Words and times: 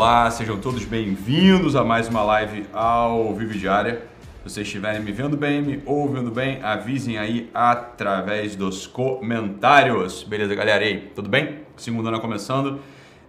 Olá, 0.00 0.30
sejam 0.30 0.58
todos 0.58 0.82
bem-vindos 0.86 1.76
a 1.76 1.84
mais 1.84 2.08
uma 2.08 2.22
live 2.22 2.64
ao 2.72 3.34
Vivo 3.34 3.52
Diária. 3.52 4.00
Se 4.38 4.44
vocês 4.44 4.66
estiverem 4.66 5.02
me 5.02 5.12
vendo 5.12 5.36
bem, 5.36 5.60
me 5.60 5.82
ouvindo 5.84 6.30
bem, 6.30 6.58
avisem 6.62 7.18
aí 7.18 7.50
através 7.52 8.56
dos 8.56 8.86
comentários. 8.86 10.22
Beleza, 10.22 10.54
galera? 10.54 10.82
E 10.82 10.88
aí, 10.88 11.12
tudo 11.14 11.28
bem? 11.28 11.66
Segundo 11.76 12.08
ano 12.08 12.18
começando. 12.18 12.80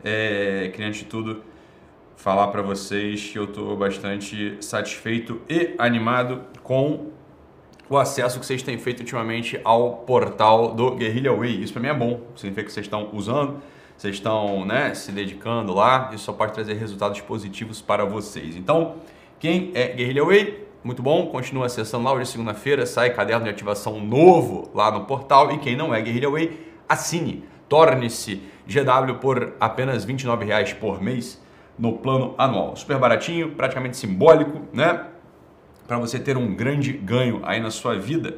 É, 0.02 0.70
queria, 0.72 0.88
antes 0.88 1.02
de 1.02 1.08
tudo, 1.08 1.44
falar 2.16 2.48
para 2.48 2.62
vocês 2.62 3.22
que 3.30 3.38
eu 3.38 3.44
estou 3.44 3.76
bastante 3.76 4.56
satisfeito 4.62 5.42
e 5.50 5.76
animado 5.78 6.42
com 6.64 7.08
o 7.90 7.98
acesso 7.98 8.40
que 8.40 8.46
vocês 8.46 8.64
têm 8.64 8.78
feito 8.78 9.02
ultimamente 9.02 9.60
ao 9.66 9.98
portal 10.06 10.74
do 10.74 10.92
Guerrilla 10.92 11.36
Way. 11.36 11.64
Isso 11.64 11.74
para 11.74 11.82
mim 11.82 11.90
é 11.90 11.94
bom, 11.94 12.22
significa 12.34 12.64
que 12.68 12.72
vocês 12.72 12.86
estão 12.86 13.10
usando 13.12 13.62
vocês 14.02 14.16
estão 14.16 14.66
né, 14.66 14.96
se 14.96 15.12
dedicando 15.12 15.76
lá, 15.76 16.10
isso 16.12 16.24
só 16.24 16.34
pode 16.34 16.54
trazer 16.54 16.74
resultados 16.74 17.22
positivos 17.22 17.84
para 17.84 18.04
vocês. 18.04 18.56
Então, 18.56 18.96
quem 19.40 19.70
é 19.76 19.90
Guerrilla 19.90 20.26
Way, 20.26 20.68
muito 20.84 21.04
bom, 21.04 21.28
continua 21.28 21.68
acessando 21.68 22.06
lá, 22.06 22.12
hoje 22.12 22.32
segunda-feira, 22.32 22.88
sai 22.88 23.12
caderno 23.12 23.44
de 23.44 23.52
ativação 23.52 24.02
novo 24.02 24.72
lá 24.74 24.90
no 24.90 25.06
portal, 25.06 25.52
e 25.52 25.60
quem 25.60 25.76
não 25.76 25.94
é 25.94 26.02
Guerrilla 26.02 26.32
Way, 26.32 26.74
assine, 26.90 27.44
torne-se 27.70 28.42
GW 28.66 29.20
por 29.22 29.54
apenas 29.60 30.04
R$ 30.04 30.14
29,00 30.14 30.80
por 30.80 31.00
mês 31.00 31.40
no 31.78 32.00
plano 32.00 32.34
anual. 32.40 32.76
Super 32.76 32.98
baratinho, 32.98 33.52
praticamente 33.52 33.98
simbólico, 33.98 34.62
né? 34.74 35.10
Para 35.88 36.00
você 36.00 36.18
ter 36.18 36.38
um 36.38 36.56
grande 36.56 36.92
ganho 36.92 37.42
aí 37.44 37.60
na 37.60 37.70
sua 37.70 38.00
vida. 38.00 38.38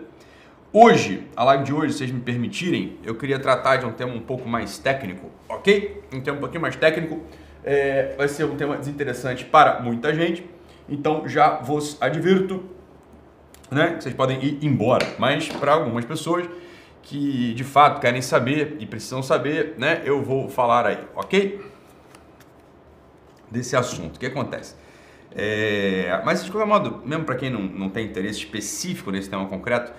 Hoje, 0.76 1.28
a 1.36 1.44
live 1.44 1.66
de 1.66 1.72
hoje, 1.72 1.94
se 1.94 2.00
vocês 2.00 2.12
me 2.12 2.20
permitirem, 2.20 2.98
eu 3.04 3.14
queria 3.14 3.38
tratar 3.38 3.76
de 3.76 3.86
um 3.86 3.92
tema 3.92 4.12
um 4.12 4.20
pouco 4.20 4.50
mais 4.50 4.80
técnico, 4.80 5.30
ok? 5.48 6.02
Um 6.12 6.20
tema 6.20 6.38
um 6.38 6.40
pouquinho 6.40 6.64
mais 6.64 6.76
técnico. 6.76 7.22
É, 7.64 8.16
vai 8.18 8.28
ser 8.28 8.46
um 8.46 8.56
tema 8.56 8.76
desinteressante 8.76 9.46
para 9.46 9.82
muita 9.82 10.12
gente, 10.16 10.44
então 10.90 11.28
já 11.28 11.58
vos 11.60 11.96
advirto 12.02 12.64
né, 13.70 13.98
que 13.98 14.04
vocês 14.04 14.16
podem 14.16 14.44
ir 14.44 14.66
embora. 14.66 15.06
Mas 15.20 15.48
para 15.48 15.74
algumas 15.74 16.06
pessoas 16.06 16.50
que 17.04 17.54
de 17.54 17.64
fato 17.64 18.02
querem 18.02 18.24
saber 18.24 18.76
e 18.80 18.88
precisam 18.88 19.22
saber, 19.22 19.76
né, 19.78 20.02
eu 20.04 20.24
vou 20.24 20.50
falar 20.50 20.88
aí, 20.88 20.98
ok? 21.16 21.64
Desse 23.52 23.76
assunto. 23.76 24.16
O 24.16 24.20
que 24.20 24.26
acontece? 24.26 24.74
É, 25.36 26.20
mas 26.26 26.44
de 26.44 26.50
qualquer 26.50 26.68
modo, 26.68 27.00
mesmo 27.06 27.26
para 27.26 27.36
quem 27.36 27.52
não, 27.52 27.62
não 27.62 27.90
tem 27.92 28.08
interesse 28.08 28.40
específico 28.40 29.12
nesse 29.12 29.30
tema 29.30 29.46
concreto, 29.46 29.94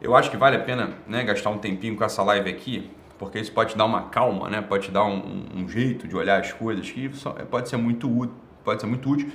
eu 0.00 0.16
acho 0.16 0.30
que 0.30 0.36
vale 0.36 0.56
a 0.56 0.60
pena 0.60 0.94
né, 1.06 1.22
gastar 1.22 1.50
um 1.50 1.58
tempinho 1.58 1.96
com 1.96 2.04
essa 2.04 2.22
live 2.22 2.48
aqui, 2.48 2.90
porque 3.18 3.38
isso 3.38 3.52
pode 3.52 3.72
te 3.72 3.78
dar 3.78 3.84
uma 3.84 4.04
calma, 4.04 4.48
né? 4.48 4.62
pode 4.62 4.86
te 4.86 4.90
dar 4.90 5.04
um, 5.04 5.44
um 5.54 5.68
jeito 5.68 6.08
de 6.08 6.16
olhar 6.16 6.40
as 6.40 6.52
coisas 6.52 6.90
que 6.90 7.10
pode 7.50 7.68
ser 7.68 7.76
muito 7.76 8.10
útil, 8.10 8.34
pode 8.64 8.80
ser 8.80 8.86
muito 8.86 9.10
útil 9.10 9.30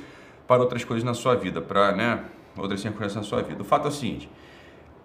para 0.48 0.62
outras 0.62 0.84
coisas 0.84 1.04
na 1.04 1.14
sua 1.14 1.36
vida, 1.36 1.62
para 1.62 1.92
né, 1.92 2.24
outras 2.58 2.82
circunstâncias 2.82 3.16
na 3.16 3.24
sua 3.24 3.44
vida. 3.44 3.62
O 3.62 3.66
fato 3.66 3.86
é 3.86 3.90
o 3.90 3.92
seguinte, 3.92 4.30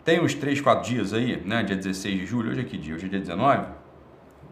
tem 0.02 0.20
uns 0.20 0.34
3, 0.34 0.60
4 0.60 0.88
dias 0.88 1.12
aí, 1.12 1.42
né, 1.44 1.62
dia 1.62 1.76
16 1.76 2.20
de 2.20 2.26
julho, 2.26 2.50
hoje 2.50 2.60
é 2.60 2.64
que 2.64 2.78
dia? 2.78 2.94
Hoje 2.94 3.06
é 3.06 3.08
dia 3.08 3.20
19? 3.20 3.66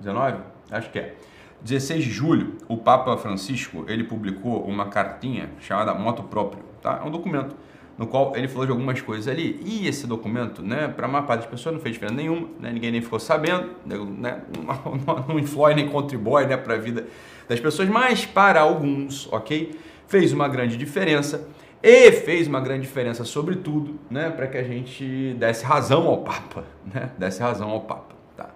19? 0.01 0.39
Acho 0.71 0.91
que 0.91 0.99
é. 0.99 1.15
16 1.63 2.05
de 2.05 2.11
julho, 2.11 2.59
o 2.69 2.77
Papa 2.77 3.17
Francisco, 3.17 3.85
ele 3.89 4.05
publicou 4.05 4.63
uma 4.65 4.87
cartinha 4.87 5.51
chamada 5.59 5.93
Moto 5.95 6.23
Próprio, 6.23 6.63
tá? 6.81 7.01
É 7.03 7.07
um 7.07 7.11
documento 7.11 7.57
no 7.99 8.07
qual 8.07 8.35
ele 8.37 8.47
falou 8.47 8.65
de 8.65 8.71
algumas 8.71 9.01
coisas 9.01 9.27
ali. 9.27 9.61
E 9.65 9.89
esse 9.89 10.07
documento, 10.07 10.63
né, 10.63 10.87
para 10.87 11.07
a 11.07 11.09
maior 11.09 11.27
parte 11.27 11.41
das 11.41 11.51
pessoas 11.51 11.75
não 11.75 11.83
fez 11.83 11.95
diferença 11.95 12.17
nenhuma, 12.17 12.49
né, 12.61 12.71
ninguém 12.73 12.93
nem 12.93 13.03
ficou 13.03 13.19
sabendo, 13.19 13.71
né, 13.85 14.41
não, 14.57 15.27
não 15.29 15.39
influi 15.39 15.75
nem 15.75 15.89
contribui 15.89 16.47
né, 16.47 16.57
para 16.57 16.75
a 16.75 16.79
vida 16.79 17.07
das 17.49 17.59
pessoas, 17.59 17.89
mas 17.89 18.25
para 18.25 18.61
alguns, 18.61 19.31
ok? 19.33 19.75
Fez 20.07 20.33
uma 20.33 20.49
grande 20.49 20.77
diferença 20.77 21.49
e 21.83 22.13
fez 22.13 22.47
uma 22.47 22.61
grande 22.61 22.83
diferença, 22.83 23.25
sobretudo, 23.25 23.99
né, 24.09 24.31
para 24.31 24.47
que 24.47 24.57
a 24.57 24.63
gente 24.63 25.35
desse 25.37 25.65
razão 25.65 26.07
ao 26.07 26.19
Papa, 26.19 26.65
né, 26.95 27.11
desse 27.19 27.43
razão 27.43 27.69
ao 27.71 27.81
Papa. 27.81 28.15
Tá? 28.37 28.51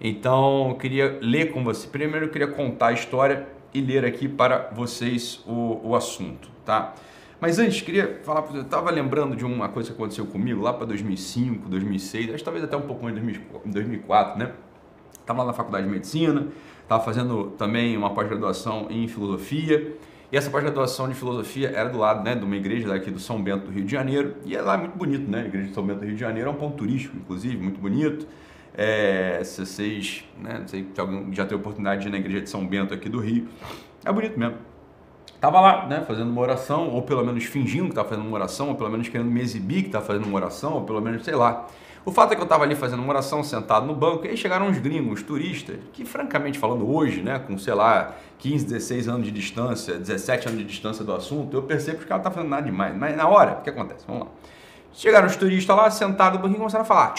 Então, 0.00 0.70
eu 0.70 0.74
queria 0.76 1.18
ler 1.20 1.52
com 1.52 1.62
você. 1.62 1.86
Primeiro, 1.86 2.26
eu 2.26 2.30
queria 2.30 2.48
contar 2.48 2.88
a 2.88 2.92
história 2.92 3.46
e 3.74 3.80
ler 3.80 4.06
aqui 4.06 4.26
para 4.26 4.70
vocês 4.72 5.42
o, 5.46 5.80
o 5.84 5.94
assunto, 5.94 6.48
tá? 6.64 6.94
Mas 7.40 7.58
antes, 7.58 7.82
queria 7.82 8.20
falar 8.22 8.42
para 8.42 8.52
você, 8.52 8.58
eu 8.58 8.62
estava 8.62 8.90
lembrando 8.90 9.36
de 9.36 9.44
uma 9.44 9.68
coisa 9.68 9.90
que 9.90 9.94
aconteceu 9.94 10.24
comigo 10.26 10.62
lá 10.62 10.72
para 10.72 10.86
2005, 10.86 11.68
2006, 11.68 12.28
acho 12.28 12.38
que 12.38 12.44
talvez 12.44 12.64
até 12.64 12.76
um 12.76 12.82
pouco 12.82 13.04
mais 13.04 13.16
em 13.16 13.70
2004, 13.70 14.38
né? 14.38 14.52
Estava 15.12 15.40
lá 15.40 15.48
na 15.48 15.52
faculdade 15.52 15.86
de 15.86 15.92
medicina, 15.92 16.48
estava 16.82 17.02
fazendo 17.04 17.50
também 17.58 17.94
uma 17.96 18.10
pós-graduação 18.14 18.86
em 18.88 19.06
filosofia, 19.06 19.96
e 20.32 20.36
essa 20.36 20.48
pós-graduação 20.48 21.08
de 21.08 21.14
filosofia 21.14 21.68
era 21.68 21.90
do 21.90 21.98
lado 21.98 22.24
né, 22.24 22.34
de 22.34 22.44
uma 22.44 22.56
igreja 22.56 22.88
daqui 22.88 23.10
do 23.10 23.20
São 23.20 23.42
Bento 23.42 23.66
do 23.66 23.70
Rio 23.70 23.84
de 23.84 23.92
Janeiro, 23.92 24.36
e 24.46 24.56
é 24.56 24.62
lá 24.62 24.78
muito 24.78 24.96
bonito, 24.96 25.30
né? 25.30 25.42
A 25.42 25.46
igreja 25.46 25.68
de 25.68 25.74
São 25.74 25.84
Bento 25.84 26.00
do 26.00 26.06
Rio 26.06 26.14
de 26.14 26.20
Janeiro 26.20 26.48
é 26.48 26.52
um 26.52 26.56
ponto 26.56 26.76
turístico, 26.78 27.16
inclusive, 27.18 27.56
muito 27.58 27.78
bonito. 27.78 28.26
É, 28.72 29.42
se 29.44 29.64
vocês, 29.64 30.24
né, 30.40 30.58
não 30.60 30.68
sei 30.68 30.86
se 30.92 31.00
alguém 31.00 31.32
já 31.32 31.44
teve 31.44 31.56
oportunidade 31.56 32.02
de 32.02 32.08
ir 32.08 32.10
na 32.10 32.18
igreja 32.18 32.40
de 32.40 32.48
São 32.48 32.66
Bento 32.66 32.94
aqui 32.94 33.10
do 33.10 33.18
Rio, 33.18 33.46
é 34.04 34.12
bonito 34.12 34.38
mesmo. 34.38 34.56
Tava 35.46 35.60
lá, 35.60 35.86
né, 35.86 36.02
fazendo 36.04 36.28
uma 36.28 36.40
oração, 36.40 36.88
ou 36.88 37.02
pelo 37.02 37.24
menos 37.24 37.44
fingindo 37.44 37.84
que 37.84 37.90
estava 37.90 38.08
fazendo 38.08 38.26
uma 38.26 38.34
oração, 38.34 38.70
ou 38.70 38.74
pelo 38.74 38.90
menos 38.90 39.08
querendo 39.08 39.30
me 39.30 39.40
exibir 39.40 39.82
que 39.82 39.86
estava 39.86 40.04
fazendo 40.04 40.26
uma 40.26 40.34
oração, 40.34 40.72
ou 40.72 40.80
pelo 40.82 41.00
menos, 41.00 41.24
sei 41.24 41.36
lá. 41.36 41.68
O 42.04 42.10
fato 42.10 42.32
é 42.32 42.34
que 42.34 42.40
eu 42.40 42.46
estava 42.46 42.64
ali 42.64 42.74
fazendo 42.74 42.98
uma 43.00 43.10
oração, 43.10 43.44
sentado 43.44 43.86
no 43.86 43.94
banco, 43.94 44.26
e 44.26 44.30
aí 44.30 44.36
chegaram 44.36 44.66
uns 44.66 44.78
gringos, 44.78 45.22
turistas, 45.22 45.76
que 45.92 46.04
francamente 46.04 46.58
falando 46.58 46.92
hoje, 46.92 47.22
né, 47.22 47.38
com 47.38 47.56
sei 47.58 47.74
lá, 47.74 48.16
15, 48.38 48.66
16 48.66 49.06
anos 49.06 49.24
de 49.24 49.30
distância, 49.30 49.94
17 49.94 50.48
anos 50.48 50.58
de 50.58 50.64
distância 50.64 51.04
do 51.04 51.14
assunto, 51.14 51.56
eu 51.56 51.62
percebo 51.62 51.98
que 51.98 52.02
os 52.02 52.08
caras 52.08 52.24
fazendo 52.24 52.50
nada 52.50 52.62
demais. 52.62 52.96
Mas 52.96 53.16
na 53.16 53.28
hora, 53.28 53.58
o 53.60 53.62
que 53.62 53.70
acontece? 53.70 54.04
Vamos 54.04 54.24
lá. 54.24 54.28
Chegaram 54.92 55.28
os 55.28 55.36
turistas 55.36 55.76
lá, 55.76 55.88
sentados 55.92 56.38
no 56.38 56.42
banquinho, 56.42 56.58
começaram 56.58 56.82
a 56.82 56.88
falar. 56.88 57.14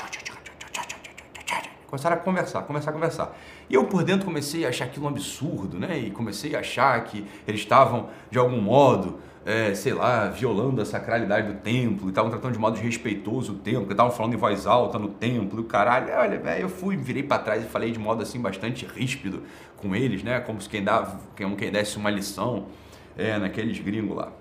Começaram 1.88 2.18
a 2.18 2.20
conversar, 2.20 2.64
conversar, 2.64 2.92
conversar. 2.92 3.34
E 3.70 3.76
eu 3.76 3.84
por 3.86 4.04
dentro 4.04 4.26
comecei 4.26 4.66
a 4.66 4.70
achar 4.70 4.86
aquilo 4.86 5.06
um 5.06 5.10
absurdo, 5.10 5.78
né? 5.78 5.98
E 5.98 6.12
comecei 6.12 6.56
a 6.56 6.60
achar 6.60 7.04
que 7.04 7.26
eles 7.48 7.60
estavam, 7.62 8.10
de 8.32 8.38
algum 8.38 8.62
modo, 8.62 9.20
é, 9.46 9.74
sei 9.74 9.94
lá, 9.94 10.28
violando 10.28 10.82
a 10.82 10.86
sacralidade 10.86 11.48
do 11.52 11.60
templo, 11.60 12.08
e 12.08 12.10
estavam 12.10 12.30
tratando 12.30 12.54
de 12.54 12.60
modo 12.60 12.76
desrespeitoso 12.76 13.54
o 13.54 13.56
templo, 13.56 13.92
estavam 13.92 14.12
falando 14.12 14.34
em 14.34 14.38
voz 14.38 14.66
alta 14.66 14.98
no 14.98 15.10
templo, 15.10 15.60
e 15.60 15.62
o 15.62 15.66
caralho. 15.66 16.14
Olha, 16.14 16.40
velho, 16.40 16.62
eu 16.62 16.70
fui, 16.70 16.96
virei 16.96 17.24
para 17.24 17.42
trás 17.42 17.64
e 17.64 17.68
falei 17.68 17.92
de 17.92 18.00
modo 18.00 18.22
assim 18.22 18.40
bastante 18.40 18.86
ríspido 18.86 19.44
com 19.78 19.96
eles, 19.96 20.24
né? 20.24 20.40
Como 20.40 20.62
se 20.62 20.70
quem, 20.70 20.84
dava, 20.84 21.20
como 21.38 21.56
quem 21.56 21.72
desse 21.72 21.98
uma 21.98 22.10
lição 22.10 22.68
é, 23.18 23.38
naqueles 23.38 23.80
gringos 23.80 24.16
lá. 24.16 24.32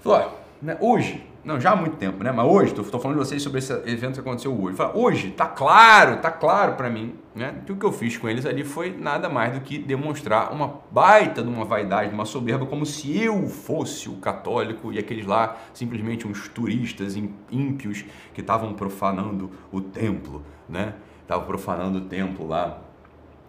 Falou, 0.00 0.38
né, 0.62 0.76
hoje, 0.80 1.26
não, 1.46 1.60
já 1.60 1.70
há 1.70 1.76
muito 1.76 1.96
tempo, 1.96 2.24
né? 2.24 2.32
Mas 2.32 2.44
hoje, 2.44 2.72
estou 2.72 3.00
falando 3.00 3.20
de 3.20 3.24
vocês 3.24 3.40
sobre 3.40 3.60
esse 3.60 3.72
evento 3.72 4.14
que 4.14 4.20
aconteceu 4.20 4.52
hoje. 4.52 4.76
Fala, 4.76 4.96
hoje, 4.96 5.30
tá 5.30 5.46
claro, 5.46 6.16
tá 6.16 6.28
claro 6.28 6.74
para 6.74 6.90
mim, 6.90 7.14
né? 7.36 7.62
Que 7.64 7.70
o 7.70 7.76
que 7.76 7.86
eu 7.86 7.92
fiz 7.92 8.16
com 8.18 8.28
eles 8.28 8.44
ali 8.44 8.64
foi 8.64 8.90
nada 8.90 9.28
mais 9.28 9.54
do 9.54 9.60
que 9.60 9.78
demonstrar 9.78 10.52
uma 10.52 10.80
baita 10.90 11.44
de 11.44 11.48
uma 11.48 11.64
vaidade, 11.64 12.12
uma 12.12 12.24
soberba, 12.24 12.66
como 12.66 12.84
se 12.84 13.22
eu 13.22 13.46
fosse 13.46 14.08
o 14.08 14.16
católico 14.16 14.92
e 14.92 14.98
aqueles 14.98 15.24
lá 15.24 15.56
simplesmente 15.72 16.26
uns 16.26 16.48
turistas 16.48 17.14
ímpios 17.48 18.04
que 18.34 18.40
estavam 18.40 18.74
profanando 18.74 19.48
o 19.70 19.80
templo, 19.80 20.42
né? 20.68 20.94
Estavam 21.22 21.46
profanando 21.46 21.98
o 21.98 22.00
templo 22.00 22.44
lá, 22.44 22.80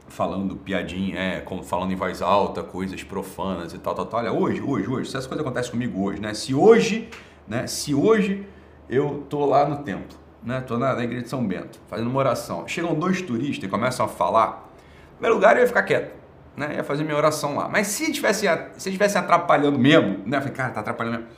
falando 0.08 0.56
piadinha, 0.56 1.18
é, 1.18 1.46
falando 1.64 1.92
em 1.92 1.96
voz 1.96 2.22
alta, 2.22 2.62
coisas 2.62 3.04
profanas 3.04 3.74
e 3.74 3.80
tal, 3.80 3.96
tal, 3.96 4.06
tal. 4.06 4.20
Olha, 4.20 4.32
hoje, 4.32 4.62
hoje, 4.62 4.88
hoje, 4.88 5.10
se 5.10 5.18
essa 5.18 5.28
coisa 5.28 5.42
acontece 5.42 5.72
comigo 5.72 6.00
hoje, 6.04 6.22
né? 6.22 6.36
Se 6.36 6.54
hoje 6.54 7.10
né? 7.48 7.68
Se 7.68 7.94
hoje 7.94 8.46
eu 8.90 9.26
tô 9.30 9.46
lá 9.46 9.68
no 9.68 9.78
templo, 9.84 10.18
né? 10.44 10.62
Tô 10.62 10.78
na, 10.78 10.96
na 10.96 11.04
igreja 11.04 11.24
de 11.24 11.30
São 11.30 11.46
Bento, 11.46 11.80
fazendo 11.88 12.10
uma 12.10 12.20
oração. 12.20 12.68
Chegam 12.68 12.96
dois 12.96 13.22
turistas 13.22 13.68
e 13.68 13.68
começam 13.68 14.06
a 14.06 14.10
falar. 14.10 14.72
No 15.12 15.14
primeiro 15.16 15.36
lugar 15.36 15.56
eu 15.56 15.62
ia 15.62 15.68
ficar 15.68 15.84
quieto, 15.84 16.16
né? 16.56 16.76
Ia 16.76 16.84
fazer 16.84 17.04
minha 17.04 17.18
oração 17.18 17.56
lá. 17.56 17.68
Mas 17.68 17.88
se 17.88 18.12
tivesse 18.12 18.48
se 18.78 18.92
tivesse 18.92 19.18
atrapalhando 19.18 19.78
mesmo, 19.78 20.20
né? 20.26 20.38
Eu 20.38 20.42
falei, 20.42 20.56
cara, 20.56 20.72
tá 20.72 20.80
atrapalhando 20.80 21.18
mesmo. 21.18 21.32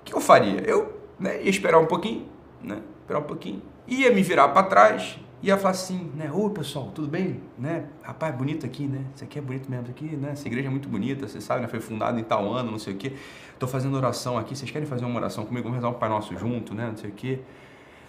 O 0.00 0.04
que 0.04 0.14
eu 0.14 0.20
faria? 0.20 0.60
Eu 0.60 0.98
né, 1.18 1.42
ia 1.42 1.50
esperar 1.50 1.78
um 1.78 1.86
pouquinho, 1.86 2.26
né? 2.62 2.78
Esperar 3.00 3.20
um 3.20 3.24
pouquinho. 3.24 3.62
Ia 3.86 4.12
me 4.12 4.22
virar 4.22 4.48
para 4.48 4.62
trás, 4.64 5.18
ia 5.42 5.56
falar 5.56 5.70
assim, 5.70 6.10
né? 6.14 6.30
Oi, 6.32 6.50
pessoal, 6.50 6.90
tudo 6.94 7.08
bem? 7.08 7.40
Né? 7.58 7.86
Rapaz, 8.02 8.34
bonito 8.34 8.66
aqui, 8.66 8.86
né? 8.86 9.04
Isso 9.14 9.24
aqui 9.24 9.38
é 9.38 9.42
bonito 9.42 9.70
mesmo, 9.70 9.88
aqui, 9.88 10.04
né? 10.16 10.30
Essa 10.32 10.46
igreja 10.46 10.68
é 10.68 10.70
muito 10.70 10.88
bonita, 10.88 11.26
você 11.26 11.40
sabe, 11.40 11.62
né? 11.62 11.68
Foi 11.68 11.80
fundada 11.80 12.18
em 12.18 12.24
tal 12.24 12.52
ano, 12.52 12.70
não 12.70 12.78
sei 12.78 12.94
o 12.94 12.96
quê. 12.96 13.14
Tô 13.58 13.66
fazendo 13.66 13.96
oração 13.96 14.38
aqui, 14.38 14.56
vocês 14.56 14.70
querem 14.70 14.86
fazer 14.86 15.04
uma 15.04 15.18
oração 15.18 15.44
comigo? 15.44 15.64
Vamos 15.64 15.78
rezar 15.78 15.88
um 15.88 15.98
Pai 15.98 16.08
Nosso 16.08 16.36
junto, 16.38 16.74
né? 16.74 16.86
Não 16.86 16.96
sei 16.96 17.10
o 17.10 17.12
quê. 17.12 17.40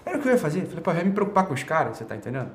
Era 0.05 0.17
o 0.17 0.21
que 0.21 0.27
eu 0.27 0.33
ia 0.33 0.37
fazer. 0.37 0.61
Falei, 0.65 0.81
pô, 0.81 0.91
eu 0.91 0.97
ia 0.97 1.03
me 1.03 1.11
preocupar 1.11 1.45
com 1.47 1.53
os 1.53 1.63
caras, 1.63 1.97
você 1.97 2.05
tá 2.05 2.15
entendendo? 2.15 2.51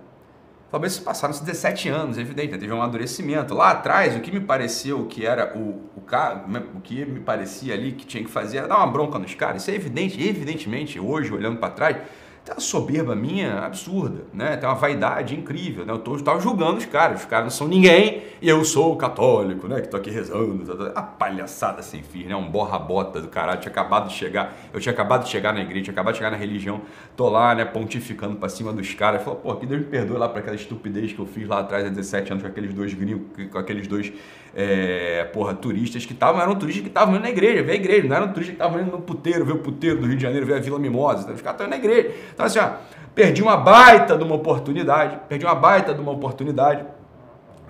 Talvez 0.71 0.99
passaram 0.99 1.33
17 1.33 1.89
anos, 1.89 2.19
evidente, 2.19 2.53
né? 2.53 2.59
teve 2.59 2.73
um 2.73 2.83
amadurecimento. 2.83 3.55
Lá 3.55 3.71
atrás, 3.71 4.17
o 4.17 4.21
que 4.21 4.33
me 4.33 4.41
pareceu 4.41 5.07
que 5.07 5.25
era 5.25 5.57
o, 5.57 5.89
o, 5.97 6.01
cara, 6.01 6.45
o 6.75 6.81
que 6.81 7.05
me 7.05 7.21
parecia 7.21 7.75
ali 7.75 7.93
que 7.93 8.05
tinha 8.05 8.25
que 8.25 8.31
fazer 8.31 8.59
era 8.59 8.69
dar 8.69 8.79
uma 8.79 8.87
bronca 8.87 9.19
nos 9.19 9.35
caras. 9.35 9.63
Isso 9.63 9.71
é 9.71 9.75
evidente, 9.75 10.21
evidentemente, 10.21 10.99
hoje, 10.99 11.33
olhando 11.33 11.59
para 11.59 11.71
trás, 11.71 11.97
tem 12.45 12.55
uma 12.55 12.61
soberba 12.61 13.17
minha 13.17 13.61
absurda, 13.61 14.27
né? 14.31 14.59
Tem 14.59 14.69
uma 14.69 14.75
vaidade 14.75 15.35
incrível, 15.35 15.87
né? 15.87 15.95
Eu 15.95 15.99
tô, 15.99 16.15
tava 16.19 16.39
julgando 16.41 16.77
os 16.77 16.85
caras, 16.85 17.21
os 17.21 17.27
caras 17.27 17.45
não 17.45 17.51
são 17.51 17.67
ninguém 17.67 18.23
e 18.43 18.47
eu 18.47 18.63
sou 18.67 18.95
católico, 18.97 19.67
né? 19.67 19.81
Que 19.81 19.89
tô 19.89 19.97
aqui 19.97 20.11
rezando, 20.11 20.63
tá, 20.67 20.91
tá. 20.91 21.01
a 21.01 21.03
palhaçada 21.03 21.81
sem 21.81 22.03
fim, 22.03 22.25
né? 22.25 22.37
Um 22.37 22.51
borra-bota 22.51 23.19
do 23.19 23.29
caralho, 23.29 23.61
tinha 23.61 23.73
acabado 23.73 24.09
de 24.09 24.15
chegar, 24.15 24.55
eu 24.75 24.79
tinha 24.79 24.93
acabado 24.93 25.25
de 25.25 25.31
chegar 25.31 25.55
na 25.55 25.63
igreja, 25.63 25.85
tinha 25.85 25.93
acabado 25.93 26.13
de 26.13 26.19
chegar 26.19 26.31
na 26.31 26.37
religião, 26.37 26.83
tô 27.17 27.31
lá, 27.31 27.55
né, 27.55 27.65
pontificando 27.65 28.37
pra 28.37 28.51
cima 28.51 28.75
dos 28.75 28.93
caras, 28.93 29.23
falou, 29.23 29.41
pô, 29.41 29.57
que 29.57 29.65
Deus 29.65 29.81
me 29.81 29.87
perdoe 29.87 30.19
lá 30.19 30.29
pra 30.29 30.41
aquela 30.41 30.57
estupidez 30.57 31.15
que 31.15 31.19
eu 31.19 31.27
fiz 31.27 31.49
lá 31.49 31.61
atrás 31.61 31.87
há 31.87 31.89
17 31.89 32.31
anos 32.33 32.43
com 32.43 32.49
aqueles 32.51 32.75
dois 32.75 32.93
gringos, 32.93 33.23
com 33.51 33.59
aqueles 33.59 33.87
dois, 33.87 34.13
é, 34.55 35.25
porra, 35.33 35.55
turistas 35.55 36.05
que 36.05 36.13
estavam, 36.13 36.43
eram 36.43 36.55
turistas 36.57 36.83
que 36.83 36.89
estavam 36.89 37.15
indo 37.15 37.23
na 37.23 37.31
igreja, 37.31 37.63
ver 37.63 37.73
a 37.73 37.77
igreja, 37.77 38.07
não 38.07 38.17
eram 38.17 38.29
turistas 38.29 38.55
que 38.55 38.63
estavam 38.63 38.83
indo 38.83 38.91
no 38.91 39.01
puteiro, 39.01 39.47
ver 39.47 39.53
o 39.53 39.59
puteiro 39.59 40.01
do 40.01 40.07
Rio 40.07 40.17
de 40.17 40.23
Janeiro, 40.23 40.45
ver 40.45 40.57
a 40.57 40.61
Vila 40.61 40.79
Mimosa, 40.79 41.23
então, 41.23 41.35
os 41.35 41.41
caras 41.41 41.61
estavam 41.61 41.71
na 41.71 41.77
igreja. 41.77 42.13
Então, 42.35 42.45
assim, 42.47 42.59
ó, 42.59 42.73
perdi 43.15 43.43
uma 43.43 43.57
baita 43.57 44.19
de 44.19 44.25
uma 44.25 44.35
oportunidade, 44.35 45.19
perdi 45.29 45.45
uma 45.45 45.55
baita 45.55 45.95
de 45.95 46.01
uma 46.01 46.11
oportunidade, 46.11 46.85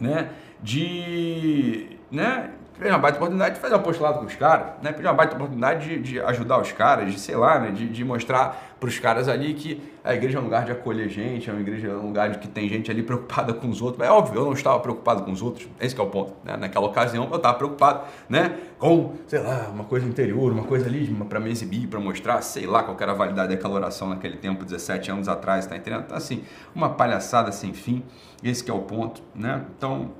né, 0.01 0.31
de, 0.63 1.99
né, 2.11 2.51
perdi 2.79 2.93
uma 2.93 2.99
baita 2.99 3.19
oportunidade 3.19 3.55
de 3.55 3.61
fazer 3.61 3.75
um 3.75 3.79
apostolado 3.79 4.19
com 4.19 4.27
os 4.27 4.35
caras, 4.35 4.67
né, 4.83 4.91
perdi 4.91 5.07
uma 5.07 5.15
baita 5.15 5.35
oportunidade 5.35 5.89
de, 5.89 6.01
de 6.01 6.21
ajudar 6.21 6.61
os 6.61 6.73
caras, 6.73 7.13
de, 7.13 7.19
sei 7.19 7.37
lá, 7.37 7.59
né, 7.61 7.71
de, 7.71 7.89
de 7.89 8.05
mostrar 8.05 8.75
para 8.81 8.89
os 8.89 8.99
caras 8.99 9.29
ali 9.29 9.55
que 9.55 9.81
a 10.03 10.15
igreja 10.15 10.39
é 10.39 10.41
um 10.41 10.45
lugar 10.45 10.65
de 10.65 10.73
acolher 10.73 11.09
gente, 11.09 11.49
é 11.49 11.53
uma 11.53 11.63
igreja, 11.63 11.89
é 11.89 11.93
um 11.93 12.07
lugar 12.07 12.31
de 12.31 12.39
que 12.39 12.49
tem 12.49 12.69
gente 12.69 12.91
ali 12.91 13.03
preocupada 13.03 13.55
com 13.55 13.69
os 13.69 13.81
outros, 13.81 14.05
é 14.05 14.11
óbvio, 14.11 14.41
eu 14.41 14.45
não 14.45 14.53
estava 14.53 14.79
preocupado 14.81 15.23
com 15.23 15.31
os 15.31 15.41
outros, 15.41 15.69
esse 15.81 15.99
é 15.99 16.03
o 16.03 16.07
ponto, 16.07 16.35
né, 16.45 16.57
naquela 16.57 16.87
ocasião 16.87 17.29
eu 17.31 17.37
estava 17.37 17.57
preocupado, 17.57 18.03
né, 18.29 18.59
com, 18.79 19.15
sei 19.27 19.41
lá, 19.41 19.71
uma 19.73 19.85
coisa 19.85 20.07
interior, 20.07 20.53
uma 20.53 20.65
coisa 20.65 20.87
ali 20.87 21.07
para 21.29 21.39
me 21.41 21.51
exibir, 21.51 21.87
para 21.87 22.01
mostrar, 22.01 22.43
sei 22.43 22.67
lá, 22.67 22.83
qual 22.83 22.97
era 23.01 23.13
a 23.13 23.15
validade 23.15 23.55
daquela 23.55 23.75
oração 23.75 24.09
naquele 24.09 24.37
tempo, 24.37 24.65
17 24.65 25.11
anos 25.11 25.29
atrás, 25.29 25.67
tá 25.67 25.77
entendendo? 25.77 26.05
Então, 26.07 26.17
assim, 26.17 26.45
uma 26.75 26.91
palhaçada 26.91 27.53
sem 27.53 27.73
fim, 27.73 28.03
esse 28.43 28.69
é 28.69 28.75
o 28.75 28.81
ponto, 28.81 29.23
né? 29.35 29.65
Então, 29.77 30.11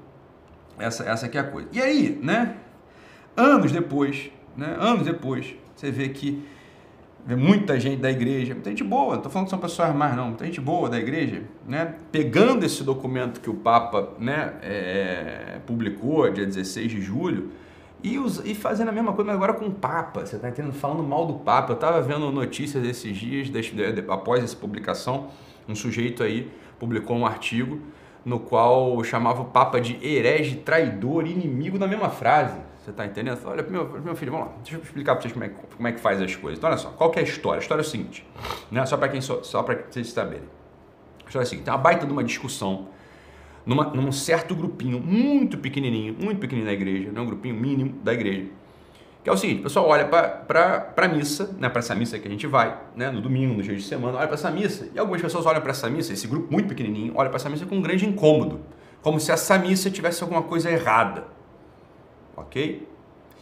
essa, 0.79 1.05
essa 1.05 1.27
aqui 1.27 1.39
é 1.39 1.41
a 1.41 1.45
coisa. 1.45 1.69
E 1.73 1.81
aí, 1.81 2.19
né, 2.23 2.57
anos 3.37 3.73
depois, 3.73 4.31
né, 4.57 4.77
anos 4.79 5.05
depois, 5.05 5.55
você 5.75 5.91
vê 5.91 6.09
que 6.09 6.43
vê 7.27 7.37
muita 7.37 7.81
gente 7.81 8.01
da 8.01 8.11
igreja, 8.11 8.53
muita 8.55 8.71
gente 8.71 8.85
boa, 8.85 9.13
não 9.13 9.17
estou 9.17 9.33
falando 9.33 9.47
que 9.47 9.51
são 9.51 9.59
pessoas 9.59 9.95
mais 9.95 10.15
não, 10.15 10.29
muita 10.29 10.45
gente 10.45 10.61
boa 10.61 10.91
da 10.91 10.99
igreja, 10.99 11.43
né, 11.67 11.95
pegando 12.13 12.65
esse 12.65 12.83
documento 12.85 13.41
que 13.41 13.49
o 13.49 13.55
Papa, 13.55 14.11
né, 14.19 14.55
é, 14.63 15.59
publicou 15.67 16.31
dia 16.31 16.45
16 16.45 16.91
de 16.91 17.01
julho, 17.01 17.51
e, 18.05 18.19
os, 18.19 18.45
e 18.45 18.55
fazendo 18.55 18.91
a 18.91 18.93
mesma 18.93 19.15
coisa, 19.15 19.29
mas 19.29 19.37
agora 19.37 19.55
com 19.55 19.65
o 19.65 19.73
Papa, 19.73 20.27
você 20.27 20.37
está 20.37 20.51
entendendo? 20.51 20.75
Falando 20.75 21.03
mal 21.03 21.25
do 21.27 21.35
Papa. 21.39 21.73
Eu 21.73 21.75
estava 21.75 22.03
vendo 22.03 22.31
notícias 22.31 22.85
esses 22.85 23.17
dias, 23.17 23.49
de, 23.49 23.93
de, 23.93 24.05
após 24.11 24.45
essa 24.45 24.55
publicação, 24.55 25.29
um 25.67 25.75
sujeito 25.75 26.23
aí 26.23 26.51
publicou 26.79 27.17
um 27.17 27.25
artigo 27.25 27.81
no 28.25 28.41
qual 28.41 29.03
chamava 29.05 29.43
o 29.43 29.47
Papa 29.47 29.81
de 29.81 29.99
herege, 30.05 30.57
traidor, 30.57 31.27
inimigo 31.27 31.79
na 31.79 31.87
mesma 31.87 32.09
frase. 32.09 32.59
Você 32.79 32.91
está 32.91 33.07
entendendo? 33.07 33.39
Olha, 33.45 33.63
meu, 33.63 33.89
meu 34.01 34.15
filho, 34.15 34.33
vamos 34.33 34.49
lá, 34.49 34.53
deixa 34.63 34.77
eu 34.77 34.83
explicar 34.83 35.15
para 35.15 35.23
vocês 35.23 35.33
como 35.33 35.45
é, 35.45 35.49
como 35.49 35.89
é 35.89 35.93
que 35.93 36.01
faz 36.01 36.21
as 36.21 36.37
coisas. 36.37 36.59
Então, 36.59 36.69
olha 36.69 36.79
só, 36.79 36.91
qual 36.91 37.11
que 37.11 37.19
é 37.19 37.23
a 37.23 37.25
história? 37.25 37.61
A 37.61 37.63
história 37.63 37.81
é 37.81 37.85
o 37.85 37.89
seguinte, 37.89 38.27
né? 38.71 38.85
só 38.85 38.97
para 38.97 39.09
quem 39.09 39.21
só, 39.21 39.43
só 39.43 39.63
para 39.63 39.85
vocês 39.89 40.11
saberem. 40.11 40.45
A 41.25 41.29
história 41.29 41.45
é 41.45 41.47
a 41.47 41.49
seguinte, 41.49 41.65
tem 41.65 41.73
uma 41.73 41.81
baita 41.81 42.05
de 42.05 42.13
uma 42.13 42.23
discussão 42.23 42.89
numa, 43.65 43.85
num 43.85 44.13
certo 44.13 44.55
grupinho 44.55 45.01
muito 45.01 45.57
pequenininho, 45.57 46.15
muito 46.21 46.39
pequenininho 46.39 46.67
da 46.67 46.75
igreja, 46.75 47.11
né? 47.11 47.21
um 47.21 47.27
grupinho 47.27 47.55
mínimo 47.55 47.99
da 48.03 48.13
igreja. 48.13 48.51
Que 49.25 49.31
é 49.31 49.33
o 49.33 49.37
seguinte, 49.37 49.61
o 49.61 49.63
pessoal 49.65 49.89
olha 49.89 50.05
para 50.05 50.93
a 50.97 51.09
missa, 51.09 51.57
né, 51.59 51.69
para 51.69 51.79
essa 51.79 51.95
missa 51.95 52.19
que 52.19 52.29
a 52.29 52.31
gente 52.31 52.47
vai, 52.47 52.79
né, 52.95 53.11
no 53.11 53.21
domingo, 53.21 53.55
no 53.55 53.63
dia 53.63 53.75
de 53.75 53.83
semana, 53.83 54.19
olha 54.19 54.27
para 54.27 54.35
essa 54.35 54.51
missa, 54.51 54.89
e 54.95 54.99
algumas 54.99 55.21
pessoas 55.21 55.47
olham 55.47 55.63
para 55.63 55.71
essa 55.71 55.89
missa, 55.89 56.13
esse 56.13 56.27
grupo 56.27 56.53
muito 56.53 56.69
pequenininho, 56.69 57.15
olha 57.17 57.31
para 57.31 57.39
essa 57.39 57.49
missa 57.49 57.65
com 57.65 57.77
um 57.77 57.83
grande 57.83 58.07
incômodo, 58.07 58.61
como 59.01 59.19
se 59.19 59.33
essa 59.33 59.59
missa 59.59 59.91
tivesse 59.91 60.23
alguma 60.23 60.43
coisa 60.43 60.71
errada. 60.71 61.25
Ok? 62.37 62.87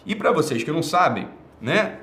E 0.06 0.14
para 0.14 0.31
vocês 0.31 0.62
que 0.62 0.70
não 0.70 0.82
sabem, 0.82 1.29
né, 1.61 1.99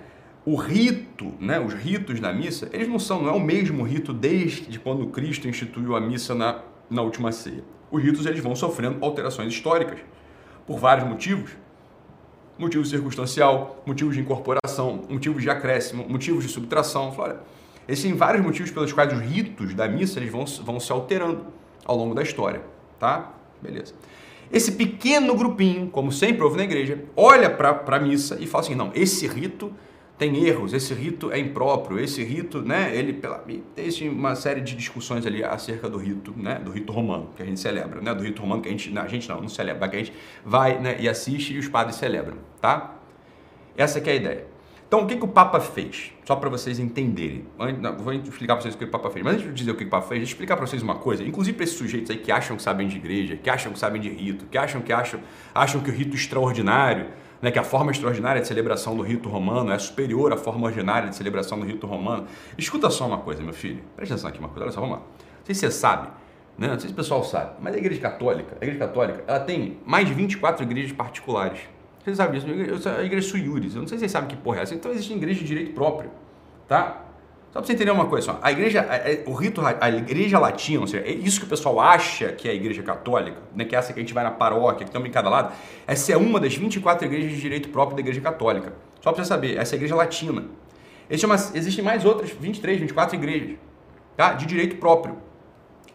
o 0.45 0.55
rito, 0.55 1.33
né, 1.39 1.59
os 1.59 1.73
ritos 1.73 2.19
da 2.19 2.33
missa, 2.33 2.69
eles 2.73 2.87
não 2.87 2.99
são, 2.99 3.23
não 3.23 3.29
é 3.29 3.33
o 3.33 3.39
mesmo 3.39 3.83
rito 3.83 4.13
desde 4.13 4.77
quando 4.77 5.07
Cristo 5.07 5.47
instituiu 5.47 5.95
a 5.95 6.01
missa 6.01 6.35
na, 6.35 6.59
na 6.89 7.01
última 7.01 7.31
ceia 7.31 7.63
os 7.91 8.03
ritos 8.03 8.25
eles 8.25 8.41
vão 8.41 8.55
sofrendo 8.55 9.03
alterações 9.03 9.53
históricas 9.53 9.99
por 10.65 10.77
vários 10.77 11.07
motivos. 11.07 11.51
Motivo 12.59 12.83
circunstancial, 12.83 13.81
motivos 13.85 14.13
de 14.13 14.21
incorporação, 14.21 15.03
motivos 15.09 15.41
de 15.41 15.49
acréscimo, 15.49 16.05
motivos 16.09 16.43
de 16.43 16.51
subtração. 16.51 17.15
Olha, 17.17 17.37
existem 17.87 18.13
vários 18.13 18.43
motivos 18.43 18.69
pelos 18.69 18.91
quais 18.91 19.13
os 19.13 19.19
ritos 19.19 19.73
da 19.73 19.87
missa 19.87 20.19
eles 20.19 20.29
vão, 20.29 20.45
vão 20.65 20.77
se 20.77 20.91
alterando 20.91 21.45
ao 21.85 21.95
longo 21.95 22.13
da 22.13 22.21
história, 22.21 22.61
tá? 22.99 23.31
Beleza. 23.61 23.93
Esse 24.51 24.73
pequeno 24.73 25.35
grupinho, 25.35 25.87
como 25.89 26.11
sempre 26.11 26.43
houve 26.43 26.57
na 26.57 26.63
igreja, 26.63 27.01
olha 27.15 27.49
para 27.49 27.95
a 27.95 27.99
missa 27.99 28.37
e 28.41 28.45
fala 28.45 28.63
assim: 28.63 28.75
não, 28.75 28.91
esse 28.93 29.25
rito 29.25 29.71
tem 30.19 30.45
erros, 30.45 30.73
esse 30.73 30.93
rito 30.93 31.31
é 31.31 31.39
impróprio, 31.39 31.97
esse 31.97 32.21
rito, 32.25 32.61
né, 32.61 32.93
ele 32.93 33.13
pela 33.13 33.41
existe 33.77 34.09
uma 34.09 34.35
série 34.35 34.59
de 34.59 34.75
discussões 34.75 35.25
ali 35.25 35.41
acerca 35.41 35.89
do 35.89 35.97
rito, 35.97 36.33
né, 36.35 36.59
do 36.59 36.71
rito 36.71 36.91
romano 36.91 37.29
que 37.37 37.41
a 37.41 37.45
gente 37.45 37.59
celebra, 37.59 38.01
né, 38.01 38.13
do 38.13 38.21
rito 38.21 38.41
romano 38.41 38.61
que 38.61 38.67
a 38.67 38.71
gente, 38.71 38.91
não, 38.91 39.01
a 39.01 39.07
gente 39.07 39.29
não, 39.29 39.39
não 39.39 39.47
celebra, 39.47 39.87
que 39.87 39.95
a 39.95 39.99
gente 39.99 40.13
vai, 40.43 40.77
né, 40.77 40.97
e 40.99 41.07
assiste 41.07 41.53
e 41.53 41.57
os 41.57 41.69
padres 41.69 41.95
celebram, 41.95 42.37
tá? 42.59 42.95
Essa 43.77 43.99
é 43.99 44.11
a 44.11 44.15
ideia. 44.15 44.45
Então, 44.89 45.03
o 45.03 45.07
que, 45.07 45.15
que 45.15 45.23
o 45.23 45.27
Papa 45.27 45.59
fez? 45.59 46.11
Só 46.25 46.35
para 46.35 46.49
vocês 46.49 46.79
entenderem. 46.79 47.45
Não, 47.79 47.95
vou 47.95 48.11
explicar 48.11 48.55
para 48.55 48.63
vocês 48.63 48.73
o 48.73 48.77
que 48.77 48.85
o 48.85 48.89
Papa 48.89 49.11
fez. 49.11 49.23
Mas 49.23 49.35
antes 49.35 49.47
de 49.47 49.53
dizer 49.53 49.71
o 49.71 49.75
que 49.75 49.83
o 49.83 49.87
Papa 49.87 50.07
fez, 50.07 50.19
deixa 50.19 50.31
eu 50.31 50.33
explicar 50.33 50.57
para 50.57 50.65
vocês 50.65 50.81
uma 50.81 50.95
coisa. 50.95 51.23
Inclusive 51.23 51.55
para 51.55 51.63
esses 51.63 51.77
sujeitos 51.77 52.09
aí 52.09 52.17
que 52.17 52.31
acham 52.31 52.57
que 52.57 52.63
sabem 52.63 52.87
de 52.87 52.97
igreja, 52.97 53.37
que 53.37 53.51
acham 53.51 53.71
que 53.71 53.77
sabem 53.77 54.01
de 54.01 54.09
rito, 54.09 54.47
que 54.47 54.57
acham 54.57 54.81
que 54.81 54.91
acham, 54.91 55.19
acham 55.53 55.79
que 55.79 55.91
o 55.91 55.93
rito 55.93 56.15
extraordinário 56.15 57.05
né, 57.41 57.51
que 57.51 57.59
a 57.59 57.63
forma 57.63 57.91
extraordinária 57.91 58.41
de 58.41 58.47
celebração 58.47 58.95
do 58.95 59.03
rito 59.03 59.29
romano 59.29 59.71
é 59.71 59.79
superior 59.79 60.33
à 60.33 60.37
forma 60.37 60.67
ordinária 60.67 61.09
de 61.09 61.15
celebração 61.15 61.59
do 61.59 61.65
rito 61.65 61.87
romano. 61.87 62.27
Escuta 62.57 62.89
só 62.89 63.07
uma 63.07 63.19
coisa, 63.19 63.41
meu 63.41 63.53
filho. 63.53 63.81
Presta 63.95 64.15
atenção 64.15 64.29
aqui 64.29 64.39
uma 64.39 64.49
coisa. 64.49 64.65
Olha 64.65 64.71
só, 64.71 64.81
vamos 64.81 64.97
lá. 64.97 65.01
Não 65.01 65.45
sei 65.45 65.55
se 65.55 65.61
você 65.61 65.71
sabe, 65.71 66.09
né? 66.57 66.67
não 66.67 66.79
sei 66.79 66.89
se 66.89 66.93
o 66.93 66.95
pessoal 66.95 67.23
sabe, 67.23 67.53
mas 67.61 67.73
a 67.73 67.77
Igreja 67.77 68.01
Católica, 68.01 68.57
a 68.59 68.63
Igreja 68.63 68.79
Católica, 68.79 69.23
ela 69.25 69.39
tem 69.39 69.79
mais 69.85 70.07
de 70.07 70.13
24 70.13 70.63
igrejas 70.63 70.91
particulares. 70.91 71.59
Você 72.03 72.15
sabe 72.15 72.39
disso? 72.39 72.89
A 72.89 73.03
Igreja 73.03 73.27
Suiures. 73.27 73.75
Eu 73.75 73.81
não 73.81 73.87
sei 73.87 73.97
se 73.97 74.01
vocês 74.01 74.11
sabem 74.11 74.29
que 74.29 74.37
porra 74.37 74.59
é 74.59 74.61
essa. 74.63 74.75
Então 74.75 74.91
existe 74.91 75.13
igreja 75.13 75.39
de 75.39 75.45
direito 75.45 75.73
próprio, 75.73 76.09
tá? 76.67 77.08
Só 77.51 77.59
para 77.59 77.65
você 77.65 77.73
entender 77.73 77.89
uma 77.89 78.05
coisa, 78.05 78.27
só. 78.27 78.39
a 78.43 78.51
igreja, 78.51 78.87
o 79.25 79.33
rito, 79.33 79.59
a 79.65 79.89
igreja 79.89 80.37
latina, 80.37 80.81
ou 80.81 80.87
seja, 80.87 81.03
é 81.03 81.11
isso 81.11 81.39
que 81.39 81.47
o 81.47 81.49
pessoal 81.49 81.79
acha 81.79 82.31
que 82.31 82.47
é 82.47 82.51
a 82.51 82.53
igreja 82.53 82.83
católica, 82.83 83.39
né, 83.55 83.65
que 83.65 83.75
é 83.75 83.79
essa 83.79 83.91
que 83.91 83.99
a 83.99 84.03
gente 84.03 84.13
vai 84.13 84.23
na 84.23 84.29
paróquia, 84.29 84.85
que 84.85 84.91
tem 84.91 85.01
em 85.01 85.09
cada 85.09 85.29
lado, 85.31 85.51
essa 85.87 86.13
é 86.13 86.17
uma 86.17 86.39
das 86.39 86.53
24 86.53 87.07
igrejas 87.07 87.31
de 87.31 87.41
direito 87.41 87.69
próprio 87.69 87.95
da 87.95 88.01
igreja 88.01 88.21
católica. 88.21 88.73
Só 89.01 89.11
para 89.11 89.23
você 89.23 89.27
saber, 89.27 89.57
essa 89.57 89.73
é 89.73 89.75
a 89.75 89.77
igreja 89.77 89.95
latina. 89.95 90.45
Existem 91.09 91.83
mais 91.83 92.05
outras 92.05 92.29
23, 92.29 92.81
24 92.81 93.15
igrejas, 93.15 93.57
tá? 94.15 94.33
De 94.33 94.45
direito 94.45 94.75
próprio. 94.75 95.17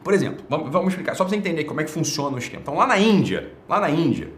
Por 0.03 0.13
exemplo, 0.13 0.45
vamos, 0.49 0.73
vamos 0.73 0.89
explicar, 0.89 1.15
só 1.15 1.23
para 1.23 1.31
você 1.31 1.37
entender 1.37 1.65
como 1.65 1.81
é 1.81 1.85
que 1.85 1.91
funciona 1.91 2.35
o 2.35 2.39
esquema. 2.39 2.63
Então, 2.63 2.75
lá 2.75 2.85
na 2.85 2.99
Índia, 2.99 3.53
lá 3.69 3.79
na 3.79 3.89
Índia, 3.89 4.29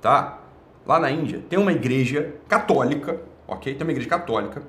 tá? 0.00 0.38
Lá 0.86 1.00
na 1.00 1.10
Índia, 1.10 1.42
tem 1.48 1.58
uma 1.58 1.72
igreja 1.72 2.34
católica, 2.46 3.20
ok? 3.48 3.74
Tem 3.74 3.84
uma 3.84 3.90
igreja 3.90 4.08
católica 4.08 4.62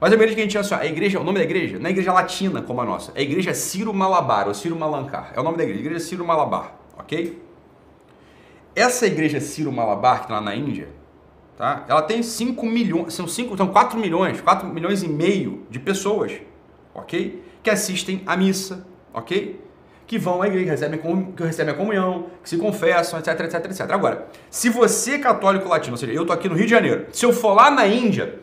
mas 0.00 0.12
a 0.12 0.14
igreja 0.14 0.34
que 0.34 0.40
a 0.40 0.44
gente 0.44 0.50
tinha 0.52 0.60
assim, 0.62 0.74
a 0.74 0.86
igreja, 0.86 1.20
o 1.20 1.24
nome 1.24 1.38
da 1.38 1.44
igreja 1.44 1.78
não 1.78 1.86
é 1.86 1.90
igreja 1.90 2.10
latina 2.10 2.62
como 2.62 2.80
a 2.80 2.84
nossa, 2.84 3.12
é 3.14 3.20
a 3.20 3.22
igreja 3.22 3.52
Ciro 3.52 3.92
Malabar, 3.92 4.48
ou 4.48 4.54
Ciro 4.54 4.74
Malancar. 4.74 5.32
É 5.36 5.40
o 5.40 5.42
nome 5.42 5.58
da 5.58 5.62
igreja, 5.62 5.80
igreja 5.80 6.00
Ciro 6.00 6.24
Malabar, 6.24 6.74
ok? 6.98 7.38
Essa 8.74 9.06
igreja 9.06 9.40
Ciro 9.40 9.70
Malabar, 9.70 10.20
que 10.20 10.24
está 10.24 10.34
lá 10.36 10.40
na 10.40 10.56
Índia, 10.56 10.88
tá? 11.58 11.84
ela 11.86 12.00
tem 12.00 12.22
5 12.22 12.64
milhões, 12.64 13.12
são 13.12 13.28
5, 13.28 13.54
são 13.58 13.66
4 13.68 13.98
milhões, 14.00 14.40
4 14.40 14.66
milhões 14.68 15.02
e 15.02 15.08
meio 15.08 15.66
de 15.68 15.78
pessoas, 15.78 16.32
ok? 16.94 17.42
Que 17.62 17.68
assistem 17.68 18.22
à 18.24 18.38
missa, 18.38 18.86
ok? 19.12 19.60
Que 20.06 20.18
vão 20.18 20.40
à 20.40 20.46
igreja, 20.46 20.70
recebem, 20.70 20.98
que 21.36 21.42
recebem 21.42 21.74
a 21.74 21.76
comunhão, 21.76 22.30
que 22.42 22.48
se 22.48 22.56
confessam, 22.56 23.18
etc, 23.18 23.38
etc, 23.40 23.66
etc. 23.66 23.80
Agora, 23.90 24.28
se 24.48 24.70
você 24.70 25.16
é 25.16 25.18
católico 25.18 25.68
latino, 25.68 25.92
ou 25.92 25.98
seja, 25.98 26.12
eu 26.12 26.22
estou 26.22 26.34
aqui 26.34 26.48
no 26.48 26.54
Rio 26.54 26.64
de 26.64 26.70
Janeiro, 26.70 27.06
se 27.12 27.26
eu 27.26 27.34
for 27.34 27.52
lá 27.52 27.70
na 27.70 27.86
Índia, 27.86 28.40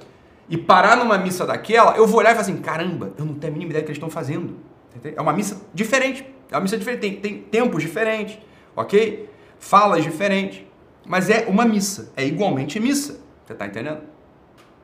e 0.49 0.57
parar 0.57 0.95
numa 0.95 1.17
missa 1.17 1.45
daquela, 1.45 1.95
eu 1.97 2.07
vou 2.07 2.19
olhar 2.19 2.31
e 2.31 2.33
falar 2.33 2.41
assim: 2.41 2.57
caramba, 2.57 3.13
eu 3.17 3.25
não 3.25 3.33
tenho 3.33 3.51
a 3.51 3.53
mínima 3.53 3.71
ideia 3.71 3.83
do 3.83 3.85
que 3.85 3.91
eles 3.91 3.97
estão 3.97 4.09
fazendo. 4.09 4.57
É 5.03 5.21
uma 5.21 5.33
missa 5.33 5.61
diferente. 5.73 6.25
É 6.49 6.55
uma 6.55 6.61
missa 6.61 6.77
diferente. 6.77 7.01
Tem, 7.01 7.15
tem 7.15 7.41
tempos 7.41 7.83
diferentes, 7.83 8.39
ok? 8.75 9.29
Falas 9.59 10.03
diferentes. 10.03 10.63
Mas 11.05 11.29
é 11.29 11.45
uma 11.47 11.65
missa. 11.65 12.11
É 12.15 12.25
igualmente 12.25 12.79
missa. 12.79 13.19
Você 13.45 13.53
está 13.53 13.65
entendendo? 13.65 14.01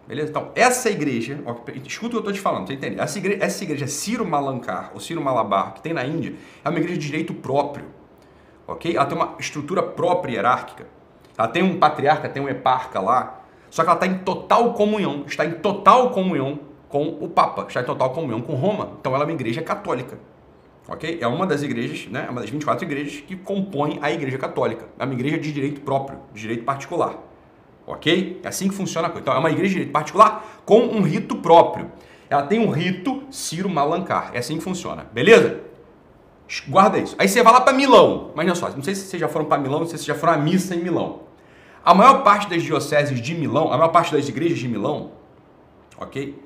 Beleza? 0.07 0.29
Então, 0.29 0.51
essa 0.53 0.89
igreja, 0.89 1.41
ó, 1.45 1.55
escuta 1.85 2.07
o 2.07 2.09
que 2.09 2.15
eu 2.15 2.19
estou 2.19 2.33
te 2.33 2.41
falando, 2.41 2.67
você 2.67 2.73
entende? 2.73 2.99
Essa 2.99 3.17
igreja, 3.17 3.43
essa 3.43 3.63
igreja 3.63 3.87
Ciro 3.87 4.25
Malankar, 4.25 4.91
ou 4.93 4.99
Ciro 4.99 5.21
Malabar, 5.21 5.73
que 5.73 5.81
tem 5.81 5.93
na 5.93 6.05
Índia, 6.05 6.35
é 6.63 6.69
uma 6.69 6.77
igreja 6.77 6.99
de 6.99 7.05
direito 7.05 7.33
próprio. 7.33 7.85
Ok? 8.67 8.95
Ela 8.95 9.05
tem 9.05 9.17
uma 9.17 9.35
estrutura 9.39 9.81
própria 9.81 10.33
hierárquica. 10.33 10.87
Ela 11.37 11.47
tem 11.47 11.63
um 11.63 11.79
patriarca, 11.79 12.27
tem 12.27 12.43
um 12.43 12.49
eparca 12.49 12.99
lá, 12.99 13.42
só 13.73 13.81
que 13.81 13.89
ela 13.89 13.95
está 13.95 14.05
em 14.05 14.19
total 14.19 14.71
comunhão, 14.75 15.23
está 15.25 15.43
em 15.43 15.53
total 15.53 16.11
comunhão 16.11 16.59
com 16.87 17.07
o 17.07 17.27
Papa, 17.27 17.65
está 17.67 17.81
em 17.81 17.83
total 17.83 18.11
comunhão 18.11 18.39
com 18.39 18.53
Roma. 18.53 18.91
Então 18.99 19.15
ela 19.15 19.23
é 19.23 19.25
uma 19.25 19.33
igreja 19.33 19.63
católica. 19.63 20.19
Ok? 20.87 21.17
É 21.19 21.25
uma 21.25 21.47
das 21.47 21.63
igrejas, 21.63 22.07
né? 22.07 22.25
É 22.27 22.29
uma 22.29 22.41
das 22.41 22.51
24 22.51 22.85
igrejas 22.85 23.21
que 23.21 23.35
compõem 23.35 23.97
a 23.99 24.11
igreja 24.11 24.37
católica. 24.37 24.85
É 24.99 25.03
uma 25.03 25.13
igreja 25.15 25.39
de 25.39 25.51
direito 25.51 25.81
próprio, 25.81 26.19
de 26.31 26.41
direito 26.41 26.63
particular. 26.63 27.17
Ok? 27.87 28.41
É 28.43 28.47
assim 28.47 28.67
que 28.67 28.75
funciona 28.75 29.07
a 29.07 29.09
coisa. 29.09 29.23
Então 29.23 29.33
é 29.33 29.39
uma 29.39 29.49
igreja 29.49 29.69
de 29.69 29.73
direito 29.73 29.91
particular 29.91 30.61
com 30.65 30.79
um 30.79 31.01
rito 31.01 31.37
próprio. 31.37 31.91
Ela 32.29 32.43
tem 32.43 32.59
um 32.59 32.69
rito 32.69 33.23
Ciro 33.31 33.69
Malancar. 33.69 34.29
É 34.35 34.37
assim 34.37 34.57
que 34.57 34.63
funciona. 34.63 35.07
Beleza? 35.11 35.61
Guarda 36.67 36.99
isso. 36.99 37.15
Aí 37.17 37.27
você 37.27 37.41
vai 37.41 37.51
lá 37.51 37.61
para 37.61 37.73
Milão. 37.73 38.29
Imagina 38.35 38.53
só, 38.53 38.69
não 38.69 38.83
sei 38.83 38.93
se 38.93 39.07
vocês 39.07 39.19
já 39.19 39.27
foram 39.27 39.45
para 39.45 39.57
Milão, 39.57 39.79
não 39.79 39.87
sei 39.87 39.97
se 39.97 40.05
vocês 40.05 40.15
já 40.15 40.21
foram 40.21 40.33
à 40.33 40.37
missa 40.37 40.75
em 40.75 40.83
Milão. 40.83 41.32
A 41.85 41.93
maior 41.93 42.23
parte 42.23 42.49
das 42.49 42.63
dioceses 42.63 43.19
de 43.19 43.35
Milão, 43.35 43.71
a 43.71 43.77
maior 43.77 43.89
parte 43.89 44.13
das 44.13 44.27
igrejas 44.29 44.59
de 44.59 44.67
Milão, 44.67 45.11
ok? 45.97 46.41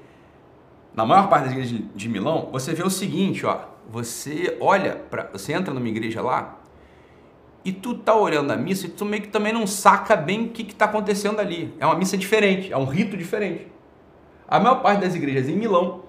Na 0.96 1.06
maior 1.06 1.30
parte 1.30 1.44
das 1.44 1.54
igrejas 1.54 1.80
de 1.94 2.10
Milão, 2.10 2.50
você 2.52 2.74
vê 2.74 2.84
o 2.84 2.90
seguinte, 2.90 3.46
ó. 3.46 3.60
Você 3.90 4.58
olha, 4.60 4.96
para, 5.10 5.30
você 5.32 5.54
entra 5.54 5.74
numa 5.74 5.88
igreja 5.88 6.22
lá 6.22 6.58
e 7.64 7.72
tu 7.72 7.94
tá 7.94 8.16
olhando 8.16 8.52
a 8.52 8.56
missa 8.56 8.88
e 8.88 8.90
tu 8.90 9.06
meio 9.06 9.22
que 9.22 9.28
também 9.28 9.54
não 9.54 9.68
saca 9.68 10.16
bem 10.16 10.46
o 10.46 10.50
que 10.50 10.64
está 10.64 10.86
acontecendo 10.86 11.40
ali. 11.40 11.74
É 11.80 11.86
uma 11.86 11.96
missa 11.96 12.18
diferente, 12.18 12.72
é 12.74 12.78
um 12.78 12.86
rito 12.86 13.16
diferente. 13.16 13.68
A 14.48 14.60
maior 14.60 14.82
parte 14.82 15.02
das 15.02 15.14
igrejas 15.16 15.48
em 15.50 15.56
Milão, 15.56 16.04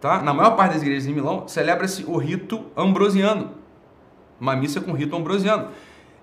tá? 0.00 0.20
Na 0.22 0.34
maior 0.34 0.56
parte 0.56 0.74
das 0.74 0.82
igrejas 0.82 1.06
em 1.06 1.14
Milão, 1.14 1.48
celebra-se 1.48 2.04
o 2.04 2.16
rito 2.16 2.66
ambrosiano. 2.76 3.52
Uma 4.40 4.56
missa 4.56 4.80
com 4.80 4.92
rito 4.92 5.16
ambrosiano. 5.16 5.68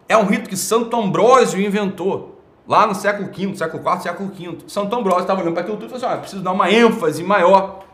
É 0.08 0.18
um 0.18 0.26
rito 0.26 0.50
que 0.50 0.56
Santo 0.56 0.96
Ambrósio 0.96 1.62
inventou. 1.62 2.42
Lá 2.68 2.86
no 2.86 2.94
século 2.94 3.30
V, 3.30 3.56
século 3.56 3.84
IV, 3.84 4.02
século 4.02 4.30
V. 4.30 4.58
Santo 4.68 4.96
Ambrósio 4.96 5.22
estava 5.22 5.42
olhando 5.42 5.54
para 5.54 5.64
aquilo 5.64 5.78
tudo 5.78 5.88
e 5.88 5.90
falou 5.90 6.06
assim: 6.06 6.18
ah, 6.18 6.22
preciso 6.22 6.42
dar 6.42 6.52
uma 6.52 6.70
ênfase 6.70 7.24
maior 7.24 7.86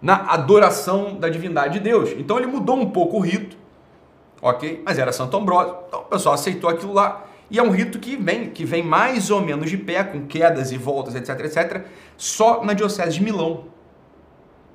na 0.00 0.32
adoração 0.32 1.16
da 1.16 1.28
divindade 1.28 1.74
de 1.74 1.80
Deus. 1.80 2.10
Então 2.16 2.38
ele 2.38 2.46
mudou 2.46 2.76
um 2.76 2.90
pouco 2.90 3.16
o 3.16 3.20
rito, 3.20 3.56
ok? 4.40 4.82
Mas 4.84 4.98
era 4.98 5.12
Santo 5.12 5.36
Ambrósio. 5.36 5.74
Então 5.88 6.00
o 6.00 6.04
pessoal 6.04 6.34
aceitou 6.34 6.70
aquilo 6.70 6.92
lá. 6.92 7.24
E 7.50 7.58
é 7.58 7.62
um 7.62 7.70
rito 7.70 7.98
que 7.98 8.16
vem, 8.16 8.50
que 8.50 8.64
vem 8.64 8.82
mais 8.82 9.30
ou 9.30 9.40
menos 9.40 9.70
de 9.70 9.76
pé, 9.76 10.02
com 10.02 10.26
quedas 10.26 10.72
e 10.72 10.78
voltas, 10.78 11.14
etc, 11.14 11.40
etc, 11.44 11.86
só 12.16 12.64
na 12.64 12.72
Diocese 12.72 13.14
de 13.14 13.22
Milão. 13.22 13.64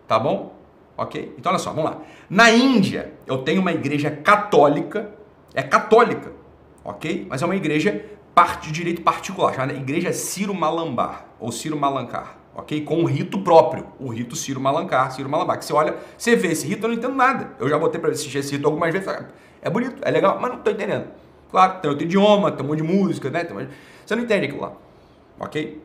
Tá 0.08 0.18
bom? 0.18 0.54
Ok? 0.98 1.36
Então 1.38 1.52
olha 1.52 1.60
só, 1.60 1.72
vamos 1.72 1.92
lá. 1.92 1.98
Na 2.30 2.50
Índia, 2.50 3.14
eu 3.26 3.40
tenho 3.40 3.62
uma 3.62 3.72
igreja 3.72 4.10
católica, 4.10 5.10
é 5.54 5.62
católica, 5.64 6.32
ok? 6.84 7.26
Mas 7.30 7.42
é 7.42 7.46
uma 7.46 7.56
igreja 7.56 8.06
parte 8.34 8.68
de 8.68 8.74
direito 8.74 9.02
particular, 9.02 9.54
chamada 9.54 9.74
Igreja 9.74 10.14
Ciro 10.14 10.54
Malambar, 10.54 11.26
ou 11.40 11.52
Ciro 11.52 11.78
Malancar, 11.78 12.38
ok? 12.56 12.82
Com 12.82 13.00
um 13.02 13.06
rito 13.06 13.40
próprio, 13.40 13.86
o 14.00 14.10
rito 14.10 14.36
Ciro 14.36 14.60
Malancar, 14.60 15.12
Ciro 15.12 15.30
Malambar, 15.30 15.58
que 15.58 15.66
você 15.66 15.74
olha, 15.74 15.96
você 16.18 16.36
vê 16.36 16.50
esse 16.50 16.66
rito, 16.66 16.84
eu 16.86 16.90
não 16.90 16.96
entendo 16.96 17.16
nada. 17.16 17.52
Eu 17.60 17.68
já 17.68 17.78
botei 17.78 18.00
para 18.00 18.12
assistir 18.12 18.38
esse 18.38 18.54
rito 18.54 18.66
algumas 18.66 18.92
vezes, 18.94 19.08
é 19.62 19.70
bonito, 19.70 19.98
é 20.02 20.12
legal, 20.12 20.40
mas 20.40 20.52
não 20.52 20.58
estou 20.60 20.74
entendendo. 20.74 21.08
Claro, 21.50 21.82
tem 21.82 21.90
outro 21.90 22.06
idioma, 22.06 22.52
tem 22.52 22.66
um 22.66 22.70
monte 22.70 22.82
de 22.82 22.88
música, 22.88 23.30
né? 23.30 23.46
Você 24.06 24.16
não 24.16 24.24
entende 24.24 24.46
aquilo 24.46 24.62
lá, 24.62 24.74
ok? 25.40 25.82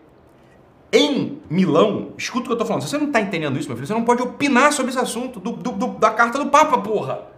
Em 0.93 1.43
Milão, 1.51 2.13
escuta 2.17 2.43
o 2.43 2.45
que 2.45 2.51
eu 2.53 2.55
estou 2.55 2.67
falando, 2.67 2.83
se 2.83 2.89
você 2.89 2.97
não 2.97 3.09
está 3.09 3.21
entendendo 3.21 3.59
isso, 3.59 3.69
meu 3.69 3.77
filho, 3.77 3.89
você 3.89 3.93
não 3.93 4.05
pode 4.05 4.23
opinar 4.23 4.73
sobre 4.73 4.91
esse 4.91 5.01
assunto 5.01 5.41
do, 5.41 5.53
do, 5.53 5.73
do, 5.73 5.87
da 5.99 6.11
carta 6.11 6.39
do 6.39 6.47
Papa, 6.47 6.79
porra! 6.79 7.36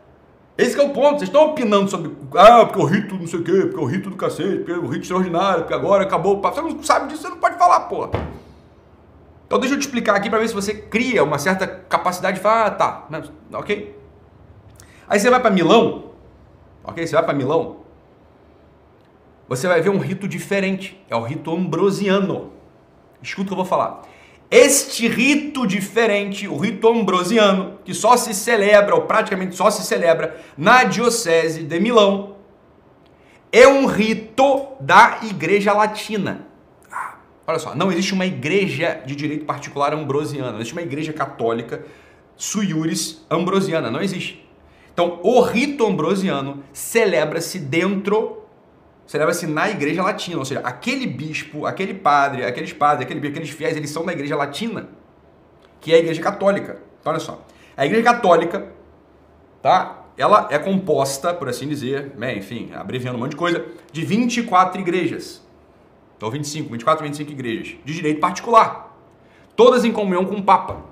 Esse 0.58 0.78
é 0.78 0.82
o 0.82 0.90
ponto. 0.90 1.18
Vocês 1.18 1.28
estão 1.28 1.50
opinando 1.50 1.88
sobre. 1.88 2.10
Ah, 2.36 2.66
porque 2.66 2.80
o 2.80 2.84
rito 2.84 3.14
não 3.14 3.28
sei 3.28 3.38
o 3.38 3.44
quê, 3.44 3.52
porque 3.52 3.80
o 3.80 3.84
rito 3.84 4.10
do 4.10 4.16
cacete, 4.16 4.56
porque 4.56 4.72
o 4.72 4.88
rito 4.88 5.02
extraordinário, 5.02 5.60
porque 5.60 5.74
agora 5.74 6.02
acabou 6.02 6.36
o 6.36 6.40
papo. 6.40 6.56
Você 6.56 6.62
não 6.62 6.82
sabe 6.82 7.06
disso, 7.06 7.22
você 7.22 7.28
não 7.28 7.38
pode 7.38 7.56
falar, 7.56 7.80
porra. 7.82 8.10
Então 9.46 9.60
deixa 9.60 9.76
eu 9.76 9.78
te 9.78 9.82
explicar 9.82 10.16
aqui 10.16 10.28
para 10.28 10.40
ver 10.40 10.48
se 10.48 10.54
você 10.54 10.74
cria 10.74 11.22
uma 11.22 11.38
certa 11.38 11.66
capacidade 11.66 12.36
de 12.36 12.42
falar, 12.42 12.66
ah, 12.66 12.70
tá, 12.70 13.08
ok? 13.54 13.96
Aí 15.08 15.18
você 15.18 15.30
vai 15.30 15.40
para 15.40 15.50
Milão, 15.50 16.10
ok? 16.84 17.06
Você 17.06 17.14
vai 17.14 17.24
para 17.24 17.32
Milão, 17.32 17.78
você 19.48 19.66
vai 19.66 19.80
ver 19.80 19.88
um 19.88 19.98
rito 19.98 20.28
diferente. 20.28 21.02
É 21.08 21.16
o 21.16 21.22
rito 21.22 21.50
ambrosiano. 21.50 22.52
Escuta 23.22 23.44
o 23.44 23.46
que 23.46 23.52
eu 23.54 23.56
vou 23.56 23.64
falar. 23.64 24.02
Este 24.50 25.06
rito 25.08 25.66
diferente, 25.66 26.48
o 26.48 26.56
rito 26.56 26.88
ambrosiano, 26.88 27.78
que 27.84 27.92
só 27.92 28.16
se 28.16 28.32
celebra, 28.32 28.94
ou 28.94 29.02
praticamente 29.02 29.54
só 29.54 29.70
se 29.70 29.84
celebra, 29.84 30.40
na 30.56 30.84
Diocese 30.84 31.64
de 31.64 31.78
Milão, 31.78 32.36
é 33.52 33.68
um 33.68 33.84
rito 33.84 34.68
da 34.80 35.20
Igreja 35.22 35.74
Latina. 35.74 36.46
Olha 37.46 37.58
só, 37.58 37.74
não 37.74 37.90
existe 37.90 38.12
uma 38.14 38.26
igreja 38.26 39.02
de 39.06 39.14
direito 39.16 39.44
particular 39.44 39.94
ambrosiana, 39.94 40.50
não 40.50 40.58
existe 40.58 40.74
uma 40.74 40.82
igreja 40.82 41.12
católica 41.12 41.84
suiuris 42.36 43.24
ambrosiana, 43.30 43.90
não 43.90 44.00
existe. 44.00 44.46
Então, 44.92 45.18
o 45.22 45.40
rito 45.40 45.86
ambrosiano 45.86 46.62
celebra-se 46.72 47.58
dentro 47.58 48.42
celebra-se 49.08 49.46
na 49.46 49.70
igreja 49.70 50.02
latina, 50.02 50.38
ou 50.38 50.44
seja, 50.44 50.60
aquele 50.60 51.06
bispo, 51.06 51.64
aquele 51.64 51.94
padre, 51.94 52.44
aqueles 52.44 52.74
padres, 52.74 53.06
aquele, 53.06 53.26
aqueles 53.26 53.48
fiéis, 53.48 53.74
eles 53.74 53.88
são 53.88 54.04
da 54.04 54.12
igreja 54.12 54.36
latina, 54.36 54.90
que 55.80 55.90
é 55.90 55.96
a 55.96 55.98
igreja 55.98 56.20
católica. 56.20 56.82
Então, 57.00 57.10
olha 57.10 57.18
só, 57.18 57.42
a 57.74 57.86
igreja 57.86 58.04
católica, 58.04 58.68
tá? 59.62 60.04
Ela 60.14 60.48
é 60.50 60.58
composta, 60.58 61.32
por 61.32 61.48
assim 61.48 61.66
dizer, 61.66 62.12
né, 62.18 62.36
enfim, 62.36 62.70
abreviando 62.74 63.16
um 63.16 63.20
monte 63.22 63.30
de 63.30 63.36
coisa, 63.36 63.64
de 63.90 64.04
24 64.04 64.78
igrejas. 64.78 65.42
Então, 66.18 66.30
25, 66.30 66.70
24, 66.70 67.06
25 67.06 67.30
igrejas, 67.32 67.76
de 67.82 67.94
direito 67.94 68.20
particular. 68.20 68.94
Todas 69.56 69.86
em 69.86 69.92
comunhão 69.92 70.26
com 70.26 70.34
o 70.34 70.42
Papa. 70.42 70.82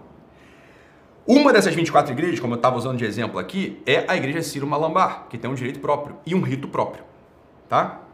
Uma 1.27 1.53
dessas 1.53 1.75
24 1.75 2.13
igrejas, 2.13 2.41
como 2.41 2.55
eu 2.55 2.57
estava 2.57 2.77
usando 2.79 2.97
de 2.97 3.05
exemplo 3.05 3.39
aqui, 3.39 3.83
é 3.85 4.07
a 4.09 4.17
igreja 4.17 4.41
Ciro 4.41 4.67
Malambar, 4.67 5.27
que 5.29 5.37
tem 5.37 5.51
um 5.51 5.55
direito 5.55 5.81
próprio 5.81 6.17
e 6.25 6.35
um 6.35 6.41
rito 6.41 6.69
próprio. 6.69 7.05
Tá? 7.69 8.06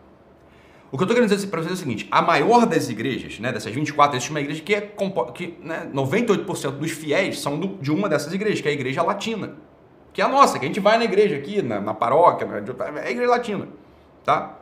O 0.93 0.99
que 0.99 1.05
eu 1.05 1.07
estou 1.07 1.15
querendo 1.15 1.31
dizer 1.31 1.47
para 1.47 1.63
vocês 1.63 1.73
é 1.73 1.75
o 1.75 1.79
seguinte: 1.79 2.07
a 2.11 2.21
maior 2.21 2.67
das 2.67 2.91
igrejas, 2.91 3.41
né, 3.41 3.51
dessas 3.51 3.73
24, 3.73 4.15
existe 4.15 4.31
uma 4.31 4.41
igreja 4.41 4.63
que 4.63 4.75
é 4.75 4.93
que 5.35 5.57
né, 5.63 5.89
98% 5.93 6.73
dos 6.73 6.91
fiéis 6.91 7.41
são 7.41 7.59
do, 7.59 7.79
de 7.79 7.91
uma 7.91 8.11
dessas 8.11 8.31
igrejas, 8.35 8.61
que 8.61 8.69
é 8.69 8.73
a 8.73 8.75
igreja 8.75 9.03
latina, 9.03 9.55
que 10.13 10.21
é 10.21 10.25
a 10.25 10.29
nossa, 10.29 10.59
que 10.59 10.67
a 10.67 10.69
gente 10.69 10.81
vai 10.81 10.99
na 10.99 11.05
igreja 11.05 11.37
aqui, 11.37 11.63
na, 11.63 11.81
na 11.81 11.95
paróquia, 11.95 12.47
na, 12.47 13.01
é 13.01 13.09
a 13.09 13.11
igreja 13.11 13.31
latina, 13.31 13.69
tá? 14.23 14.59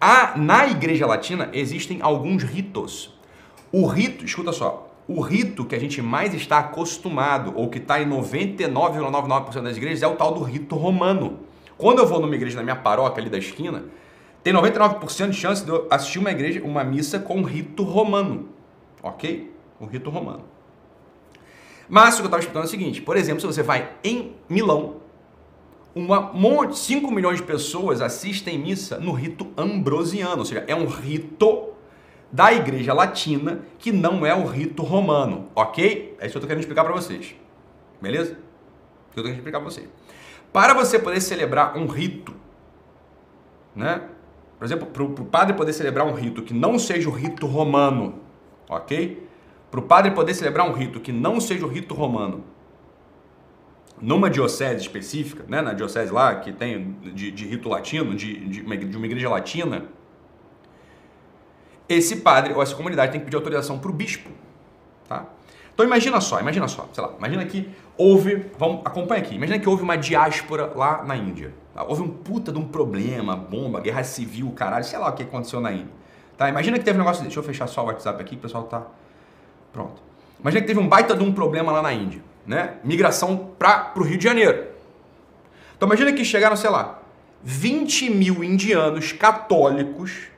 A, 0.00 0.36
na 0.36 0.66
igreja 0.66 1.06
latina 1.06 1.50
existem 1.52 2.00
alguns 2.02 2.42
ritos. 2.42 3.16
O 3.70 3.86
rito, 3.86 4.24
escuta 4.24 4.50
só, 4.50 4.90
o 5.06 5.20
rito 5.20 5.64
que 5.64 5.76
a 5.76 5.78
gente 5.78 6.02
mais 6.02 6.34
está 6.34 6.58
acostumado, 6.58 7.52
ou 7.54 7.68
que 7.68 7.78
está 7.78 8.02
em 8.02 8.08
99,99% 8.08 9.62
das 9.62 9.76
igrejas, 9.76 10.02
é 10.02 10.08
o 10.08 10.16
tal 10.16 10.34
do 10.34 10.42
rito 10.42 10.74
romano. 10.74 11.40
Quando 11.78 12.00
eu 12.00 12.06
vou 12.08 12.18
numa 12.18 12.34
igreja 12.34 12.56
na 12.56 12.64
minha 12.64 12.74
paróquia 12.74 13.20
ali 13.20 13.30
da 13.30 13.38
esquina, 13.38 13.84
tem 14.42 14.52
99% 14.52 15.30
de 15.30 15.36
chance 15.36 15.64
de 15.64 15.70
eu 15.70 15.86
assistir 15.90 16.18
uma 16.18 16.30
igreja, 16.30 16.62
uma 16.64 16.82
missa 16.82 17.18
com 17.18 17.42
rito 17.42 17.82
romano. 17.82 18.48
Ok? 19.02 19.52
O 19.78 19.86
rito 19.86 20.10
romano. 20.10 20.44
Mas 21.88 22.14
o 22.14 22.16
que 22.18 22.22
eu 22.22 22.26
estava 22.26 22.40
explicando 22.40 22.64
é 22.64 22.68
o 22.68 22.70
seguinte: 22.70 23.02
por 23.02 23.16
exemplo, 23.16 23.40
se 23.40 23.46
você 23.46 23.62
vai 23.62 23.92
em 24.04 24.36
Milão, 24.48 24.96
uma 25.94 26.20
monte, 26.32 26.78
5 26.78 27.10
milhões 27.10 27.38
de 27.38 27.42
pessoas 27.42 28.00
assistem 28.00 28.58
missa 28.58 28.98
no 28.98 29.12
rito 29.12 29.48
ambrosiano, 29.56 30.38
ou 30.38 30.44
seja, 30.44 30.64
é 30.66 30.74
um 30.74 30.86
rito 30.86 31.70
da 32.30 32.52
igreja 32.52 32.94
latina 32.94 33.62
que 33.78 33.90
não 33.90 34.24
é 34.24 34.32
o 34.32 34.46
rito 34.46 34.84
romano, 34.84 35.48
ok? 35.54 36.16
É 36.20 36.26
isso 36.26 36.32
que 36.32 36.36
eu 36.36 36.38
estou 36.38 36.42
querendo 36.42 36.60
explicar 36.60 36.84
para 36.84 36.92
vocês. 36.92 37.34
Beleza? 38.00 38.30
É 38.30 38.34
isso 38.34 38.40
que 39.12 39.18
eu 39.18 39.22
estou 39.22 39.24
querendo 39.24 39.38
explicar 39.38 39.58
para 39.58 39.68
vocês. 39.68 39.88
Para 40.52 40.74
você 40.74 40.98
poder 40.98 41.20
celebrar 41.20 41.76
um 41.76 41.86
rito, 41.86 42.34
né? 43.74 44.02
Por 44.60 44.66
exemplo, 44.66 44.86
para 44.88 45.02
o 45.02 45.24
padre 45.24 45.56
poder 45.56 45.72
celebrar 45.72 46.06
um 46.06 46.12
rito 46.12 46.42
que 46.42 46.52
não 46.52 46.78
seja 46.78 47.08
o 47.08 47.12
rito 47.12 47.46
romano, 47.46 48.20
ok? 48.68 49.26
Para 49.70 49.80
o 49.80 49.82
padre 49.82 50.10
poder 50.10 50.34
celebrar 50.34 50.68
um 50.68 50.72
rito 50.74 51.00
que 51.00 51.10
não 51.10 51.40
seja 51.40 51.64
o 51.64 51.68
rito 51.68 51.94
romano, 51.94 52.44
numa 53.98 54.28
diocese 54.28 54.82
específica, 54.82 55.46
né, 55.48 55.62
na 55.62 55.72
diocese 55.72 56.12
lá 56.12 56.34
que 56.34 56.52
tem 56.52 56.92
de, 57.14 57.30
de 57.30 57.46
rito 57.46 57.70
latino, 57.70 58.14
de, 58.14 58.48
de, 58.48 58.60
de 58.62 58.96
uma 58.98 59.06
igreja 59.06 59.30
latina, 59.30 59.86
esse 61.88 62.16
padre 62.16 62.52
ou 62.52 62.62
essa 62.62 62.74
comunidade 62.74 63.12
tem 63.12 63.20
que 63.20 63.24
pedir 63.24 63.36
autorização 63.36 63.78
para 63.78 63.90
o 63.90 63.94
bispo, 63.94 64.28
tá? 65.08 65.24
Então 65.72 65.86
imagina 65.86 66.20
só, 66.20 66.40
imagina 66.40 66.68
só, 66.68 66.88
sei 66.92 67.02
lá, 67.02 67.12
imagina 67.18 67.44
que 67.44 67.68
houve, 67.96 68.46
vamos, 68.58 68.80
acompanha 68.84 69.22
aqui, 69.22 69.34
imagina 69.34 69.58
que 69.58 69.68
houve 69.68 69.82
uma 69.82 69.96
diáspora 69.96 70.72
lá 70.74 71.02
na 71.04 71.16
Índia. 71.16 71.54
Tá? 71.74 71.84
Houve 71.84 72.02
um 72.02 72.08
puta 72.08 72.52
de 72.52 72.58
um 72.58 72.66
problema, 72.66 73.36
bomba, 73.36 73.80
guerra 73.80 74.02
civil, 74.02 74.50
caralho, 74.52 74.84
sei 74.84 74.98
lá 74.98 75.08
o 75.08 75.12
que 75.12 75.22
aconteceu 75.22 75.60
na 75.60 75.72
Índia. 75.72 76.00
Tá? 76.36 76.48
Imagina 76.48 76.78
que 76.78 76.84
teve 76.84 76.98
um 76.98 77.02
negócio, 77.02 77.22
deixa 77.22 77.38
eu 77.38 77.42
fechar 77.42 77.66
só 77.66 77.82
o 77.82 77.86
WhatsApp 77.86 78.20
aqui, 78.20 78.34
o 78.34 78.38
pessoal 78.38 78.64
tá 78.64 78.82
pronto. 79.72 80.02
Imagina 80.40 80.62
que 80.62 80.66
teve 80.66 80.80
um 80.80 80.88
baita 80.88 81.14
de 81.14 81.22
um 81.22 81.32
problema 81.32 81.70
lá 81.70 81.82
na 81.82 81.92
Índia, 81.92 82.22
né? 82.46 82.76
Migração 82.82 83.50
para 83.58 83.92
o 83.94 84.02
Rio 84.02 84.16
de 84.16 84.24
Janeiro. 84.24 84.68
Então 85.76 85.86
imagina 85.86 86.12
que 86.12 86.24
chegaram, 86.24 86.56
sei 86.56 86.70
lá, 86.70 86.98
20 87.42 88.10
mil 88.10 88.42
indianos 88.42 89.12
católicos 89.12 90.28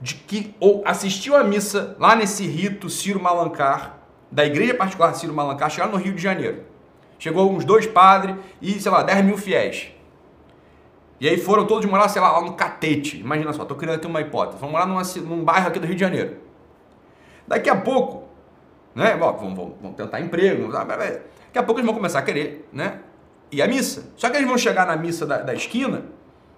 de 0.00 0.14
que 0.14 0.54
ou 0.58 0.82
assistiu 0.86 1.36
a 1.36 1.44
missa 1.44 1.94
lá 1.98 2.16
nesse 2.16 2.46
rito 2.46 2.88
Ciro 2.88 3.20
Malancar 3.20 3.99
da 4.30 4.44
igreja 4.44 4.74
particular 4.74 5.12
de 5.12 5.18
Ciro 5.18 5.34
Malancá 5.34 5.68
chegaram 5.68 5.92
no 5.92 5.98
Rio 5.98 6.14
de 6.14 6.22
Janeiro. 6.22 6.64
Chegou 7.18 7.52
uns 7.52 7.64
dois 7.64 7.86
padres 7.86 8.36
e, 8.62 8.80
sei 8.80 8.90
lá, 8.90 9.02
10 9.02 9.24
mil 9.24 9.36
fiéis. 9.36 9.92
E 11.20 11.28
aí 11.28 11.36
foram 11.36 11.66
todos 11.66 11.84
morar, 11.84 12.08
sei 12.08 12.22
lá, 12.22 12.32
lá 12.32 12.40
no 12.40 12.54
Catete. 12.54 13.20
Imagina 13.20 13.52
só, 13.52 13.64
tô 13.64 13.74
criando 13.74 13.96
aqui 13.96 14.06
uma 14.06 14.22
hipótese. 14.22 14.58
Vamos 14.58 14.72
morar 14.72 14.86
numa, 14.86 15.02
num 15.02 15.44
bairro 15.44 15.68
aqui 15.68 15.78
do 15.78 15.86
Rio 15.86 15.94
de 15.94 16.00
Janeiro. 16.00 16.36
Daqui 17.46 17.68
a 17.68 17.76
pouco, 17.76 18.28
né? 18.94 19.16
Bom, 19.16 19.32
vamos, 19.32 19.74
vamos, 19.82 19.96
tentar 19.96 20.20
emprego. 20.20 20.72
Daqui 20.72 21.58
a 21.58 21.62
pouco 21.62 21.80
eles 21.80 21.86
vão 21.86 21.94
começar 21.94 22.20
a 22.20 22.22
querer, 22.22 22.66
né? 22.72 23.00
E 23.52 23.60
a 23.60 23.66
missa. 23.66 24.10
Só 24.16 24.30
que 24.30 24.36
eles 24.36 24.48
vão 24.48 24.56
chegar 24.56 24.86
na 24.86 24.96
missa 24.96 25.26
da, 25.26 25.38
da 25.38 25.52
esquina, 25.52 26.04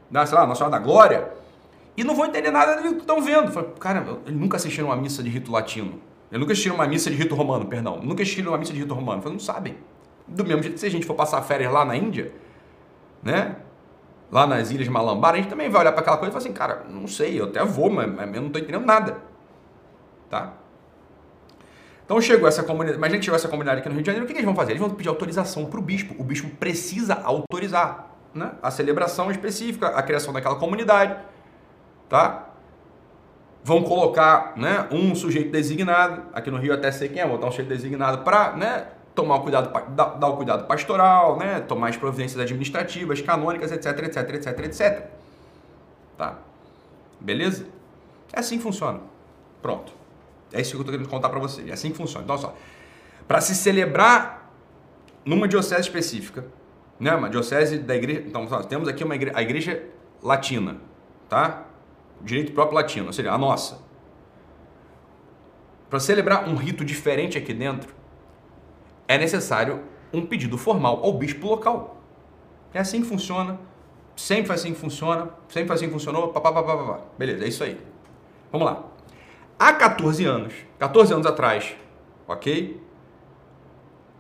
da, 0.09 0.25
sei 0.27 0.39
lá, 0.39 0.47
Nossa 0.47 0.59
Senhora 0.59 0.79
da 0.79 0.79
Glória, 0.79 1.29
e 1.97 2.05
não 2.05 2.15
vão 2.15 2.27
entender 2.27 2.51
nada 2.53 2.77
do 2.77 2.83
que 2.83 3.01
estão 3.01 3.21
vendo. 3.21 3.51
Cara, 3.81 4.07
eles 4.27 4.39
nunca 4.39 4.57
assistiram 4.59 4.89
uma 4.89 4.97
missa 4.97 5.23
de 5.23 5.31
rito 5.31 5.51
latino. 5.51 6.01
Eles 6.33 6.41
nunca 6.41 6.53
assistiram 6.55 6.77
uma 6.77 6.87
missa 6.87 7.11
de 7.11 7.17
rito 7.17 7.35
romano, 7.35 7.67
perdão. 7.67 8.01
Nunca 8.03 8.23
assistiram 8.23 8.53
uma 8.53 8.59
missa 8.59 8.73
de 8.73 8.79
rito 8.79 8.95
romano. 8.95 9.21
Fala, 9.21 9.35
não 9.35 9.39
sabem. 9.39 9.77
Do 10.27 10.43
mesmo 10.47 10.63
jeito 10.63 10.75
que 10.75 10.81
se 10.81 10.87
a 10.87 10.91
gente 10.91 11.05
for 11.05 11.13
passar 11.13 11.43
férias 11.43 11.71
lá 11.71 11.85
na 11.85 11.95
Índia, 11.95 12.33
né? 13.23 13.57
Lá 14.31 14.47
nas 14.47 14.71
Ilhas 14.71 14.89
Malambar, 14.89 15.35
a 15.35 15.37
gente 15.37 15.51
também 15.51 15.69
vai 15.69 15.83
olhar 15.83 15.93
para 15.93 16.01
aquela 16.01 16.17
coisa 16.17 16.31
e 16.31 16.33
falar 16.33 16.43
assim, 16.43 16.55
cara, 16.55 16.87
não 16.89 17.07
sei, 17.07 17.39
eu 17.39 17.45
até 17.45 17.63
vou, 17.63 17.91
mas, 17.91 18.11
mas 18.11 18.35
eu 18.35 18.41
não 18.41 18.47
estou 18.47 18.63
entendendo 18.63 18.87
nada. 18.87 19.19
Tá? 20.31 20.55
Então 22.07 22.19
chegou 22.19 22.49
essa 22.49 22.63
comunidade, 22.63 22.97
imagina 22.97 23.19
que 23.19 23.27
chegou 23.27 23.37
essa 23.37 23.49
comunidade 23.49 23.81
aqui 23.81 23.91
no 23.91 23.95
Rio 23.95 24.03
de 24.03 24.07
Janeiro, 24.07 24.25
o 24.25 24.27
que, 24.27 24.33
que 24.33 24.39
eles 24.39 24.47
vão 24.47 24.57
fazer? 24.57 24.73
Eles 24.73 24.81
vão 24.81 24.89
pedir 24.89 25.11
autorização 25.11 25.67
para 25.67 25.79
o 25.79 25.83
bispo. 25.83 26.15
O 26.19 26.25
bispo 26.25 26.49
precisa 26.49 27.21
autorizar 27.23 28.09
né? 28.33 28.53
a 28.63 28.71
celebração 28.71 29.31
específica, 29.31 29.89
a 29.89 30.03
criação 30.03 30.33
daquela 30.33 30.57
comunidade. 30.57 31.15
Tá? 32.09 32.52
Vão 33.65 33.83
colocar 33.83 34.55
né, 34.57 34.89
um 34.91 35.15
sujeito 35.15 35.51
designado, 35.53 36.23
aqui 36.33 36.51
no 36.51 36.59
Rio 36.59 36.75
até 36.75 36.91
sei 36.91 37.09
quem 37.09 37.23
é, 37.23 37.27
botar 37.27 37.47
um 37.47 37.51
sujeito 37.51 37.69
designado 37.69 38.19
para 38.25 38.57
né, 38.57 38.87
tomar 39.15 39.37
o 39.37 39.41
cuidado, 39.43 39.73
dar, 39.95 40.29
o 40.29 40.37
cuidado 40.37 40.67
pastoral, 40.67 41.37
né, 41.37 41.61
tomar 41.61 41.89
as 41.89 41.97
providências 41.97 42.41
administrativas, 42.41 43.21
canônicas, 43.21 43.71
etc, 43.71 43.87
etc, 44.05 44.35
etc, 44.35 44.59
etc. 44.65 45.07
Tá? 46.19 46.39
Beleza? 47.21 47.67
É 48.33 48.41
assim 48.41 48.57
que 48.57 48.63
funciona. 48.63 49.01
Pronto. 49.61 49.93
É 50.53 50.61
isso 50.61 50.73
que 50.73 50.77
eu 50.77 50.81
estou 50.81 50.93
querendo 50.93 51.09
contar 51.09 51.29
para 51.29 51.39
vocês. 51.39 51.69
É 51.69 51.73
assim 51.73 51.91
que 51.91 51.97
funciona. 51.97 52.25
Então, 52.25 52.37
só. 52.37 52.55
Para 53.29 53.41
se 53.41 53.55
celebrar 53.55 54.51
numa 55.25 55.47
diocese 55.47 55.83
específica, 55.83 56.45
né, 56.99 57.15
uma 57.15 57.31
diocese 57.31 57.79
da 57.79 57.95
igreja. 57.95 58.25
Então, 58.27 58.45
nós 58.45 58.67
temos 58.67 58.89
aqui 58.89 59.05
uma 59.05 59.15
igreja, 59.15 59.39
a 59.39 59.43
igreja 59.43 59.83
latina, 60.23 60.77
tá? 61.29 61.65
Direito 62.23 62.53
próprio 62.53 62.77
latino, 62.77 63.07
ou 63.07 63.13
seja, 63.13 63.33
a 63.33 63.39
nossa. 63.39 63.81
Para 65.91 66.01
celebrar 66.01 66.49
um 66.49 66.55
rito 66.55 66.85
diferente 66.85 67.37
aqui 67.37 67.53
dentro, 67.53 67.95
é 69.07 69.19
necessário 69.19 69.83
um 70.13 70.25
pedido 70.25 70.57
formal 70.57 71.01
ao 71.03 71.13
bispo 71.13 71.47
local. 71.47 72.01
É 72.73 72.79
assim 72.79 73.03
que 73.03 73.09
funciona, 73.09 73.59
sempre 74.17 74.47
foi 74.47 74.55
assim 74.55 74.73
que 74.73 74.81
funciona, 74.81 75.31
sempre 75.49 75.67
foi 75.67 75.77
assim 75.77 75.87
que 75.87 75.93
funcionou, 75.93 76.29
papapá. 76.29 77.01
Beleza, 77.19 77.45
é 77.45 77.49
isso 77.49 77.65
aí. 77.65 77.79
Vamos 78.51 78.67
lá. 78.67 78.85
Há 79.59 79.73
14 79.75 80.25
anos, 80.25 80.55
14 80.79 81.13
anos 81.13 81.27
atrás, 81.27 81.77
ok? 82.27 82.81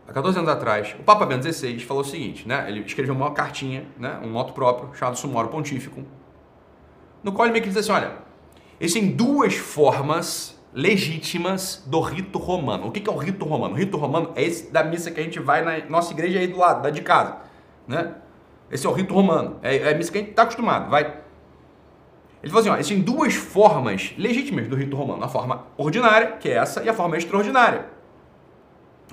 Há 0.07 0.13
14 0.13 0.39
anos 0.39 0.51
atrás, 0.51 0.95
o 0.99 1.03
Papa 1.03 1.25
Bento 1.25 1.51
XVI 1.51 1.79
falou 1.81 2.03
o 2.03 2.07
seguinte, 2.07 2.47
né? 2.47 2.67
Ele 2.69 2.81
escreveu 2.81 3.15
uma 3.15 3.31
cartinha, 3.33 3.87
né? 3.99 4.21
um 4.23 4.29
moto 4.29 4.53
próprio, 4.53 4.95
chamado 4.95 5.17
Sumoro 5.17 5.49
Pontífico, 5.49 6.03
no 7.23 7.33
qual 7.33 7.47
ele 7.47 7.53
meio 7.53 7.63
que 7.63 7.69
diz 7.69 7.79
assim, 7.79 7.93
olha, 7.93 8.13
existem 8.81 9.11
duas 9.11 9.55
formas 9.55 10.61
legítimas 10.75 11.83
do 11.87 12.01
rito 12.01 12.39
romano. 12.39 12.87
O 12.87 12.91
que 12.91 13.09
é 13.09 13.13
o 13.13 13.17
rito 13.17 13.45
romano? 13.45 13.75
O 13.75 13.77
rito 13.77 13.97
romano 13.97 14.33
é 14.35 14.43
esse 14.43 14.73
da 14.73 14.83
missa 14.83 15.11
que 15.11 15.21
a 15.21 15.23
gente 15.23 15.39
vai 15.39 15.63
na 15.63 15.87
nossa 15.89 16.13
igreja 16.13 16.39
aí 16.39 16.47
do 16.47 16.59
lado, 16.59 16.83
da 16.83 16.91
de 16.91 17.03
casa, 17.03 17.39
né? 17.87 18.15
Esse 18.71 18.87
é 18.87 18.91
o 18.91 18.93
rito 18.93 19.13
romano, 19.13 19.59
é, 19.63 19.77
é 19.77 19.93
a 19.93 19.95
missa 19.95 20.11
que 20.11 20.19
a 20.19 20.21
gente 20.21 20.31
está 20.31 20.45
acostumado, 20.45 20.91
vai. 20.91 21.21
Ele 22.43 22.51
falou 22.51 22.61
assim, 22.61 22.71
ó, 22.71 22.75
existem 22.75 23.01
duas 23.01 23.35
formas 23.35 24.15
legítimas 24.17 24.67
do 24.67 24.75
rito 24.75 24.97
romano. 24.97 25.23
A 25.23 25.29
forma 25.29 25.67
ordinária, 25.77 26.33
que 26.33 26.49
é 26.49 26.55
essa, 26.55 26.83
e 26.83 26.89
a 26.89 26.95
forma 26.95 27.17
extraordinária. 27.17 27.87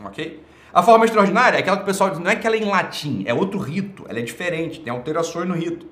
Ok? 0.04 0.43
A 0.74 0.82
forma 0.82 1.06
extraordinária 1.06 1.58
é 1.58 1.60
aquela 1.60 1.78
que 1.78 1.84
o 1.84 1.86
pessoal 1.86 2.10
diz, 2.10 2.19
não 2.19 2.32
é 2.32 2.36
que 2.36 2.48
ela 2.48 2.56
é 2.56 2.60
em 2.60 2.65
latim, 2.65 3.24
é 3.28 3.34
outro 3.34 3.60
rito, 3.60 4.06
ela 4.08 4.17
é 4.17 4.22
diferente, 4.22 4.80
tem 4.80 4.91
alterações 4.91 5.48
no 5.48 5.54
rito. 5.54 5.86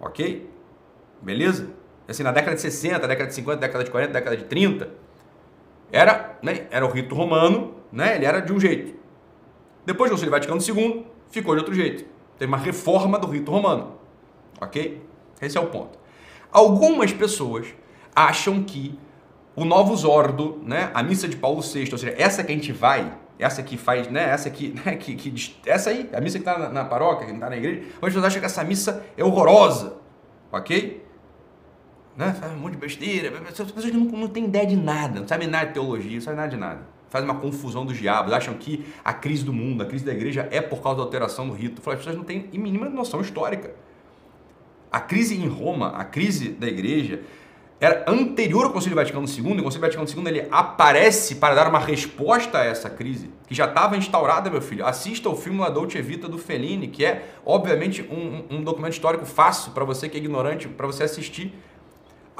Ok? 0.00 0.49
Beleza? 1.22 1.80
assim, 2.10 2.22
na 2.22 2.32
década 2.32 2.56
de 2.56 2.62
60, 2.62 3.06
década 3.06 3.28
de 3.28 3.34
50, 3.34 3.60
década 3.60 3.84
de 3.84 3.90
40, 3.90 4.12
década 4.12 4.36
de 4.36 4.44
30, 4.44 4.88
era, 5.92 6.38
né, 6.42 6.66
era 6.70 6.84
o 6.84 6.90
rito 6.90 7.14
romano, 7.14 7.74
né, 7.92 8.16
ele 8.16 8.24
era 8.24 8.40
de 8.40 8.52
um 8.52 8.58
jeito. 8.58 8.94
Depois 9.86 10.10
do 10.10 10.14
Concílio 10.14 10.30
Vaticano 10.30 10.60
II, 10.60 11.06
ficou 11.30 11.54
de 11.54 11.60
outro 11.60 11.74
jeito. 11.74 12.04
Teve 12.38 12.50
uma 12.50 12.58
reforma 12.58 13.18
do 13.18 13.26
rito 13.28 13.50
romano. 13.50 13.98
Ok? 14.60 15.02
Esse 15.40 15.56
é 15.56 15.60
o 15.60 15.66
ponto. 15.66 15.98
Algumas 16.52 17.12
pessoas 17.12 17.68
acham 18.14 18.62
que 18.62 18.98
o 19.54 19.64
Novus 19.64 20.04
Ordo, 20.04 20.60
né, 20.64 20.90
a 20.92 21.02
missa 21.02 21.28
de 21.28 21.36
Paulo 21.36 21.62
VI, 21.62 21.88
ou 21.92 21.98
seja, 21.98 22.14
essa 22.18 22.42
que 22.42 22.52
a 22.52 22.54
gente 22.54 22.72
vai, 22.72 23.12
essa 23.38 23.62
que 23.62 23.76
faz, 23.76 24.08
né, 24.08 24.30
essa 24.30 24.48
aqui, 24.48 24.74
né, 24.84 24.96
que, 24.96 25.14
que, 25.14 25.56
essa 25.64 25.90
aí, 25.90 26.10
a 26.12 26.20
missa 26.20 26.38
que 26.38 26.48
está 26.48 26.58
na, 26.58 26.68
na 26.68 26.84
paróquia, 26.84 27.26
que 27.26 27.32
está 27.32 27.48
na 27.48 27.56
igreja, 27.56 27.82
algumas 27.94 28.12
pessoas 28.12 28.24
acham 28.24 28.40
que 28.40 28.46
essa 28.46 28.64
missa 28.64 29.04
é 29.16 29.24
horrorosa, 29.24 29.96
ok? 30.52 31.09
Né? 32.16 32.34
Um 32.54 32.60
monte 32.60 32.72
de 32.72 32.78
besteira. 32.78 33.32
As 33.48 33.58
pessoas 33.72 33.92
não, 33.92 34.04
não 34.04 34.28
têm 34.28 34.44
ideia 34.44 34.66
de 34.66 34.76
nada, 34.76 35.20
não 35.20 35.28
sabem 35.28 35.48
nada 35.48 35.66
de 35.66 35.74
teologia, 35.74 36.14
não 36.14 36.20
sabem 36.20 36.36
nada 36.36 36.50
de 36.50 36.56
nada. 36.56 36.80
Faz 37.08 37.24
uma 37.24 37.34
confusão 37.34 37.84
dos 37.84 37.96
diabos, 37.96 38.32
acham 38.32 38.54
que 38.54 38.84
a 39.04 39.12
crise 39.12 39.44
do 39.44 39.52
mundo, 39.52 39.82
a 39.82 39.86
crise 39.86 40.04
da 40.04 40.12
igreja 40.12 40.48
é 40.50 40.60
por 40.60 40.80
causa 40.80 40.98
da 40.98 41.04
alteração 41.04 41.48
do 41.48 41.54
rito. 41.54 41.82
As 41.90 41.96
pessoas 41.96 42.16
não 42.16 42.24
têm 42.24 42.48
mínima 42.52 42.88
noção 42.88 43.20
histórica. 43.20 43.72
A 44.92 45.00
crise 45.00 45.36
em 45.36 45.48
Roma, 45.48 45.88
a 45.88 46.04
crise 46.04 46.50
da 46.50 46.68
igreja, 46.68 47.20
era 47.80 48.04
anterior 48.06 48.66
ao 48.66 48.72
Concílio 48.72 48.94
Vaticano 48.94 49.26
II, 49.26 49.56
e 49.56 49.60
o 49.60 49.62
Concílio 49.62 49.80
Vaticano 49.80 50.06
II 50.06 50.28
ele 50.28 50.46
aparece 50.50 51.36
para 51.36 51.54
dar 51.54 51.66
uma 51.66 51.78
resposta 51.78 52.58
a 52.58 52.64
essa 52.64 52.90
crise, 52.90 53.30
que 53.46 53.54
já 53.54 53.64
estava 53.64 53.96
instaurada, 53.96 54.50
meu 54.50 54.60
filho. 54.60 54.84
Assista 54.84 55.30
o 55.30 55.34
filme 55.34 55.58
La 55.60 55.70
Dolce 55.70 56.00
Vita 56.02 56.28
do 56.28 56.36
Fellini, 56.36 56.88
que 56.88 57.04
é, 57.04 57.24
obviamente, 57.44 58.02
um, 58.02 58.56
um 58.58 58.62
documento 58.62 58.92
histórico 58.92 59.24
fácil 59.24 59.72
para 59.72 59.82
você 59.82 60.10
que 60.10 60.18
é 60.18 60.20
ignorante, 60.20 60.68
para 60.68 60.86
você 60.86 61.04
assistir. 61.04 61.54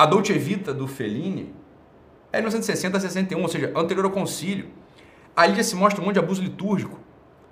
A 0.01 0.07
Dolce 0.07 0.33
Vita 0.33 0.73
do 0.73 0.89
Fellini 0.89 1.55
é 2.33 2.39
1960 2.39 2.97
a 2.97 3.01
61, 3.01 3.43
ou 3.43 3.49
seja, 3.49 3.71
anterior 3.77 4.07
ao 4.07 4.11
concílio. 4.11 4.71
Ali 5.37 5.55
já 5.55 5.63
se 5.63 5.77
mostra 5.77 6.01
um 6.01 6.07
monte 6.07 6.15
de 6.15 6.21
abuso 6.21 6.43
litúrgico. 6.43 6.99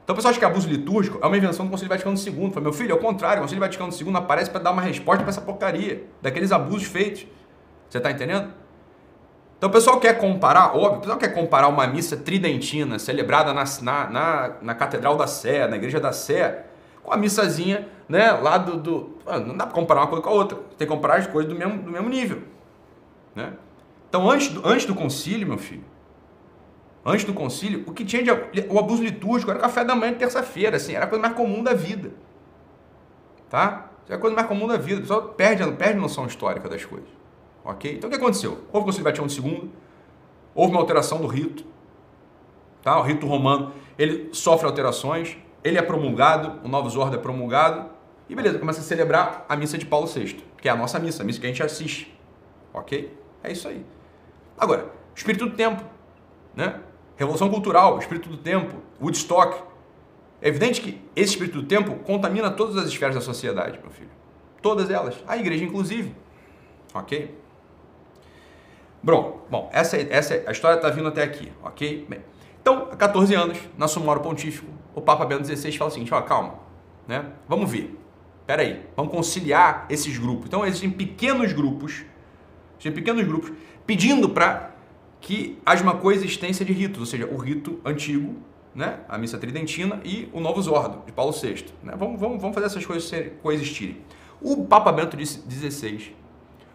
Então 0.02 0.14
o 0.14 0.16
pessoal 0.16 0.30
acha 0.30 0.38
que 0.38 0.46
abuso 0.46 0.66
litúrgico 0.66 1.18
é 1.20 1.26
uma 1.26 1.36
invenção 1.36 1.66
do 1.66 1.70
Concílio 1.70 1.90
Vaticano 1.90 2.16
II. 2.16 2.48
Fala, 2.48 2.62
meu 2.62 2.72
filho, 2.72 2.92
é 2.92 2.94
o 2.94 2.98
contrário, 2.98 3.40
o 3.40 3.42
Concílio 3.42 3.60
Vaticano 3.60 3.92
II 3.92 4.16
aparece 4.16 4.50
para 4.50 4.62
dar 4.62 4.70
uma 4.70 4.80
resposta 4.80 5.22
para 5.22 5.28
essa 5.28 5.42
porcaria, 5.42 6.06
daqueles 6.22 6.50
abusos 6.50 6.84
feitos. 6.84 7.26
Você 7.90 7.98
está 7.98 8.10
entendendo? 8.10 8.50
Então 9.58 9.68
o 9.68 9.72
pessoal 9.72 10.00
quer 10.00 10.16
comparar, 10.16 10.74
óbvio, 10.74 10.96
o 10.96 11.00
pessoal 11.00 11.18
quer 11.18 11.34
comparar 11.34 11.68
uma 11.68 11.86
missa 11.86 12.16
tridentina 12.16 12.98
celebrada 12.98 13.52
na, 13.52 13.64
na, 13.82 14.08
na, 14.08 14.54
na 14.62 14.74
Catedral 14.74 15.18
da 15.18 15.26
Sé, 15.26 15.68
na 15.68 15.76
Igreja 15.76 16.00
da 16.00 16.12
Sé, 16.12 16.64
com 17.08 17.14
a 17.14 17.16
missazinha 17.16 17.88
né, 18.08 18.30
lá 18.32 18.58
do, 18.58 18.76
do. 18.76 19.18
Não 19.46 19.56
dá 19.56 19.66
para 19.66 19.74
comparar 19.74 20.02
uma 20.02 20.06
coisa 20.06 20.22
com 20.22 20.28
a 20.28 20.32
outra. 20.32 20.58
Tem 20.76 20.86
que 20.86 20.94
comparar 20.94 21.16
as 21.16 21.26
coisas 21.26 21.52
do 21.52 21.58
mesmo, 21.58 21.82
do 21.82 21.90
mesmo 21.90 22.08
nível. 22.08 22.42
Né? 23.34 23.52
Então, 24.08 24.30
antes 24.30 24.48
do, 24.48 24.66
antes 24.66 24.86
do 24.86 24.94
concílio, 24.94 25.46
meu 25.46 25.58
filho, 25.58 25.84
antes 27.04 27.24
do 27.24 27.34
concílio, 27.34 27.84
o 27.86 27.92
que 27.92 28.04
tinha 28.04 28.22
de 28.22 28.30
o 28.68 28.78
abuso 28.78 29.02
litúrgico 29.02 29.50
era 29.50 29.60
café 29.60 29.84
da 29.84 29.94
manhã 29.94 30.12
de 30.12 30.18
terça-feira, 30.18 30.76
assim, 30.76 30.94
era 30.94 31.04
a 31.04 31.08
coisa 31.08 31.20
mais 31.22 31.34
comum 31.34 31.62
da 31.62 31.74
vida. 31.74 32.12
Tá? 33.50 33.90
Isso 34.04 34.12
é 34.12 34.16
a 34.16 34.18
coisa 34.18 34.34
mais 34.34 34.48
comum 34.48 34.66
da 34.66 34.76
vida. 34.76 34.98
O 34.98 35.02
pessoal 35.02 35.22
perde, 35.22 35.70
perde 35.72 35.98
a 35.98 36.00
noção 36.00 36.26
histórica 36.26 36.68
das 36.68 36.84
coisas. 36.84 37.08
Ok? 37.64 37.94
Então 37.94 38.08
o 38.08 38.10
que 38.10 38.18
aconteceu? 38.18 38.52
Houve 38.72 38.82
o 38.82 38.84
concílio 38.84 39.04
Vaticano 39.04 39.30
II, 39.30 39.70
houve 40.54 40.72
uma 40.72 40.80
alteração 40.80 41.20
do 41.20 41.26
rito. 41.26 41.64
Tá? 42.82 42.98
O 42.98 43.02
rito 43.02 43.26
romano 43.26 43.72
ele 43.98 44.30
sofre 44.32 44.66
alterações, 44.66 45.36
ele 45.62 45.78
é 45.78 45.82
promulgado, 45.82 46.60
o 46.64 46.68
Novos 46.68 46.96
Ordem 46.96 47.18
é 47.18 47.22
promulgado, 47.22 47.90
e 48.28 48.34
beleza, 48.34 48.58
começa 48.58 48.80
a 48.80 48.82
celebrar 48.82 49.46
a 49.48 49.56
missa 49.56 49.78
de 49.78 49.86
Paulo 49.86 50.06
VI, 50.06 50.44
que 50.60 50.68
é 50.68 50.72
a 50.72 50.76
nossa 50.76 50.98
missa, 50.98 51.22
a 51.22 51.26
missa 51.26 51.40
que 51.40 51.46
a 51.46 51.48
gente 51.48 51.62
assiste. 51.62 52.18
Ok? 52.72 53.16
É 53.42 53.50
isso 53.50 53.66
aí. 53.66 53.84
Agora, 54.58 54.90
espírito 55.14 55.46
do 55.46 55.56
tempo, 55.56 55.82
né? 56.54 56.80
Revolução 57.16 57.48
cultural, 57.48 57.98
espírito 57.98 58.28
do 58.28 58.36
tempo, 58.36 58.76
Woodstock. 59.00 59.62
É 60.40 60.48
evidente 60.48 60.80
que 60.80 61.00
esse 61.16 61.32
espírito 61.32 61.62
do 61.62 61.66
tempo 61.66 61.96
contamina 62.04 62.50
todas 62.50 62.76
as 62.76 62.88
esferas 62.88 63.14
da 63.14 63.20
sociedade, 63.20 63.78
meu 63.80 63.90
filho. 63.90 64.10
Todas 64.60 64.90
elas. 64.90 65.16
A 65.26 65.36
igreja, 65.36 65.64
inclusive. 65.64 66.14
Ok? 66.94 67.36
Bom, 69.02 69.46
bom 69.48 69.70
essa, 69.72 69.96
essa, 69.96 70.42
a 70.46 70.52
história 70.52 70.76
está 70.76 70.90
vindo 70.90 71.08
até 71.08 71.22
aqui, 71.22 71.52
ok? 71.62 72.06
Bem, 72.08 72.20
então, 72.60 72.88
há 72.90 72.96
14 72.96 73.34
anos, 73.34 73.58
na 73.76 73.88
Sumório 73.88 74.20
Pontífico, 74.22 74.70
o 74.98 75.00
Papa 75.00 75.24
Bento 75.24 75.46
XVI 75.46 75.72
fala 75.76 75.90
o 75.90 75.92
seguinte, 75.92 76.12
ó, 76.12 76.20
calma, 76.22 76.54
né? 77.06 77.24
Vamos 77.48 77.70
ver. 77.70 77.96
Peraí, 78.46 78.82
vamos 78.96 79.12
conciliar 79.12 79.86
esses 79.88 80.18
grupos. 80.18 80.46
Então 80.46 80.66
existem 80.66 80.90
pequenos 80.90 81.52
grupos, 81.52 82.04
existem 82.72 82.92
pequenos 82.92 83.24
grupos 83.26 83.52
pedindo 83.86 84.28
para 84.28 84.74
que 85.20 85.58
haja 85.64 85.82
uma 85.82 85.96
coexistência 85.96 86.64
de 86.64 86.72
ritos, 86.72 87.00
ou 87.00 87.06
seja, 87.06 87.26
o 87.26 87.36
rito 87.36 87.80
antigo, 87.84 88.36
né, 88.74 89.00
a 89.08 89.18
missa 89.18 89.38
tridentina 89.38 90.00
e 90.04 90.28
o 90.32 90.40
novo 90.40 90.60
Zordo, 90.62 91.02
de 91.06 91.12
Paulo 91.12 91.32
VI. 91.32 91.66
Né? 91.82 91.94
Vamos, 91.96 92.20
vamos, 92.20 92.40
vamos 92.40 92.54
fazer 92.54 92.66
essas 92.66 92.86
coisas 92.86 93.10
coexistirem. 93.42 93.98
O 94.40 94.64
Papa 94.64 94.92
Bento 94.92 95.16
XVI, 95.18 96.14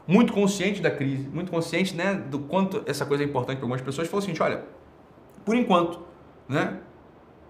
muito 0.06 0.34
consciente 0.34 0.82
da 0.82 0.92
crise, 0.92 1.28
muito 1.30 1.50
consciente 1.52 1.96
né, 1.96 2.14
do 2.14 2.40
quanto 2.40 2.84
essa 2.86 3.06
coisa 3.06 3.24
é 3.24 3.26
importante 3.26 3.58
para 3.58 3.66
algumas 3.66 3.82
pessoas, 3.82 4.08
falou 4.08 4.24
assim: 4.24 4.34
olha, 4.40 4.64
por 5.46 5.56
enquanto, 5.56 6.02
né, 6.48 6.80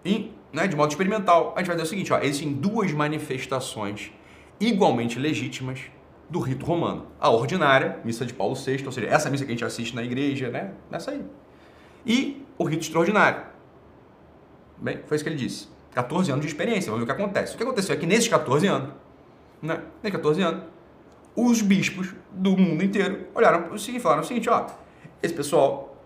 em, 0.06 0.32
né, 0.54 0.68
de 0.68 0.76
modo 0.76 0.92
experimental, 0.92 1.54
a 1.56 1.60
gente 1.60 1.68
vai 1.68 1.76
dizer 1.76 1.88
o 1.88 1.89
seguinte: 1.89 2.13
ó, 2.13 2.20
existem 2.20 2.54
duas 2.54 2.92
manifestações 2.92 4.12
igualmente 4.60 5.18
legítimas 5.18 5.82
do 6.30 6.39
rito 6.39 6.66
romano. 6.66 7.08
A 7.20 7.30
ordinária, 7.30 8.00
missa 8.06 8.26
de 8.26 8.34
Paulo 8.34 8.56
VI, 8.56 8.84
ou 8.86 8.92
seja, 8.92 9.08
essa 9.08 9.30
missa 9.30 9.44
que 9.44 9.52
a 9.52 9.56
gente 9.56 9.66
assiste 9.66 9.96
na 9.96 10.04
igreja, 10.04 10.50
né? 10.50 10.74
Nessa 10.92 11.12
aí. 11.12 11.26
E 12.06 12.46
o 12.58 12.63
rito 12.63 12.84
extraordinário. 12.84 13.44
Bem, 14.78 15.00
foi 15.08 15.16
isso 15.16 15.24
que 15.24 15.30
ele 15.30 15.38
disse. 15.38 15.68
14 15.94 16.32
anos 16.32 16.46
de 16.46 16.52
experiência, 16.52 16.92
vamos 16.92 17.06
ver 17.06 17.12
o 17.12 17.16
que 17.16 17.22
acontece. 17.22 17.56
O 17.56 17.58
que 17.58 17.63
aconteceu 17.63 17.96
é 17.96 17.98
que 17.98 18.06
nesses 18.06 18.28
14 18.28 18.68
anos, 18.68 18.94
né? 19.62 19.82
Nesses 20.02 20.16
14 20.16 20.42
anos, 20.42 20.63
os 21.36 21.62
bispos 21.62 22.13
do 22.32 22.56
mundo 22.56 22.84
inteiro 22.84 23.28
olharam 23.34 23.74
o 23.74 23.80
seguinte, 23.80 24.02
falaram 24.02 24.22
o 24.22 24.26
seguinte, 24.26 24.50
ó, 24.50 24.68
esse 25.22 25.34
pessoal, 25.34 25.98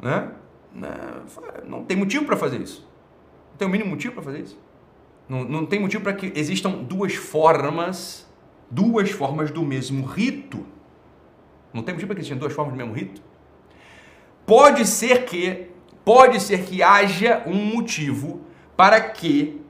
né? 0.00 0.30
né 0.72 0.90
não 1.66 1.84
tem 1.84 1.96
motivo 1.96 2.24
para 2.24 2.36
fazer 2.36 2.60
isso. 2.60 2.87
Tem 3.58 3.66
o 3.66 3.70
mínimo 3.70 3.90
motivo 3.90 4.14
para 4.14 4.22
fazer 4.22 4.40
isso. 4.40 4.58
Não, 5.28 5.44
não 5.44 5.66
tem 5.66 5.78
motivo 5.78 6.02
para 6.02 6.14
que 6.14 6.32
existam 6.34 6.70
duas 6.70 7.14
formas 7.14 8.28
duas 8.70 9.10
formas 9.10 9.50
do 9.50 9.62
mesmo 9.62 10.04
rito. 10.04 10.64
Não 11.72 11.82
tem 11.82 11.94
motivo 11.94 12.08
para 12.08 12.16
que 12.16 12.22
existam 12.22 12.38
duas 12.38 12.52
formas 12.52 12.74
do 12.74 12.78
mesmo 12.78 12.92
rito? 12.92 13.22
Pode 14.46 14.86
ser 14.86 15.24
que, 15.24 15.70
pode 16.04 16.40
ser 16.40 16.64
que 16.64 16.82
haja 16.82 17.42
um 17.46 17.54
motivo 17.54 18.42
para 18.76 19.00
que, 19.00 19.60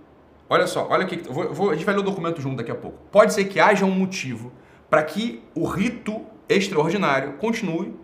olha 0.48 0.66
só, 0.66 0.86
olha 0.88 1.04
aqui, 1.04 1.16
vou, 1.16 1.52
vou, 1.52 1.70
a 1.70 1.74
gente 1.74 1.84
vai 1.84 1.94
ler 1.94 2.00
o 2.00 2.04
documento 2.04 2.40
junto 2.40 2.56
daqui 2.56 2.70
a 2.70 2.76
pouco. 2.76 2.98
Pode 3.10 3.32
ser 3.34 3.44
que 3.46 3.58
haja 3.58 3.84
um 3.84 3.90
motivo 3.90 4.52
para 4.88 5.02
que 5.02 5.42
o 5.54 5.66
rito 5.66 6.24
extraordinário 6.48 7.34
continue 7.34 7.94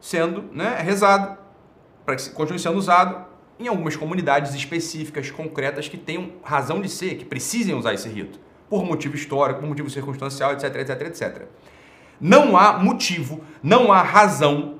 sendo 0.00 0.42
né, 0.52 0.78
rezado, 0.80 1.38
para 2.04 2.16
que 2.16 2.30
continue 2.30 2.58
sendo 2.58 2.78
usado 2.78 3.27
em 3.58 3.68
algumas 3.68 3.96
comunidades 3.96 4.54
específicas, 4.54 5.30
concretas, 5.30 5.88
que 5.88 5.96
tenham 5.96 6.32
razão 6.42 6.80
de 6.80 6.88
ser, 6.88 7.16
que 7.16 7.24
precisem 7.24 7.74
usar 7.74 7.94
esse 7.94 8.08
rito 8.08 8.38
por 8.68 8.84
motivo 8.84 9.16
histórico, 9.16 9.60
por 9.60 9.68
motivo 9.68 9.90
circunstancial, 9.90 10.52
etc, 10.52 10.64
etc, 10.76 11.00
etc. 11.02 11.42
Não 12.20 12.56
há 12.56 12.78
motivo, 12.78 13.40
não 13.62 13.92
há 13.92 14.02
razão 14.02 14.78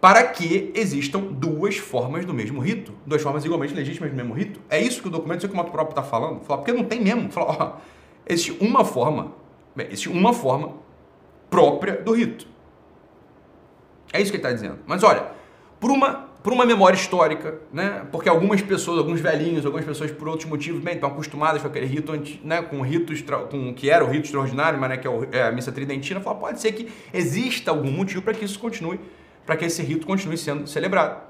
para 0.00 0.24
que 0.24 0.72
existam 0.74 1.20
duas 1.20 1.76
formas 1.76 2.24
do 2.24 2.32
mesmo 2.32 2.60
rito, 2.60 2.94
duas 3.04 3.20
formas 3.20 3.44
igualmente 3.44 3.74
legítimas 3.74 4.10
do 4.10 4.16
mesmo 4.16 4.32
rito. 4.32 4.60
É 4.70 4.80
isso 4.80 5.02
que 5.02 5.08
o 5.08 5.10
documento, 5.10 5.40
isso 5.40 5.48
que 5.48 5.54
o 5.54 5.56
Mato 5.56 5.70
próprio 5.70 5.92
está 5.92 6.02
falando. 6.02 6.40
Fala, 6.40 6.62
porque 6.62 6.72
não 6.72 6.84
tem 6.84 7.00
mesmo. 7.02 7.30
Fala, 7.30 7.46
ó, 7.50 7.80
existe 8.26 8.56
uma 8.60 8.84
forma, 8.84 9.32
bem, 9.76 9.86
existe 9.88 10.08
uma 10.08 10.32
forma 10.32 10.74
própria 11.50 11.96
do 11.96 12.12
rito. 12.12 12.46
É 14.12 14.20
isso 14.20 14.30
que 14.30 14.38
ele 14.38 14.44
está 14.44 14.52
dizendo. 14.52 14.78
Mas 14.86 15.02
olha, 15.02 15.26
por 15.78 15.90
uma 15.90 16.29
por 16.42 16.52
uma 16.52 16.64
memória 16.64 16.96
histórica, 16.96 17.58
né? 17.72 18.06
Porque 18.10 18.28
algumas 18.28 18.62
pessoas, 18.62 18.98
alguns 18.98 19.20
velhinhos, 19.20 19.66
algumas 19.66 19.84
pessoas 19.84 20.10
por 20.10 20.28
outros 20.28 20.48
motivos, 20.48 20.82
bem, 20.82 20.94
estão 20.94 21.10
acostumadas 21.10 21.60
com 21.60 21.68
aquele 21.68 21.86
rito, 21.86 22.12
né? 22.42 22.62
Com 22.62 22.80
ritos, 22.80 23.22
com 23.50 23.74
que 23.74 23.90
era 23.90 24.04
o 24.04 24.08
rito 24.08 24.24
extraordinário, 24.24 24.78
mas 24.78 24.90
né, 24.90 24.96
que 24.96 25.06
é, 25.06 25.28
é 25.32 25.42
a 25.42 25.52
missa 25.52 25.70
tridentina, 25.70 26.20
fala, 26.20 26.36
pode 26.38 26.60
ser 26.60 26.72
que 26.72 26.90
exista 27.12 27.70
algum 27.70 27.90
motivo 27.90 28.22
para 28.22 28.32
que 28.32 28.44
isso 28.44 28.58
continue, 28.58 28.98
para 29.44 29.56
que 29.56 29.66
esse 29.66 29.82
rito 29.82 30.06
continue 30.06 30.38
sendo 30.38 30.66
celebrado, 30.66 31.20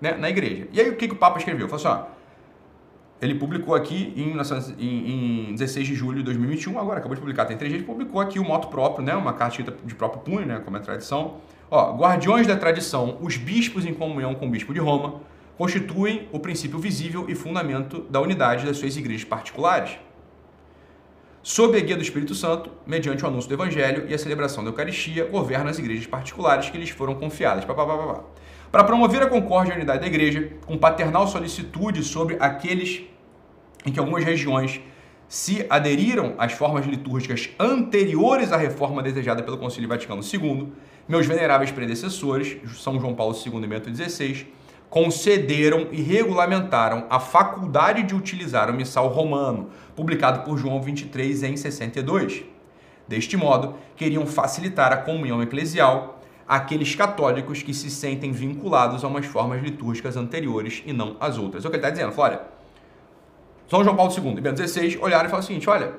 né? 0.00 0.12
Na 0.12 0.28
igreja. 0.28 0.68
E 0.70 0.80
aí 0.80 0.90
o 0.90 0.96
que, 0.96 1.08
que 1.08 1.14
o 1.14 1.18
Papa 1.18 1.38
escreveu? 1.38 1.66
Falou 1.66 1.86
assim, 1.86 2.02
ó, 2.02 2.14
ele 3.22 3.36
publicou 3.36 3.74
aqui 3.74 4.12
em, 4.16 4.36
em, 4.78 5.50
em 5.50 5.54
16 5.54 5.86
de 5.86 5.94
julho 5.94 6.18
de 6.18 6.24
2021, 6.24 6.78
agora 6.78 6.98
acabou 6.98 7.14
de 7.14 7.22
publicar, 7.22 7.46
tem 7.46 7.56
três 7.56 7.72
dias, 7.72 7.86
publicou 7.86 8.20
aqui 8.20 8.38
o 8.38 8.44
moto 8.44 8.68
próprio, 8.68 9.02
né? 9.02 9.14
Uma 9.14 9.32
carta 9.32 9.62
de 9.82 9.94
próprio 9.94 10.20
punho, 10.20 10.44
né? 10.44 10.60
Como 10.62 10.76
é 10.76 10.80
tradição 10.80 11.40
Ó, 11.70 11.96
guardiões 11.96 12.46
da 12.46 12.56
tradição, 12.56 13.18
os 13.20 13.36
bispos 13.36 13.84
em 13.84 13.94
comunhão 13.94 14.34
com 14.34 14.46
o 14.46 14.50
bispo 14.50 14.72
de 14.72 14.80
Roma, 14.80 15.20
constituem 15.56 16.28
o 16.32 16.38
princípio 16.38 16.78
visível 16.78 17.26
e 17.28 17.34
fundamento 17.34 18.00
da 18.10 18.20
unidade 18.20 18.66
das 18.66 18.76
suas 18.76 18.96
igrejas 18.96 19.24
particulares. 19.24 19.96
Sob 21.42 21.76
a 21.76 21.80
guia 21.80 21.96
do 21.96 22.02
Espírito 22.02 22.34
Santo, 22.34 22.70
mediante 22.86 23.22
o 23.22 23.28
anúncio 23.28 23.48
do 23.48 23.54
Evangelho 23.54 24.06
e 24.08 24.14
a 24.14 24.18
celebração 24.18 24.64
da 24.64 24.70
Eucaristia, 24.70 25.26
governam 25.26 25.68
as 25.68 25.78
igrejas 25.78 26.06
particulares 26.06 26.70
que 26.70 26.78
lhes 26.78 26.88
foram 26.88 27.14
confiadas. 27.14 27.64
Para 28.72 28.84
promover 28.84 29.22
a 29.22 29.26
concórdia 29.26 29.72
e 29.72 29.74
a 29.74 29.76
unidade 29.76 30.00
da 30.00 30.06
igreja, 30.06 30.50
com 30.66 30.78
paternal 30.78 31.28
solicitude 31.28 32.02
sobre 32.02 32.36
aqueles 32.40 33.02
em 33.84 33.92
que 33.92 34.00
algumas 34.00 34.24
regiões 34.24 34.80
se 35.34 35.66
aderiram 35.68 36.34
às 36.38 36.52
formas 36.52 36.86
litúrgicas 36.86 37.50
anteriores 37.58 38.52
à 38.52 38.56
reforma 38.56 39.02
desejada 39.02 39.42
pelo 39.42 39.58
Concílio 39.58 39.88
Vaticano 39.88 40.22
II, 40.22 40.68
meus 41.08 41.26
veneráveis 41.26 41.72
predecessores, 41.72 42.56
São 42.76 43.00
João 43.00 43.16
Paulo 43.16 43.34
II 43.34 43.64
e 43.64 43.66
Bento 43.66 43.92
XVI, 43.92 44.46
concederam 44.88 45.88
e 45.90 46.00
regulamentaram 46.00 47.08
a 47.10 47.18
faculdade 47.18 48.04
de 48.04 48.14
utilizar 48.14 48.70
o 48.70 48.74
missal 48.74 49.08
romano, 49.08 49.70
publicado 49.96 50.44
por 50.44 50.56
João 50.56 50.80
23 50.80 51.42
em 51.42 51.56
62. 51.56 52.44
Deste 53.08 53.36
modo, 53.36 53.74
queriam 53.96 54.24
facilitar 54.26 54.92
a 54.92 54.98
comunhão 54.98 55.42
eclesial 55.42 56.22
àqueles 56.46 56.94
católicos 56.94 57.60
que 57.60 57.74
se 57.74 57.90
sentem 57.90 58.30
vinculados 58.30 59.02
a 59.02 59.08
umas 59.08 59.26
formas 59.26 59.60
litúrgicas 59.60 60.16
anteriores 60.16 60.80
e 60.86 60.92
não 60.92 61.16
às 61.18 61.38
outras. 61.38 61.64
É 61.64 61.66
o 61.66 61.72
que 61.72 61.76
ele 61.76 61.84
está 61.84 61.90
dizendo. 61.90 62.12
Fala, 62.12 62.54
olha, 63.64 63.68
São 63.68 63.84
João 63.84 63.96
Paulo 63.96 64.12
II 64.12 64.40
Bento 64.40 64.66
XVI 64.66 64.98
olharam 64.98 65.26
e 65.26 65.28
falaram 65.28 65.40
o 65.40 65.42
seguinte, 65.42 65.68
olha, 65.68 65.94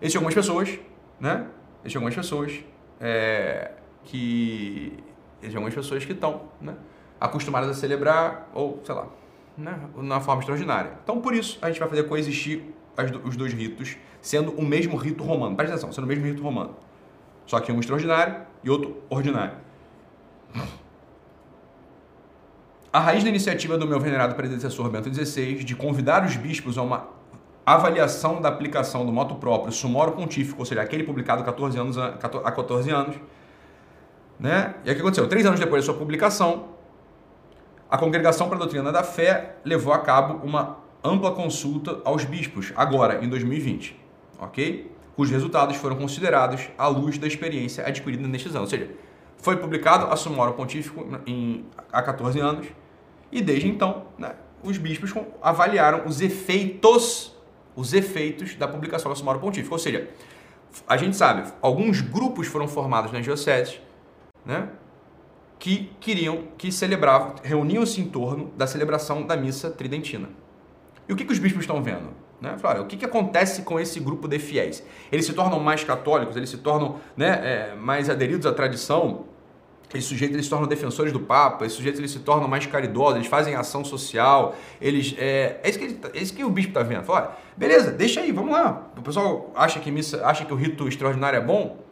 existem 0.00 0.18
algumas 0.18 0.34
pessoas, 0.34 0.78
né? 1.20 1.46
Existem 1.82 1.98
algumas 1.98 2.14
pessoas 2.14 2.64
é, 3.00 3.72
que 4.04 4.92
existem 5.40 5.56
algumas 5.56 5.74
pessoas 5.74 6.04
que 6.04 6.12
estão 6.12 6.42
né, 6.60 6.74
acostumadas 7.20 7.68
a 7.70 7.74
celebrar, 7.74 8.48
ou 8.54 8.80
sei 8.84 8.94
lá, 8.94 9.06
né, 9.56 9.78
na 9.96 10.20
forma 10.20 10.40
extraordinária. 10.40 10.92
Então, 11.02 11.20
por 11.20 11.34
isso, 11.34 11.58
a 11.60 11.68
gente 11.68 11.78
vai 11.78 11.88
fazer 11.88 12.04
coexistir 12.04 12.62
os 13.24 13.36
dois 13.36 13.52
ritos, 13.52 13.96
sendo 14.20 14.52
o 14.52 14.62
mesmo 14.62 14.96
rito 14.96 15.22
romano. 15.22 15.54
Presta 15.56 15.74
atenção, 15.74 15.92
sendo 15.92 16.04
o 16.04 16.08
mesmo 16.08 16.24
rito 16.24 16.42
romano. 16.42 16.76
Só 17.46 17.60
que 17.60 17.70
um 17.70 17.80
extraordinário 17.80 18.36
e 18.62 18.70
outro 18.70 19.02
ordinário. 19.10 19.56
A 22.94 23.00
raiz 23.00 23.24
da 23.24 23.28
iniciativa 23.28 23.76
do 23.76 23.88
meu 23.88 23.98
venerado 23.98 24.36
predecessor 24.36 24.88
Bento 24.88 25.12
XVI 25.12 25.64
de 25.64 25.74
convidar 25.74 26.24
os 26.24 26.36
bispos 26.36 26.78
a 26.78 26.82
uma 26.82 27.08
avaliação 27.66 28.40
da 28.40 28.48
aplicação 28.48 29.04
do 29.04 29.10
moto 29.10 29.34
próprio 29.34 29.72
sumoro 29.72 30.12
pontífico, 30.12 30.60
ou 30.60 30.64
seja, 30.64 30.80
aquele 30.80 31.02
publicado 31.02 31.42
14 31.42 31.76
anos, 31.76 31.98
há 31.98 32.12
14 32.12 32.90
anos, 32.92 33.16
né? 34.38 34.76
E 34.84 34.92
o 34.92 34.94
que 34.94 35.00
aconteceu? 35.00 35.26
Três 35.26 35.44
anos 35.44 35.58
depois 35.58 35.82
da 35.82 35.86
sua 35.86 35.98
publicação, 35.98 36.66
a 37.90 37.98
Congregação 37.98 38.46
para 38.46 38.58
a 38.58 38.60
Doutrina 38.60 38.92
da 38.92 39.02
Fé 39.02 39.56
levou 39.64 39.92
a 39.92 39.98
cabo 39.98 40.46
uma 40.46 40.76
ampla 41.02 41.32
consulta 41.32 42.00
aos 42.04 42.24
bispos, 42.24 42.72
agora 42.76 43.24
em 43.24 43.28
2020, 43.28 44.00
ok? 44.38 44.88
Cujos 45.16 45.32
resultados 45.32 45.74
foram 45.74 45.96
considerados 45.96 46.68
à 46.78 46.86
luz 46.86 47.18
da 47.18 47.26
experiência 47.26 47.84
adquirida 47.84 48.28
nestes 48.28 48.54
anos. 48.54 48.72
Ou 48.72 48.78
seja, 48.78 48.88
foi 49.36 49.56
publicado 49.56 50.06
a 50.12 50.14
Sumório 50.14 50.54
Pontífico 50.54 51.04
em, 51.26 51.64
há 51.92 52.00
14 52.00 52.38
anos 52.38 52.68
e 53.34 53.42
desde 53.42 53.68
então 53.68 54.06
né, 54.16 54.34
os 54.62 54.78
bispos 54.78 55.12
avaliaram 55.42 56.06
os 56.06 56.22
efeitos 56.22 57.34
os 57.76 57.92
efeitos 57.92 58.54
da 58.54 58.68
publicação 58.68 59.10
da 59.10 59.16
Sumório 59.16 59.40
Pontífico. 59.40 59.74
Ou 59.74 59.78
seja, 59.78 60.08
a 60.86 60.96
gente 60.96 61.16
sabe, 61.16 61.52
alguns 61.60 62.00
grupos 62.00 62.46
foram 62.46 62.68
formados 62.68 63.12
nas 63.12 63.24
dioceses 63.24 63.80
né, 64.44 64.68
que 65.58 65.90
queriam, 66.00 66.44
que 66.56 66.70
celebravam, 66.70 67.34
reuniam-se 67.42 68.00
em 68.00 68.08
torno 68.08 68.52
da 68.56 68.66
celebração 68.66 69.26
da 69.26 69.36
missa 69.36 69.70
tridentina. 69.70 70.28
E 71.08 71.12
o 71.12 71.16
que, 71.16 71.24
que 71.24 71.32
os 71.32 71.38
bispos 71.38 71.62
estão 71.62 71.82
vendo? 71.82 72.10
Né? 72.40 72.56
Falaram, 72.58 72.82
o 72.82 72.86
que, 72.86 72.96
que 72.96 73.04
acontece 73.04 73.62
com 73.62 73.78
esse 73.78 74.00
grupo 74.00 74.28
de 74.28 74.38
fiéis? 74.38 74.84
Eles 75.10 75.26
se 75.26 75.32
tornam 75.32 75.60
mais 75.60 75.84
católicos, 75.84 76.36
eles 76.36 76.50
se 76.50 76.58
tornam 76.58 77.00
né, 77.16 77.40
é, 77.42 77.74
mais 77.74 78.08
aderidos 78.10 78.46
à 78.46 78.52
tradição, 78.52 79.26
esses 79.98 80.08
sujeitos 80.08 80.34
eles 80.34 80.46
se 80.46 80.50
tornam 80.50 80.68
defensores 80.68 81.12
do 81.12 81.20
Papa, 81.20 81.64
esses 81.64 81.76
sujeitos 81.76 81.98
eles 81.98 82.10
se 82.10 82.20
tornam 82.20 82.48
mais 82.48 82.66
caridosos, 82.66 83.16
eles 83.16 83.28
fazem 83.28 83.54
ação 83.54 83.84
social, 83.84 84.54
eles 84.80 85.14
é, 85.18 85.60
é 85.62 85.70
isso 85.70 85.78
que 85.78 85.84
ele, 85.84 86.00
é 86.12 86.18
isso 86.18 86.34
que 86.34 86.44
o 86.44 86.50
bispo 86.50 86.70
está 86.70 86.82
vendo. 86.82 87.04
Fala, 87.04 87.36
beleza, 87.56 87.90
deixa 87.90 88.20
aí, 88.20 88.32
vamos 88.32 88.52
lá. 88.52 88.88
O 88.96 89.02
pessoal 89.02 89.52
acha 89.54 89.80
que 89.80 89.90
missa, 89.90 90.24
acha 90.26 90.44
que 90.44 90.52
o 90.52 90.56
rito 90.56 90.86
extraordinário 90.88 91.36
é 91.36 91.40
bom, 91.40 91.84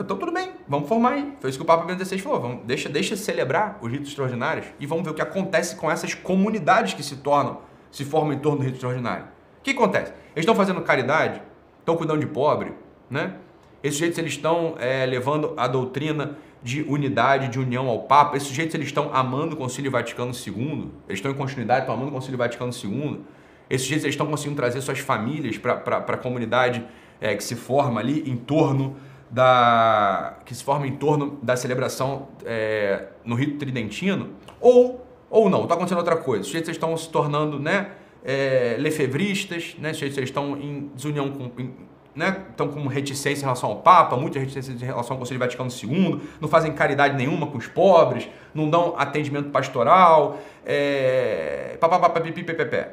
então 0.00 0.16
tudo 0.16 0.32
bem, 0.32 0.50
vamos 0.66 0.88
formar 0.88 1.12
aí. 1.12 1.36
Foi 1.40 1.50
isso 1.50 1.58
que 1.58 1.62
o 1.62 1.66
Papa 1.66 1.84
Bento 1.84 2.04
XVI 2.04 2.18
falou. 2.18 2.40
Vamos, 2.40 2.64
deixa, 2.64 2.88
deixa 2.88 3.16
celebrar 3.16 3.78
os 3.80 3.90
ritos 3.90 4.08
extraordinários 4.08 4.66
e 4.80 4.86
vamos 4.86 5.04
ver 5.04 5.10
o 5.10 5.14
que 5.14 5.22
acontece 5.22 5.76
com 5.76 5.90
essas 5.90 6.14
comunidades 6.14 6.94
que 6.94 7.02
se 7.02 7.16
tornam, 7.16 7.60
se 7.90 8.04
formam 8.04 8.32
em 8.32 8.38
torno 8.38 8.58
do 8.58 8.64
rito 8.64 8.74
extraordinário. 8.74 9.26
O 9.60 9.62
que 9.62 9.70
acontece? 9.70 10.12
Eles 10.34 10.42
estão 10.42 10.54
fazendo 10.54 10.80
caridade, 10.82 11.40
estão 11.78 11.96
cuidando 11.96 12.20
de 12.20 12.26
pobre, 12.26 12.72
né? 13.08 13.36
Esses 13.84 13.98
sujeitos 13.98 14.18
eles 14.18 14.32
estão 14.32 14.76
é, 14.78 15.04
levando 15.04 15.52
a 15.58 15.68
doutrina 15.68 16.38
de 16.62 16.80
unidade, 16.88 17.48
de 17.48 17.60
união 17.60 17.86
ao 17.86 18.04
Papa. 18.04 18.34
Esses 18.34 18.48
sujeitos 18.48 18.74
eles 18.74 18.86
estão 18.86 19.10
amando 19.12 19.54
o 19.54 19.58
Concílio 19.58 19.90
Vaticano 19.90 20.32
II. 20.32 20.90
Eles 21.06 21.18
estão 21.18 21.30
em 21.30 21.34
continuidade, 21.34 21.80
estão 21.80 21.94
amando 21.94 22.08
o 22.08 22.14
Concílio 22.14 22.38
Vaticano 22.38 22.72
II. 22.72 23.20
Esses 23.68 23.82
sujeitos 23.82 24.04
eles 24.04 24.14
estão 24.14 24.26
conseguindo 24.26 24.56
trazer 24.56 24.80
suas 24.80 25.00
famílias 25.00 25.58
para 25.58 25.74
a 25.98 26.16
comunidade 26.16 26.82
é, 27.20 27.34
que 27.34 27.44
se 27.44 27.54
forma 27.54 28.00
ali 28.00 28.22
em 28.26 28.38
torno 28.38 28.96
da 29.30 30.38
que 30.46 30.54
se 30.54 30.64
forma 30.64 30.86
em 30.86 30.96
torno 30.96 31.38
da 31.42 31.54
celebração 31.54 32.28
é, 32.44 33.08
no 33.24 33.34
rito 33.34 33.58
tridentino 33.58 34.30
ou 34.60 35.04
ou 35.28 35.50
não 35.50 35.62
está 35.62 35.74
acontecendo 35.74 35.98
outra 35.98 36.16
coisa 36.16 36.42
os 36.42 36.46
sujeitos 36.46 36.70
estão 36.70 36.96
se 36.96 37.08
tornando 37.08 37.58
né 37.58 37.88
é, 38.22 38.76
lefebristas 38.78 39.74
né 39.78 39.90
os 39.90 40.02
estão 40.02 40.56
em 40.56 40.90
desunião 40.94 41.30
com 41.30 41.50
em, 41.60 41.72
né, 42.14 42.44
estão 42.50 42.68
com 42.68 42.86
reticência 42.86 43.42
em 43.42 43.44
relação 43.44 43.70
ao 43.70 43.76
Papa, 43.76 44.16
muita 44.16 44.38
reticência 44.38 44.72
em 44.72 44.76
relação 44.76 45.14
ao 45.14 45.18
Conselho 45.18 45.40
Vaticano 45.40 45.68
II, 45.70 46.20
não 46.40 46.48
fazem 46.48 46.72
caridade 46.72 47.16
nenhuma 47.16 47.46
com 47.46 47.58
os 47.58 47.66
pobres, 47.66 48.28
não 48.54 48.70
dão 48.70 48.94
atendimento 48.96 49.50
pastoral, 49.50 50.38
é, 50.64 51.76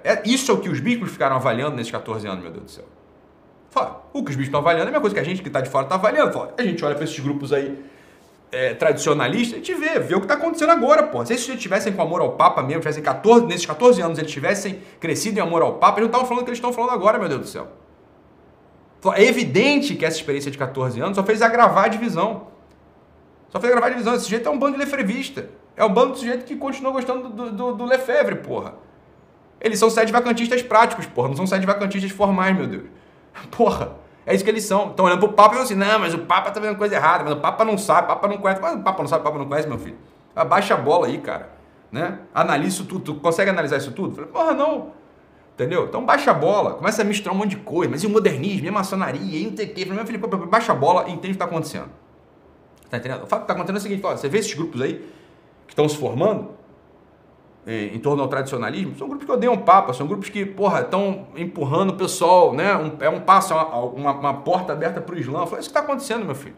é, 0.04 0.22
isso 0.26 0.52
é 0.52 0.54
o 0.54 0.58
que 0.58 0.70
os 0.70 0.80
bispos 0.80 1.12
ficaram 1.12 1.36
avaliando 1.36 1.76
nesses 1.76 1.92
14 1.92 2.28
anos, 2.28 2.42
meu 2.42 2.52
Deus 2.52 2.66
do 2.66 2.72
céu. 2.72 2.86
Fala, 3.70 4.04
o 4.12 4.24
que 4.24 4.32
os 4.32 4.36
bispos 4.36 4.48
estão 4.48 4.60
avaliando 4.60 4.88
é 4.88 4.90
a 4.90 4.92
mesma 4.92 5.02
coisa 5.02 5.14
que 5.14 5.20
a 5.20 5.24
gente 5.24 5.42
que 5.42 5.48
está 5.48 5.62
de 5.62 5.70
fora 5.70 5.86
está 5.86 5.96
avaliando. 5.96 6.34
Fala, 6.34 6.54
a 6.58 6.64
gente 6.64 6.84
olha 6.84 6.96
para 6.96 7.06
esses 7.06 7.20
grupos 7.20 7.54
aí 7.54 7.78
é, 8.52 8.74
tradicionalistas, 8.74 9.54
a 9.54 9.58
gente 9.58 9.74
vê, 9.76 9.98
vê 10.00 10.14
o 10.16 10.20
que 10.20 10.26
está 10.26 10.34
acontecendo 10.34 10.72
agora, 10.72 11.04
pô. 11.04 11.26
Se 11.26 11.34
eles 11.34 11.46
tivessem 11.62 11.94
com 11.94 12.02
amor 12.02 12.22
ao 12.22 12.34
Papa 12.34 12.62
mesmo, 12.62 12.82
tivessem 12.82 13.02
14, 13.02 13.46
nesses 13.46 13.66
14 13.66 14.02
anos 14.02 14.20
eles 14.20 14.32
tivessem 14.32 14.82
crescido 15.00 15.40
em 15.40 15.42
amor 15.42 15.62
ao 15.62 15.76
Papa, 15.76 16.00
eles 16.00 16.10
não 16.12 16.18
estavam 16.18 16.28
falando 16.28 16.42
o 16.42 16.46
que 16.46 16.50
eles 16.50 16.58
estão 16.58 16.74
falando 16.74 16.92
agora, 16.92 17.18
meu 17.18 17.30
Deus 17.30 17.42
do 17.42 17.48
céu. 17.48 17.68
É 19.16 19.24
evidente 19.24 19.96
que 19.96 20.06
essa 20.06 20.18
experiência 20.18 20.52
de 20.52 20.58
14 20.58 21.00
anos 21.00 21.16
só 21.16 21.24
fez 21.24 21.42
agravar 21.42 21.86
a 21.86 21.88
divisão. 21.88 22.48
Só 23.50 23.60
fez 23.60 23.72
agravar 23.72 23.90
a 23.90 23.94
divisão. 23.94 24.14
Esse 24.14 24.26
sujeito 24.26 24.48
é 24.48 24.52
um 24.52 24.60
bando 24.60 24.74
de 24.74 24.80
lefrevista. 24.80 25.50
É 25.76 25.84
um 25.84 25.94
bando 25.94 26.14
de 26.14 26.20
sujeito 26.20 26.46
que 26.46 26.56
continua 26.56 26.92
gostando 26.92 27.30
do, 27.30 27.52
do, 27.52 27.74
do 27.74 27.86
Lefebvre, 27.86 28.36
porra. 28.36 28.76
Eles 29.60 29.80
são 29.80 29.90
sete 29.90 30.12
vacantistas 30.12 30.62
práticos, 30.62 31.06
porra. 31.06 31.30
Não 31.30 31.36
são 31.36 31.48
sete 31.48 31.66
vacantistas 31.66 32.12
formais, 32.12 32.56
meu 32.56 32.68
Deus. 32.68 32.84
Porra. 33.52 33.94
É 34.26 34.34
isso 34.34 34.44
que 34.44 34.50
eles 34.50 34.64
são. 34.64 34.90
Estão 34.90 35.06
olhando 35.06 35.20
pro 35.20 35.34
Papa 35.34 35.50
e 35.50 35.58
falando 35.58 35.66
assim, 35.66 35.76
não, 35.76 36.00
mas 36.00 36.14
o 36.14 36.20
Papa 36.20 36.52
tá 36.52 36.60
vendo 36.60 36.78
coisa 36.78 36.96
errada, 36.96 37.24
mas 37.24 37.34
o 37.34 37.38
Papa 37.38 37.64
não 37.64 37.78
sabe, 37.78 38.06
o 38.06 38.08
Papa 38.08 38.28
não 38.28 38.38
conhece. 38.38 38.62
Mas 38.62 38.76
o 38.76 38.80
Papa 38.80 39.02
não 39.04 39.08
sabe, 39.08 39.22
o 39.22 39.24
Papa 39.24 39.38
não 39.38 39.48
conhece, 39.48 39.68
meu 39.68 39.78
filho. 39.78 39.98
Abaixa 40.36 40.74
a 40.74 40.78
bola 40.78 41.08
aí, 41.08 41.20
cara. 41.20 41.50
Né? 41.92 42.20
Analisa 42.34 42.70
isso 42.70 42.86
tudo. 42.86 43.14
Tu 43.14 43.16
consegue 43.16 43.52
analisar 43.52 43.78
isso 43.78 43.92
tudo? 43.92 44.26
Porra, 44.28 44.54
não. 44.54 44.92
Entendeu? 45.54 45.86
Então 45.86 46.06
baixa 46.06 46.32
a 46.32 46.34
bola, 46.34 46.74
começa 46.74 47.02
a 47.02 47.06
misturar 47.06 47.36
um 47.36 47.38
monte 47.38 47.52
de 47.52 47.58
coisa, 47.58 47.92
mas 47.92 48.04
e 48.04 48.08
o 48.08 48.10
modernismo, 48.10 48.66
e 48.66 48.70
a 48.70 48.72
maçonaria, 48.72 49.40
e 49.40 49.48
o 49.48 49.54
quê. 49.54 49.86
Meu 49.86 50.06
filho, 50.06 50.20
baixa 50.48 50.72
a 50.72 50.76
bola 50.76 51.08
e 51.08 51.12
entende 51.12 51.18
o 51.18 51.22
que 51.22 51.32
está 51.32 51.46
acontecendo. 51.46 51.90
Tá 52.90 52.98
entendendo? 52.98 53.24
O 53.24 53.28
fato 53.28 53.42
que 53.42 53.44
está 53.46 53.54
acontecendo 53.54 53.78
é 53.78 53.80
o 53.80 53.82
seguinte, 53.82 54.02
você 54.02 54.28
vê 54.28 54.40
esses 54.40 54.54
grupos 54.54 54.82
aí 54.82 55.06
que 55.66 55.74
estão 55.74 55.88
se 55.88 55.96
formando 55.96 56.50
em, 57.66 57.96
em 57.96 58.00
torno 58.00 58.22
ao 58.22 58.28
tradicionalismo, 58.28 58.98
são 58.98 59.08
grupos 59.08 59.26
que 59.26 59.32
odeiam 59.32 59.54
o 59.54 59.60
Papa, 59.60 59.94
são 59.94 60.08
grupos 60.08 60.30
que, 60.30 60.46
porra, 60.46 60.82
estão 60.82 61.28
empurrando 61.36 61.92
o 61.92 61.94
pessoal, 61.94 62.54
né? 62.54 62.76
Um, 62.76 62.98
é 63.00 63.10
um 63.10 63.22
passo, 63.22 63.54
é 63.54 63.56
uma, 63.56 64.12
uma, 64.12 64.34
porta 64.42 64.74
aberta 64.74 65.00
para 65.00 65.16
o 65.16 65.18
Islã. 65.18 65.46
Foi 65.46 65.60
isso 65.60 65.70
que 65.70 65.78
está 65.78 65.80
acontecendo, 65.80 66.26
meu 66.26 66.36
filho. 66.36 66.56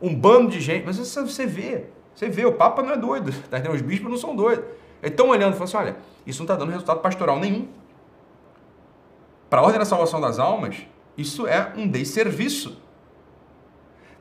Um 0.00 0.14
bando 0.14 0.50
de 0.50 0.60
gente, 0.60 0.84
mas 0.84 0.98
você, 0.98 1.46
vê, 1.46 1.84
você 2.14 2.28
vê, 2.28 2.44
o 2.44 2.52
Papa 2.52 2.82
não 2.82 2.92
é 2.92 2.96
doido, 2.96 3.32
tá 3.50 3.58
entendendo? 3.58 3.76
Os 3.76 3.82
bispos 3.82 4.10
não 4.10 4.18
são 4.18 4.34
doidos. 4.34 4.64
Eles 5.02 5.12
estão 5.12 5.28
olhando 5.28 5.54
e 5.54 5.56
falam 5.56 5.64
assim, 5.64 5.76
olha, 5.76 5.96
isso 6.26 6.40
não 6.40 6.44
está 6.44 6.56
dando 6.56 6.70
resultado 6.70 7.00
pastoral 7.00 7.38
nenhum. 7.38 7.68
Para 9.48 9.60
a 9.60 9.64
ordem 9.64 9.78
da 9.78 9.84
salvação 9.84 10.20
das 10.20 10.38
almas, 10.38 10.76
isso 11.16 11.46
é 11.46 11.72
um 11.76 11.88
desserviço. 11.88 12.82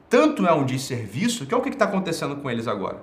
Tanto 0.09 0.45
é 0.47 0.53
um 0.53 0.63
desserviço 0.63 1.45
que 1.45 1.53
é 1.53 1.57
o 1.57 1.61
que 1.61 1.69
está 1.69 1.85
acontecendo 1.85 2.35
com 2.37 2.49
eles 2.49 2.67
agora. 2.67 3.01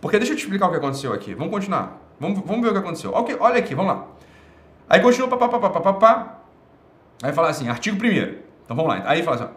Porque 0.00 0.18
deixa 0.18 0.32
eu 0.32 0.36
te 0.36 0.42
explicar 0.42 0.68
o 0.68 0.70
que 0.70 0.76
aconteceu 0.76 1.12
aqui. 1.12 1.34
Vamos 1.34 1.52
continuar. 1.52 2.00
Vamos, 2.20 2.40
vamos 2.44 2.62
ver 2.62 2.68
o 2.68 2.72
que 2.72 2.78
aconteceu. 2.78 3.12
Okay, 3.14 3.36
olha 3.40 3.58
aqui, 3.58 3.74
vamos 3.74 3.94
lá. 3.94 4.06
Aí 4.88 5.00
continua, 5.00 5.28
papapá, 5.28 6.40
Aí 7.22 7.32
fala 7.32 7.48
assim, 7.48 7.68
artigo 7.68 7.96
1 8.04 8.06
Então 8.64 8.76
vamos 8.76 8.86
lá. 8.86 9.02
Aí 9.06 9.22
fala 9.22 9.36
assim, 9.36 9.54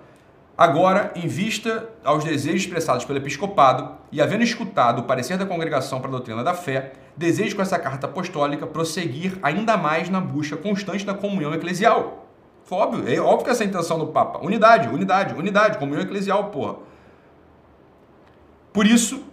agora, 0.57 1.11
em 1.15 1.27
vista 1.27 1.89
aos 2.03 2.23
desejos 2.23 2.61
expressados 2.61 3.05
pelo 3.05 3.19
episcopado 3.19 3.91
e 4.11 4.21
havendo 4.21 4.43
escutado 4.43 4.99
o 4.99 5.03
parecer 5.03 5.37
da 5.37 5.45
congregação 5.45 5.99
para 5.99 6.09
a 6.09 6.11
doutrina 6.11 6.43
da 6.43 6.53
fé, 6.53 6.93
desejo 7.15 7.55
com 7.55 7.61
essa 7.61 7.77
carta 7.77 8.07
apostólica 8.07 8.65
prosseguir 8.65 9.37
ainda 9.43 9.77
mais 9.77 10.09
na 10.09 10.19
busca 10.19 10.57
constante 10.57 11.05
da 11.05 11.13
comunhão 11.13 11.53
eclesial. 11.53 12.25
Foi 12.63 12.77
óbvio, 12.79 13.07
é 13.07 13.19
óbvio 13.19 13.45
que 13.45 13.49
essa 13.51 13.63
é 13.63 13.65
a 13.65 13.69
intenção 13.69 13.97
do 13.97 14.07
Papa. 14.07 14.39
Unidade, 14.43 14.89
unidade, 14.89 15.33
unidade, 15.33 15.77
comunhão 15.77 16.01
eclesial, 16.01 16.45
porra. 16.45 16.75
Por 18.73 18.85
isso, 18.85 19.23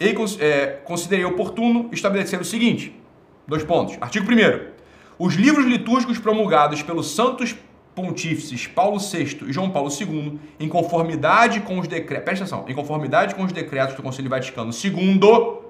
é, 0.00 0.80
considerei 0.84 1.24
oportuno 1.24 1.88
estabelecer 1.92 2.40
o 2.40 2.44
seguinte: 2.44 2.98
dois 3.46 3.62
pontos. 3.62 3.96
Artigo 4.00 4.26
1. 4.30 4.76
Os 5.18 5.34
livros 5.34 5.64
litúrgicos 5.66 6.18
promulgados 6.18 6.82
pelos 6.82 7.14
santos 7.14 7.56
pontífices 7.96 8.66
Paulo 8.66 8.98
VI 8.98 9.38
e 9.48 9.52
João 9.52 9.70
Paulo 9.70 9.90
II, 9.90 10.38
em 10.60 10.68
conformidade 10.68 11.60
com 11.60 11.78
os 11.78 11.88
decretos, 11.88 12.24
presta 12.24 12.44
atenção, 12.44 12.64
em 12.68 12.74
conformidade 12.74 13.34
com 13.34 13.42
os 13.42 13.52
decretos 13.52 13.96
do 13.96 14.02
Concílio 14.02 14.30
Vaticano 14.30 14.70
II, 14.70 15.66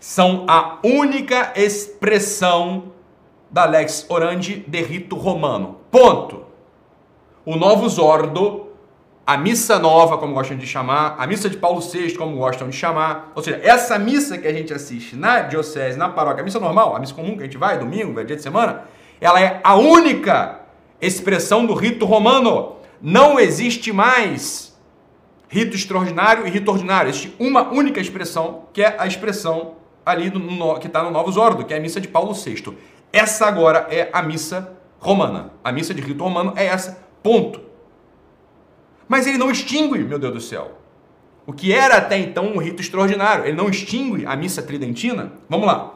são 0.00 0.46
a 0.48 0.78
única 0.82 1.52
expressão 1.54 2.84
da 3.50 3.66
lex 3.66 4.06
orandi 4.08 4.64
de 4.66 4.82
rito 4.82 5.14
romano. 5.14 5.76
Ponto. 5.90 6.46
O 7.44 7.54
Novus 7.56 7.98
Ordo, 7.98 8.68
a 9.26 9.36
missa 9.36 9.78
nova, 9.78 10.16
como 10.16 10.32
gostam 10.32 10.56
de 10.56 10.66
chamar, 10.66 11.16
a 11.18 11.26
missa 11.26 11.50
de 11.50 11.58
Paulo 11.58 11.80
VI, 11.80 12.16
como 12.16 12.38
gostam 12.38 12.70
de 12.70 12.76
chamar, 12.76 13.32
ou 13.34 13.42
seja, 13.42 13.60
essa 13.62 13.98
missa 13.98 14.38
que 14.38 14.48
a 14.48 14.52
gente 14.52 14.72
assiste 14.72 15.16
na 15.16 15.40
diocese, 15.40 15.98
na 15.98 16.08
paróquia, 16.08 16.40
a 16.40 16.44
missa 16.44 16.58
normal, 16.58 16.96
a 16.96 16.98
missa 16.98 17.12
comum 17.12 17.36
que 17.36 17.42
a 17.42 17.44
gente 17.44 17.58
vai, 17.58 17.78
domingo, 17.78 18.24
dia 18.24 18.36
de 18.36 18.42
semana, 18.42 18.84
ela 19.20 19.40
é 19.40 19.60
a 19.62 19.76
única 19.76 20.67
expressão 21.00 21.66
do 21.66 21.74
rito 21.74 22.04
romano. 22.04 22.76
Não 23.00 23.38
existe 23.38 23.92
mais 23.92 24.76
rito 25.48 25.76
extraordinário 25.76 26.46
e 26.46 26.50
rito 26.50 26.70
ordinário. 26.70 27.08
Existe 27.08 27.34
uma 27.38 27.72
única 27.72 28.00
expressão, 28.00 28.64
que 28.72 28.82
é 28.82 28.96
a 28.98 29.06
expressão 29.06 29.74
ali 30.04 30.30
do, 30.30 30.38
no, 30.38 30.78
que 30.78 30.86
está 30.86 31.02
no 31.02 31.10
Novos 31.10 31.36
Ordo, 31.36 31.64
que 31.64 31.74
é 31.74 31.76
a 31.76 31.80
missa 31.80 32.00
de 32.00 32.08
Paulo 32.08 32.32
VI. 32.32 32.76
Essa 33.12 33.46
agora 33.46 33.86
é 33.90 34.08
a 34.12 34.22
missa 34.22 34.72
romana. 34.98 35.52
A 35.62 35.72
missa 35.72 35.94
de 35.94 36.02
rito 36.02 36.22
romano 36.22 36.52
é 36.56 36.66
essa, 36.66 37.02
ponto. 37.22 37.60
Mas 39.06 39.26
ele 39.26 39.38
não 39.38 39.50
extingue, 39.50 39.98
meu 40.04 40.18
Deus 40.18 40.34
do 40.34 40.40
céu, 40.40 40.78
o 41.46 41.52
que 41.52 41.72
era 41.72 41.96
até 41.96 42.18
então 42.18 42.46
um 42.46 42.58
rito 42.58 42.82
extraordinário. 42.82 43.46
Ele 43.46 43.56
não 43.56 43.70
extingue 43.70 44.26
a 44.26 44.36
missa 44.36 44.62
tridentina. 44.62 45.32
Vamos 45.48 45.66
lá. 45.66 45.94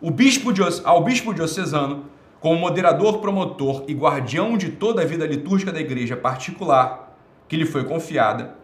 O 0.00 0.10
bispo, 0.10 0.50
ao 0.84 1.02
bispo 1.02 1.34
diocesano, 1.34 2.06
como 2.42 2.58
moderador, 2.58 3.18
promotor 3.18 3.84
e 3.86 3.94
guardião 3.94 4.58
de 4.58 4.70
toda 4.70 5.00
a 5.00 5.04
vida 5.04 5.24
litúrgica 5.24 5.70
da 5.70 5.80
igreja 5.80 6.16
particular 6.16 7.16
que 7.46 7.56
lhe 7.56 7.64
foi 7.64 7.84
confiada, 7.84 8.56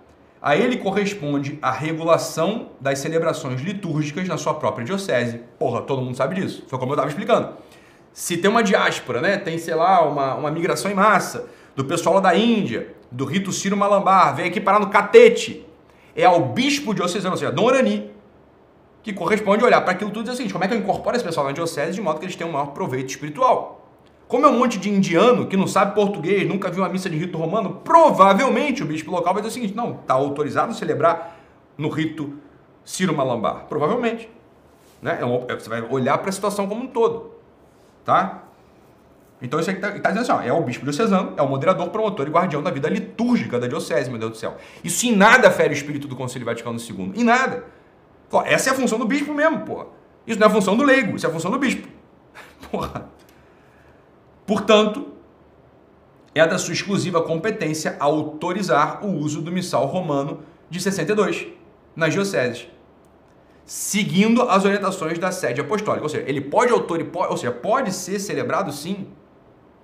a 0.43 0.57
ele 0.57 0.79
corresponde 0.79 1.57
a 1.62 1.71
regulação 1.71 2.71
das 2.81 2.99
celebrações 2.99 3.61
litúrgicas 3.61 4.27
na 4.27 4.37
sua 4.37 4.55
própria 4.55 4.85
diocese. 4.85 5.43
Porra, 5.61 5.83
todo 5.83 6.03
mundo 6.03 6.17
sabe 6.17 6.35
disso. 6.35 6.64
Foi 6.67 6.77
como 6.77 6.91
eu 6.91 6.95
estava 6.95 7.09
explicando. 7.09 7.51
Se 8.12 8.37
tem 8.37 8.51
uma 8.51 8.64
diáspora, 8.64 9.21
né? 9.21 9.37
Tem, 9.37 9.57
sei 9.59 9.77
lá, 9.77 10.05
uma, 10.05 10.35
uma 10.35 10.51
migração 10.51 10.91
em 10.91 10.95
massa 10.95 11.49
do 11.77 11.85
pessoal 11.85 12.21
da 12.21 12.35
Índia, 12.35 12.97
do 13.12 13.25
rito 13.25 13.53
Ciro 13.53 13.77
Malambar, 13.77 14.35
vem 14.35 14.47
aqui 14.47 14.61
parar 14.61 14.81
no 14.81 14.91
catete. 14.91 15.64
É 16.17 16.25
ao 16.25 16.41
bispo 16.47 16.93
diocesano, 16.93 17.35
ou 17.35 17.38
seja, 17.38 17.53
Dom 17.53 17.62
Orani, 17.62 18.11
que 19.09 19.14
corresponde 19.14 19.64
olhar 19.64 19.81
para 19.81 19.92
aquilo 19.92 20.11
tudo 20.11 20.21
e 20.21 20.25
dizer 20.25 20.35
o 20.35 20.37
seguinte, 20.37 20.53
como 20.53 20.64
é 20.64 20.68
que 20.68 20.75
eu 20.75 20.79
incorporo 20.79 21.16
esse 21.16 21.25
pessoal 21.25 21.47
na 21.47 21.53
diocese 21.53 21.94
de 21.94 22.01
modo 22.03 22.18
que 22.18 22.27
eles 22.27 22.37
tenham 22.37 22.51
um 22.51 22.53
maior 22.53 22.66
proveito 22.66 23.09
espiritual? 23.09 23.88
Como 24.29 24.44
é 24.44 24.49
um 24.51 24.59
monte 24.59 24.79
de 24.79 24.90
indiano 24.90 25.47
que 25.47 25.57
não 25.57 25.66
sabe 25.66 25.94
português, 25.94 26.47
nunca 26.47 26.71
viu 26.71 26.83
uma 26.83 26.90
missa 26.90 27.09
de 27.09 27.16
rito 27.16 27.38
romano, 27.38 27.81
provavelmente 27.83 28.83
o 28.83 28.87
bispo 28.87 29.11
local 29.11 29.33
vai 29.33 29.42
dizer 29.42 29.53
o 29.53 29.55
seguinte: 29.55 29.75
não, 29.75 29.92
está 29.92 30.12
autorizado 30.12 30.73
a 30.73 30.75
celebrar 30.75 31.38
no 31.79 31.88
rito 31.88 32.35
Ciro 32.85 33.16
Malambar. 33.16 33.64
Provavelmente. 33.66 34.31
Né? 35.01 35.18
É 35.23 35.53
é, 35.53 35.57
você 35.59 35.71
vai 35.71 35.81
olhar 35.81 36.18
para 36.18 36.29
a 36.29 36.33
situação 36.33 36.68
como 36.68 36.85
um 36.85 36.87
todo. 36.87 37.31
Tá? 38.05 38.42
Então 39.40 39.59
isso 39.59 39.71
aqui 39.71 39.79
está 39.79 39.90
tá 40.01 40.11
dizendo 40.11 40.31
assim: 40.31 40.33
ó, 40.33 40.42
é 40.42 40.53
o 40.53 40.62
bispo 40.62 40.85
diocesano, 40.85 41.33
é 41.35 41.40
o 41.40 41.49
moderador, 41.49 41.88
promotor 41.88 42.27
e 42.27 42.31
guardião 42.31 42.62
da 42.62 42.71
vida 42.71 42.90
litúrgica 42.90 43.59
da 43.59 43.66
diocese, 43.66 44.11
meu 44.11 44.18
Deus 44.18 44.33
do 44.33 44.37
céu. 44.37 44.59
Isso 44.85 45.07
em 45.07 45.16
nada 45.16 45.51
fere 45.51 45.71
o 45.71 45.73
espírito 45.73 46.07
do 46.07 46.14
Concílio 46.14 46.44
Vaticano 46.44 46.79
II. 46.79 47.12
Em 47.16 47.25
nada. 47.25 47.78
Pô, 48.29 48.43
essa 48.43 48.71
é 48.71 48.73
a 48.73 48.77
função 48.77 48.99
do 48.99 49.07
bispo 49.07 49.33
mesmo, 49.33 49.61
pô. 49.61 49.87
Isso 50.27 50.38
não 50.38 50.47
é 50.47 50.51
a 50.51 50.53
função 50.53 50.77
do 50.77 50.85
leigo, 50.85 51.17
isso 51.17 51.27
é 51.27 51.29
a 51.31 51.33
função 51.33 51.51
do 51.51 51.59
bispo. 51.59 51.88
Porra. 52.71 53.09
Portanto, 54.47 55.09
é 56.35 56.47
da 56.47 56.59
sua 56.59 56.73
exclusiva 56.73 57.23
competência 57.23 57.97
autorizar 57.99 59.05
o 59.05 59.11
uso 59.11 59.41
do 59.41 59.51
missal 59.51 59.87
romano 59.87 60.41
de 60.71 60.81
62 60.81 61.47
nas 61.97 62.12
dioceses, 62.12 62.69
seguindo 63.64 64.43
as 64.43 64.64
orientações 64.64 65.19
da 65.19 65.33
sede 65.33 65.61
apostólica. 65.61 66.05
Ou 66.05 66.09
seja, 66.09 66.25
ele 66.29 66.41
pode 66.41 66.73
autorizar, 66.73 67.31
ou 67.31 67.37
seja, 67.37 67.53
pode 67.53 67.93
ser 67.93 68.19
celebrado 68.19 68.71
sim 68.73 69.09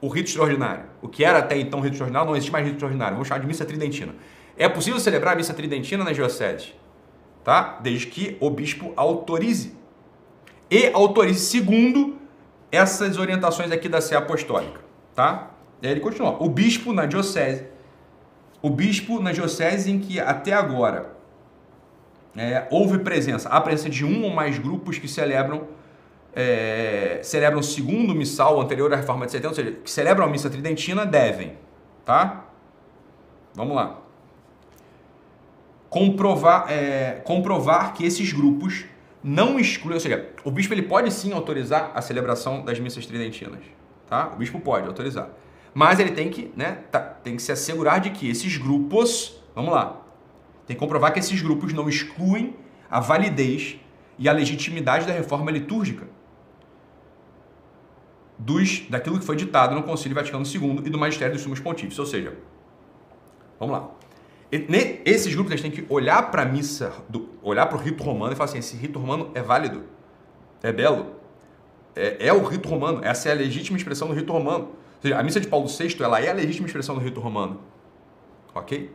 o 0.00 0.08
rito 0.08 0.28
extraordinário. 0.28 0.84
O 1.00 1.08
que 1.08 1.24
era 1.24 1.38
até 1.38 1.58
então 1.58 1.80
rito 1.80 1.94
extraordinário, 1.94 2.28
não 2.28 2.36
existe 2.36 2.52
mais 2.52 2.64
rito 2.64 2.76
extraordinário. 2.76 3.14
Vamos 3.14 3.28
chamar 3.28 3.40
de 3.40 3.46
missa 3.46 3.64
tridentina. 3.64 4.14
É 4.56 4.68
possível 4.68 5.00
celebrar 5.00 5.34
a 5.34 5.36
missa 5.36 5.54
tridentina 5.54 6.04
nas 6.04 6.14
dioceses, 6.14 6.74
tá? 7.44 7.78
Desde 7.82 8.06
que 8.06 8.36
o 8.40 8.50
bispo 8.50 8.92
autorize. 8.96 9.76
E 10.70 10.90
autorize 10.92 11.40
segundo 11.40 12.16
essas 12.72 13.18
orientações 13.18 13.70
aqui 13.70 13.88
da 13.88 14.00
Sé 14.00 14.16
Apostólica, 14.16 14.80
tá? 15.14 15.50
E 15.80 15.86
aí 15.86 15.92
ele 15.92 16.00
continua. 16.00 16.42
O 16.42 16.48
bispo 16.48 16.92
na 16.92 17.06
diocese, 17.06 17.66
o 18.62 18.70
bispo 18.70 19.20
na 19.20 19.30
diocese 19.30 19.92
em 19.92 20.00
que 20.00 20.18
até 20.18 20.52
agora 20.52 21.14
é, 22.36 22.66
houve 22.70 22.98
presença, 22.98 23.48
a 23.48 23.60
presença 23.60 23.90
de 23.90 24.04
um 24.04 24.24
ou 24.24 24.30
mais 24.30 24.58
grupos 24.58 24.98
que 24.98 25.06
celebram 25.06 25.68
é, 26.34 27.20
celebram 27.22 27.60
o 27.60 27.62
segundo 27.62 28.12
missal 28.12 28.60
anterior 28.60 28.92
à 28.92 28.96
reforma 28.96 29.24
de 29.24 29.32
70, 29.32 29.48
ou 29.48 29.54
seja, 29.54 29.72
que 29.72 29.90
celebram 29.90 30.26
a 30.26 30.28
missa 30.28 30.50
tridentina, 30.50 31.06
devem, 31.06 31.56
tá? 32.04 32.46
Vamos 33.54 33.76
lá. 33.76 34.03
Comprovar, 35.94 36.66
é, 36.68 37.22
comprovar 37.24 37.94
que 37.94 38.04
esses 38.04 38.32
grupos 38.32 38.84
não 39.22 39.60
excluem, 39.60 39.94
ou 39.94 40.00
seja, 40.00 40.28
o 40.42 40.50
bispo 40.50 40.74
ele 40.74 40.82
pode 40.82 41.08
sim 41.12 41.32
autorizar 41.32 41.92
a 41.94 42.02
celebração 42.02 42.64
das 42.64 42.80
missas 42.80 43.06
tridentinas, 43.06 43.60
tá? 44.08 44.32
O 44.34 44.36
bispo 44.36 44.58
pode 44.58 44.88
autorizar. 44.88 45.28
Mas 45.72 46.00
ele 46.00 46.10
tem 46.10 46.28
que, 46.30 46.50
né, 46.56 46.80
tá, 46.90 46.98
tem 46.98 47.36
que 47.36 47.42
se 47.42 47.52
assegurar 47.52 48.00
de 48.00 48.10
que 48.10 48.28
esses 48.28 48.56
grupos, 48.56 49.40
vamos 49.54 49.72
lá, 49.72 50.00
tem 50.66 50.74
que 50.74 50.80
comprovar 50.80 51.12
que 51.12 51.20
esses 51.20 51.40
grupos 51.40 51.72
não 51.72 51.88
excluem 51.88 52.56
a 52.90 52.98
validez 52.98 53.76
e 54.18 54.28
a 54.28 54.32
legitimidade 54.32 55.06
da 55.06 55.12
reforma 55.12 55.52
litúrgica 55.52 56.08
dos, 58.36 58.80
daquilo 58.90 59.20
que 59.20 59.24
foi 59.24 59.36
ditado 59.36 59.76
no 59.76 59.84
Concílio 59.84 60.16
Vaticano 60.16 60.44
II 60.44 60.82
e 60.86 60.90
do 60.90 60.98
Magistério 60.98 61.34
dos 61.34 61.42
Sumos 61.42 61.60
Pontífices. 61.60 62.00
Ou 62.00 62.06
seja, 62.06 62.36
vamos 63.60 63.76
lá. 63.76 63.90
Esses 65.04 65.34
grupos 65.34 65.52
eles 65.52 65.62
têm 65.62 65.70
que 65.70 65.84
olhar 65.88 66.30
para 66.30 66.42
a 66.42 66.44
missa, 66.44 66.92
do, 67.08 67.28
olhar 67.42 67.66
para 67.66 67.76
o 67.76 67.80
rito 67.80 68.02
romano 68.02 68.32
e 68.32 68.36
falar 68.36 68.48
assim: 68.48 68.58
esse 68.58 68.76
rito 68.76 68.98
romano 68.98 69.30
é 69.34 69.42
válido, 69.42 69.84
é 70.62 70.72
belo, 70.72 71.16
é, 71.96 72.28
é, 72.28 72.32
o 72.32 72.42
rito 72.44 72.68
romano, 72.68 73.00
essa 73.02 73.28
é 73.28 73.32
a 73.32 73.34
legítima 73.34 73.76
expressão 73.76 74.08
do 74.08 74.14
rito 74.14 74.32
romano. 74.32 74.64
Ou 74.64 75.02
seja, 75.02 75.18
a 75.18 75.22
missa 75.22 75.40
de 75.40 75.48
Paulo 75.48 75.66
VI 75.66 75.96
ela 76.00 76.20
é 76.20 76.30
a 76.30 76.34
legítima 76.34 76.66
expressão 76.66 76.94
do 76.94 77.00
rito 77.00 77.20
romano. 77.20 77.60
Ok? 78.54 78.90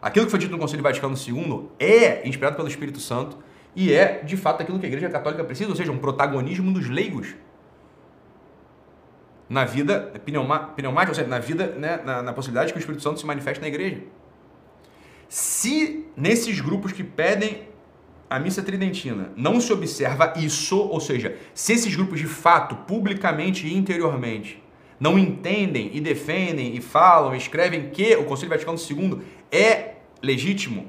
Aquilo 0.00 0.26
que 0.26 0.30
foi 0.30 0.38
dito 0.38 0.52
no 0.52 0.58
Concílio 0.58 0.82
Vaticano 0.82 1.16
II 1.16 1.70
é 1.78 2.26
inspirado 2.28 2.56
pelo 2.56 2.68
Espírito 2.68 3.00
Santo 3.00 3.38
e 3.74 3.92
é, 3.92 4.22
de 4.22 4.36
fato, 4.36 4.62
aquilo 4.62 4.78
que 4.78 4.86
a 4.86 4.88
Igreja 4.88 5.08
Católica 5.08 5.42
precisa, 5.42 5.70
ou 5.70 5.76
seja, 5.76 5.90
um 5.90 5.98
protagonismo 5.98 6.72
dos 6.72 6.88
leigos 6.88 7.34
na 9.48 9.64
vida 9.64 10.12
pneumática, 10.24 11.08
ou 11.08 11.14
seja, 11.14 11.26
na 11.26 11.38
vida, 11.38 11.66
né, 11.78 12.00
na, 12.04 12.22
na 12.22 12.32
possibilidade 12.32 12.72
que 12.72 12.78
o 12.78 12.80
Espírito 12.80 13.02
Santo 13.02 13.18
se 13.18 13.26
manifeste 13.26 13.60
na 13.60 13.68
igreja. 13.68 14.02
Se 15.34 16.06
nesses 16.16 16.60
grupos 16.60 16.92
que 16.92 17.02
pedem 17.02 17.62
a 18.30 18.38
missa 18.38 18.62
tridentina 18.62 19.32
não 19.36 19.60
se 19.60 19.72
observa 19.72 20.32
isso, 20.36 20.78
ou 20.78 21.00
seja, 21.00 21.36
se 21.52 21.72
esses 21.72 21.92
grupos 21.92 22.20
de 22.20 22.28
fato, 22.28 22.76
publicamente 22.86 23.66
e 23.66 23.74
interiormente, 23.74 24.62
não 25.00 25.18
entendem 25.18 25.90
e 25.92 26.00
defendem 26.00 26.76
e 26.76 26.80
falam, 26.80 27.34
e 27.34 27.38
escrevem 27.38 27.90
que 27.90 28.14
o 28.14 28.22
Concílio 28.22 28.50
Vaticano 28.50 28.78
II 28.78 29.22
é 29.50 29.94
legítimo, 30.22 30.86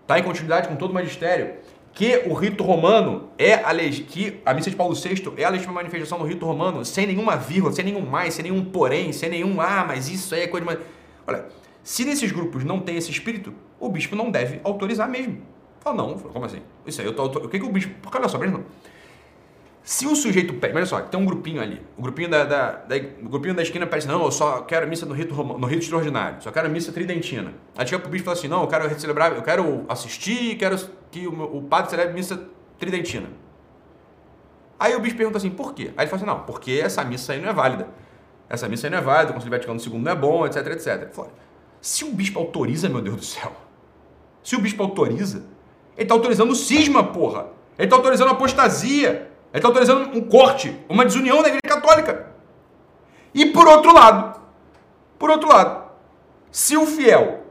está 0.00 0.18
em 0.18 0.22
continuidade 0.22 0.66
com 0.66 0.74
todo 0.74 0.92
o 0.92 0.94
magistério, 0.94 1.56
que 1.92 2.22
o 2.24 2.32
rito 2.32 2.64
romano 2.64 3.28
é 3.36 3.52
a 3.52 3.74
que 4.06 4.40
a 4.46 4.54
missa 4.54 4.70
de 4.70 4.76
Paulo 4.76 4.94
VI 4.94 5.30
é 5.36 5.44
a 5.44 5.50
legítima 5.50 5.74
manifestação 5.74 6.16
do 6.16 6.24
rito 6.24 6.46
romano, 6.46 6.86
sem 6.86 7.06
nenhuma 7.06 7.36
vírgula, 7.36 7.70
sem 7.70 7.84
nenhum 7.84 8.00
mais, 8.00 8.32
sem 8.32 8.44
nenhum 8.44 8.64
porém, 8.64 9.12
sem 9.12 9.28
nenhum 9.28 9.60
ah, 9.60 9.84
mas 9.86 10.08
isso 10.08 10.34
aí 10.34 10.44
é 10.44 10.46
coisa 10.46 10.66
de... 10.66 10.78
Olha, 11.26 11.44
se 11.88 12.04
nesses 12.04 12.30
grupos 12.30 12.64
não 12.64 12.80
tem 12.80 12.98
esse 12.98 13.10
espírito, 13.10 13.54
o 13.80 13.88
bispo 13.88 14.14
não 14.14 14.30
deve 14.30 14.60
autorizar 14.62 15.08
mesmo. 15.08 15.40
Fala, 15.80 15.96
não, 15.96 16.18
como 16.18 16.44
assim? 16.44 16.60
Isso 16.86 17.00
aí, 17.00 17.06
eu 17.06 17.16
tô, 17.16 17.24
o 17.24 17.48
que, 17.48 17.58
que 17.58 17.64
o 17.64 17.72
bispo. 17.72 17.94
Porque 18.02 18.18
olha 18.18 18.28
só, 18.28 18.36
não. 18.36 18.62
Se 19.82 20.06
o 20.06 20.14
sujeito 20.14 20.52
pede, 20.52 20.76
olha 20.76 20.84
só, 20.84 21.00
tem 21.00 21.18
um 21.18 21.24
grupinho 21.24 21.62
ali, 21.62 21.80
o 21.96 22.02
grupinho 22.02 22.28
da, 22.28 22.44
da, 22.44 22.72
da, 22.72 22.96
o 23.22 23.30
grupinho 23.30 23.54
da 23.54 23.62
esquina 23.62 23.86
pede, 23.86 24.06
não, 24.06 24.22
eu 24.22 24.30
só 24.30 24.60
quero 24.60 24.86
missa 24.86 25.06
no 25.06 25.14
rito, 25.14 25.34
no 25.34 25.66
rito 25.66 25.84
extraordinário, 25.84 26.42
só 26.42 26.50
quero 26.50 26.68
missa 26.68 26.92
tridentina. 26.92 27.54
Aí 27.74 27.86
chega 27.86 28.02
pro 28.02 28.10
bispo 28.10 28.24
e 28.24 28.26
fala 28.26 28.36
assim, 28.36 28.48
não, 28.48 28.60
eu 28.60 28.68
quero 28.68 29.00
celebrar, 29.00 29.34
eu 29.34 29.42
quero 29.42 29.86
assistir, 29.88 30.58
quero 30.58 30.76
que 31.10 31.26
o, 31.26 31.56
o 31.56 31.62
padre 31.62 31.88
celebre 31.88 32.12
missa 32.12 32.38
tridentina. 32.78 33.30
Aí 34.78 34.94
o 34.94 35.00
bispo 35.00 35.16
pergunta 35.16 35.38
assim, 35.38 35.48
por 35.48 35.72
quê? 35.72 35.90
Aí 35.96 36.04
ele 36.04 36.10
fala 36.10 36.16
assim, 36.16 36.26
não, 36.26 36.44
porque 36.44 36.82
essa 36.84 37.02
missa 37.02 37.32
aí 37.32 37.40
não 37.40 37.48
é 37.48 37.52
válida. 37.54 37.88
Essa 38.46 38.68
missa 38.68 38.88
aí 38.88 38.90
não 38.90 38.98
é 38.98 39.00
válida, 39.00 39.30
o 39.30 39.34
Concílio 39.34 39.52
Vaticano 39.52 39.80
II 39.80 40.02
não 40.02 40.12
é 40.12 40.14
bom, 40.14 40.44
etc, 40.44 40.66
etc. 40.66 41.10
Fala, 41.14 41.30
se 41.80 42.04
o 42.04 42.10
bispo 42.10 42.38
autoriza, 42.38 42.88
meu 42.88 43.00
Deus 43.00 43.16
do 43.16 43.24
céu, 43.24 43.52
se 44.42 44.56
o 44.56 44.60
bispo 44.60 44.82
autoriza, 44.82 45.44
ele 45.96 46.04
está 46.04 46.14
autorizando 46.14 46.54
cisma, 46.54 47.04
porra. 47.04 47.48
Ele 47.76 47.86
está 47.86 47.96
autorizando 47.96 48.30
apostasia. 48.30 49.30
Ele 49.52 49.58
está 49.58 49.68
autorizando 49.68 50.16
um 50.16 50.20
corte, 50.20 50.76
uma 50.88 51.04
desunião 51.04 51.42
da 51.42 51.48
Igreja 51.48 51.76
Católica. 51.76 52.26
E 53.34 53.46
por 53.46 53.66
outro 53.66 53.92
lado, 53.92 54.40
por 55.18 55.30
outro 55.30 55.48
lado, 55.48 55.90
se 56.50 56.76
o 56.76 56.86
fiel 56.86 57.44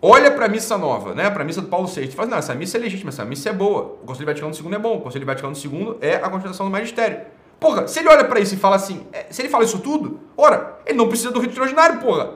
olha 0.00 0.30
para 0.30 0.46
a 0.46 0.48
missa 0.48 0.78
nova, 0.78 1.14
né, 1.14 1.28
para 1.28 1.42
a 1.42 1.44
missa 1.44 1.60
do 1.60 1.68
Paulo 1.68 1.86
VI, 1.86 2.04
e 2.04 2.10
fala, 2.10 2.30
não, 2.30 2.38
essa 2.38 2.54
missa 2.54 2.78
é 2.78 2.80
legítima, 2.80 3.10
essa 3.10 3.24
missa 3.24 3.50
é 3.50 3.52
boa, 3.52 3.98
o 4.02 4.06
Conselho 4.06 4.26
Vaticano 4.26 4.54
II 4.54 4.74
é 4.74 4.78
bom, 4.78 4.96
o 4.96 5.00
Conselho 5.00 5.26
Vaticano 5.26 5.54
II 5.54 5.96
é 6.00 6.16
a 6.16 6.30
continuação 6.30 6.66
do 6.66 6.72
magistério. 6.72 7.20
Porra, 7.58 7.86
se 7.86 7.98
ele 7.98 8.08
olha 8.08 8.24
para 8.24 8.40
isso 8.40 8.54
e 8.54 8.56
fala 8.56 8.76
assim, 8.76 9.06
é, 9.12 9.26
se 9.30 9.42
ele 9.42 9.50
fala 9.50 9.64
isso 9.64 9.78
tudo, 9.80 10.20
ora, 10.36 10.78
ele 10.86 10.96
não 10.96 11.08
precisa 11.08 11.30
do 11.30 11.38
rito 11.38 11.50
extraordinário, 11.50 12.00
porra. 12.00 12.34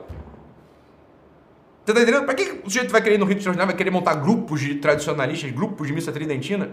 Você 1.85 1.93
tá 1.93 2.01
entendendo? 2.01 2.25
Para 2.25 2.33
que 2.33 2.61
o 2.63 2.69
sujeito 2.69 2.91
vai 2.91 2.99
querer 2.99 3.15
ir 3.15 3.17
no 3.19 3.25
rito 3.25 3.37
extraordinário, 3.37 3.71
vai 3.71 3.77
querer 3.77 3.91
montar 3.91 4.15
grupos 4.15 4.59
de 4.59 4.75
tradicionalistas, 4.75 5.51
grupos 5.51 5.87
de 5.87 5.93
missa 5.93 6.11
tridentina? 6.11 6.71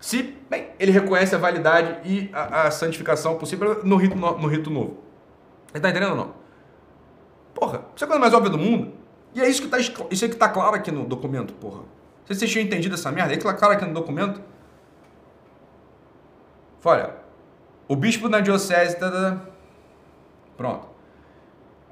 Se, 0.00 0.36
bem, 0.48 0.70
ele 0.80 0.90
reconhece 0.90 1.34
a 1.34 1.38
validade 1.38 2.08
e 2.08 2.30
a, 2.32 2.66
a 2.66 2.70
santificação 2.70 3.36
possível 3.36 3.84
no 3.84 3.96
rito, 3.96 4.16
no, 4.16 4.38
no 4.38 4.48
rito 4.48 4.70
novo. 4.70 4.98
Ele 5.74 5.82
tá 5.82 5.90
entendendo 5.90 6.12
ou 6.12 6.16
não? 6.16 6.34
Porra, 7.54 7.84
isso 7.94 8.02
é 8.02 8.06
a 8.06 8.08
coisa 8.08 8.20
mais 8.20 8.32
óbvia 8.32 8.50
do 8.50 8.58
mundo. 8.58 8.92
E 9.34 9.40
é 9.40 9.48
isso 9.48 9.62
que 9.62 9.68
tá, 9.68 9.78
isso 9.78 10.24
é 10.24 10.28
que 10.28 10.36
tá 10.36 10.48
claro 10.48 10.76
aqui 10.76 10.90
no 10.90 11.04
documento, 11.04 11.52
porra. 11.54 11.82
Se 12.24 12.34
vocês 12.34 12.50
tinham 12.50 12.64
entendido 12.64 12.94
essa 12.94 13.12
merda, 13.12 13.34
é 13.34 13.36
que 13.36 13.44
tá 13.44 13.52
claro 13.52 13.74
aqui 13.74 13.84
no 13.84 13.92
documento. 13.92 14.40
Olha, 16.84 17.14
o 17.86 17.94
bispo 17.94 18.28
da 18.28 18.40
diocese. 18.40 18.96
Tá, 18.96 19.10
tá, 19.10 19.30
tá. 19.30 19.40
Pronto. 20.56 20.91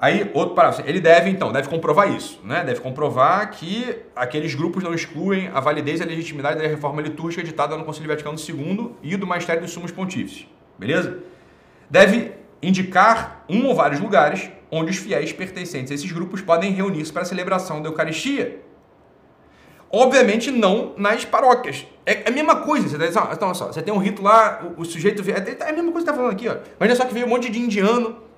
Aí, 0.01 0.31
outro 0.33 0.55
parágrafo. 0.55 0.89
Ele 0.89 0.99
deve, 0.99 1.29
então, 1.29 1.53
deve 1.53 1.69
comprovar 1.69 2.11
isso, 2.11 2.41
né? 2.43 2.65
Deve 2.65 2.81
comprovar 2.81 3.51
que 3.51 3.97
aqueles 4.17 4.55
grupos 4.55 4.83
não 4.83 4.95
excluem 4.95 5.51
a 5.53 5.61
validez 5.61 6.01
e 6.01 6.03
a 6.03 6.07
legitimidade 6.07 6.59
da 6.59 6.67
reforma 6.67 7.03
litúrgica 7.03 7.43
editada 7.43 7.77
no 7.77 7.85
Concílio 7.85 8.09
Vaticano 8.09 8.39
II 8.39 8.93
e 9.03 9.15
do 9.15 9.27
Magistério 9.27 9.61
dos 9.61 9.73
Sumos 9.73 9.93
Pontífices. 9.93 10.47
Beleza? 10.79 11.19
Deve 11.91 12.33
indicar 12.63 13.45
um 13.47 13.67
ou 13.67 13.75
vários 13.75 14.01
lugares 14.01 14.49
onde 14.71 14.91
os 14.91 14.97
fiéis 14.97 15.35
pertencentes 15.35 15.93
a 15.93 15.95
esses 15.95 16.11
grupos 16.11 16.41
podem 16.41 16.73
reunir-se 16.73 17.13
para 17.13 17.23
a 17.23 17.27
celebração 17.27 17.83
da 17.83 17.91
Eucaristia. 17.91 18.63
Obviamente 19.91 20.51
não 20.51 20.95
nas 20.97 21.27
paróquias. 21.27 21.87
É 22.07 22.23
a 22.27 22.31
mesma 22.31 22.57
coisa. 22.63 22.89
Você, 22.89 23.13
tá, 23.13 23.31
então, 23.35 23.55
só, 23.55 23.67
você 23.67 23.83
tem 23.83 23.93
um 23.93 23.99
rito 23.99 24.23
lá, 24.23 24.63
o, 24.79 24.81
o 24.81 24.85
sujeito... 24.87 25.23
É, 25.31 25.67
é 25.67 25.69
a 25.69 25.73
mesma 25.75 25.93
coisa 25.93 25.93
que 25.93 25.93
você 25.93 25.99
está 25.99 26.15
falando 26.15 26.33
aqui. 26.33 26.49
Ó. 26.49 26.57
É 26.83 26.95
só 26.95 27.05
que 27.05 27.13
veio 27.13 27.27
um 27.27 27.29
monte 27.29 27.51
de 27.51 27.59
indiano 27.59 28.30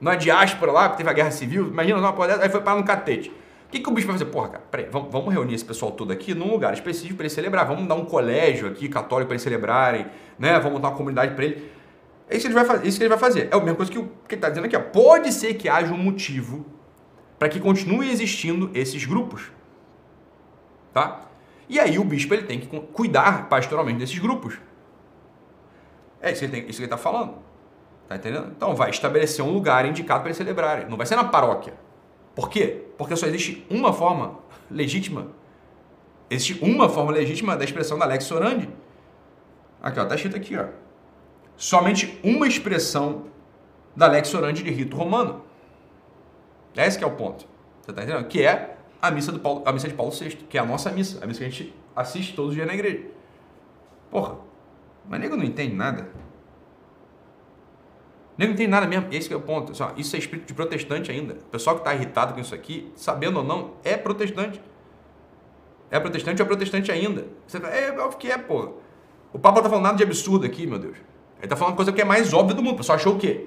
na 0.00 0.14
diáspora 0.14 0.72
lá, 0.72 0.88
que 0.90 0.96
teve 0.96 1.08
a 1.08 1.12
guerra 1.12 1.30
civil, 1.30 1.68
imagina, 1.68 1.98
uma 1.98 2.12
porra 2.12 2.42
aí 2.42 2.48
foi 2.48 2.60
para 2.60 2.76
no 2.78 2.84
catete. 2.84 3.30
O 3.30 3.70
que, 3.70 3.80
que 3.80 3.88
o 3.88 3.92
bicho 3.92 4.06
vai 4.06 4.16
fazer? 4.16 4.30
Porra, 4.30 4.48
cara, 4.48 4.64
peraí, 4.70 4.88
vamos, 4.90 5.32
reunir 5.32 5.54
esse 5.54 5.64
pessoal 5.64 5.90
todo 5.90 6.12
aqui 6.12 6.34
num 6.34 6.50
lugar 6.50 6.72
específico 6.74 7.16
para 7.16 7.24
eles 7.24 7.32
celebrar. 7.32 7.66
Vamos 7.66 7.88
dar 7.88 7.94
um 7.94 8.04
colégio 8.04 8.68
aqui 8.68 8.88
católico 8.88 9.28
para 9.28 9.34
eles 9.34 9.42
celebrarem, 9.42 10.06
né? 10.38 10.58
Vamos 10.58 10.74
montar 10.74 10.88
uma 10.90 10.96
comunidade 10.96 11.34
para 11.34 11.44
ele. 11.44 11.72
É 12.28 12.36
isso 12.36 12.46
que 12.46 12.52
ele 12.52 12.54
vai 12.54 12.64
fazer. 12.64 12.86
Isso 12.86 12.98
que 12.98 13.02
ele 13.02 13.08
vai 13.08 13.18
fazer. 13.18 13.48
É 13.50 13.54
a 13.54 13.58
mesma 13.58 13.74
coisa 13.74 13.90
que, 13.90 13.98
o, 13.98 14.04
que 14.28 14.34
ele 14.34 14.36
está 14.36 14.48
dizendo 14.48 14.66
aqui. 14.66 14.76
Ó. 14.76 14.80
Pode 14.80 15.32
ser 15.32 15.54
que 15.54 15.68
haja 15.68 15.92
um 15.92 15.98
motivo 15.98 16.64
para 17.38 17.48
que 17.48 17.58
continue 17.58 18.10
existindo 18.10 18.70
esses 18.74 19.04
grupos. 19.04 19.50
Tá? 20.92 21.22
E 21.68 21.80
aí 21.80 21.98
o 21.98 22.04
bispo 22.04 22.32
ele 22.34 22.44
tem 22.44 22.60
que 22.60 22.66
cuidar 22.66 23.48
pastoralmente 23.48 23.98
desses 23.98 24.18
grupos. 24.18 24.56
É 26.20 26.32
isso 26.32 26.48
que 26.48 26.56
ele 26.56 26.84
está 26.84 26.96
falando. 26.96 27.34
Tá 28.08 28.16
entendendo? 28.16 28.52
Então 28.54 28.74
vai 28.74 28.90
estabelecer 28.90 29.44
um 29.44 29.50
lugar 29.50 29.86
indicado 29.86 30.20
para 30.20 30.28
eles 30.28 30.36
celebrarem. 30.36 30.88
Não 30.88 30.96
vai 30.96 31.06
ser 31.06 31.16
na 31.16 31.24
paróquia. 31.24 31.74
Por 32.34 32.50
quê? 32.50 32.84
Porque 32.98 33.16
só 33.16 33.26
existe 33.26 33.64
uma 33.70 33.92
forma 33.92 34.38
legítima. 34.70 35.28
Existe 36.28 36.62
uma 36.62 36.88
forma 36.88 37.12
legítima 37.12 37.56
da 37.56 37.64
expressão 37.64 37.98
da 37.98 38.04
Lex 38.04 38.30
Orandi. 38.30 38.68
Aqui, 39.82 40.00
ó, 40.00 40.04
tá 40.04 40.14
escrito 40.14 40.36
aqui, 40.36 40.56
ó. 40.56 40.66
Somente 41.56 42.18
uma 42.24 42.46
expressão 42.46 43.26
da 43.94 44.06
Lex 44.06 44.32
Orandi 44.34 44.62
de 44.62 44.70
rito 44.70 44.96
romano. 44.96 45.42
Esse 46.76 46.98
que 46.98 47.04
é 47.04 47.06
o 47.06 47.12
ponto. 47.12 47.46
Você 47.82 47.92
tá 47.92 48.02
entendendo? 48.02 48.26
Que 48.26 48.42
é 48.42 48.76
a 49.00 49.10
missa, 49.10 49.30
do 49.30 49.38
Paulo, 49.38 49.62
a 49.64 49.72
missa 49.72 49.86
de 49.86 49.94
Paulo 49.94 50.10
VI, 50.10 50.30
que 50.48 50.58
é 50.58 50.60
a 50.60 50.64
nossa 50.64 50.90
missa, 50.90 51.22
a 51.22 51.26
missa 51.26 51.40
que 51.40 51.46
a 51.46 51.48
gente 51.50 51.74
assiste 51.94 52.34
todos 52.34 52.50
os 52.50 52.56
dias 52.56 52.66
na 52.66 52.74
igreja. 52.74 53.04
Porra, 54.10 54.36
mas 55.08 55.20
nego 55.20 55.36
não 55.36 55.44
entende 55.44 55.74
nada. 55.74 56.08
Nem 58.36 58.54
tem 58.54 58.66
nada 58.66 58.86
mesmo. 58.86 59.06
Esse 59.12 59.32
é 59.32 59.36
o 59.36 59.40
ponto. 59.40 59.72
Isso 59.96 60.16
é 60.16 60.18
espírito 60.18 60.46
de 60.46 60.54
protestante 60.54 61.10
ainda. 61.10 61.34
O 61.34 61.50
pessoal 61.50 61.76
que 61.76 61.82
está 61.82 61.94
irritado 61.94 62.34
com 62.34 62.40
isso 62.40 62.54
aqui, 62.54 62.92
sabendo 62.96 63.38
ou 63.38 63.44
não, 63.44 63.72
é 63.84 63.96
protestante. 63.96 64.60
É 65.90 66.00
protestante 66.00 66.42
ou 66.42 66.46
é 66.46 66.48
protestante 66.48 66.90
ainda. 66.90 67.26
Você 67.46 67.60
fala, 67.60 67.72
é, 67.72 67.88
é 67.88 68.04
o 68.04 68.08
que 68.10 68.30
é, 68.30 68.36
pô. 68.36 68.74
O 69.32 69.38
Papa 69.38 69.62
tá 69.62 69.68
falando 69.68 69.84
nada 69.84 69.96
de 69.96 70.02
absurdo 70.02 70.44
aqui, 70.44 70.66
meu 70.66 70.78
Deus. 70.78 70.96
Ele 71.38 71.48
tá 71.48 71.56
falando 71.56 71.76
coisa 71.76 71.92
que 71.92 72.00
é 72.00 72.04
mais 72.04 72.32
óbvia 72.32 72.54
do 72.54 72.62
mundo. 72.62 72.74
O 72.74 72.78
pessoal 72.78 72.96
achou 72.96 73.14
o 73.14 73.18
quê? 73.18 73.46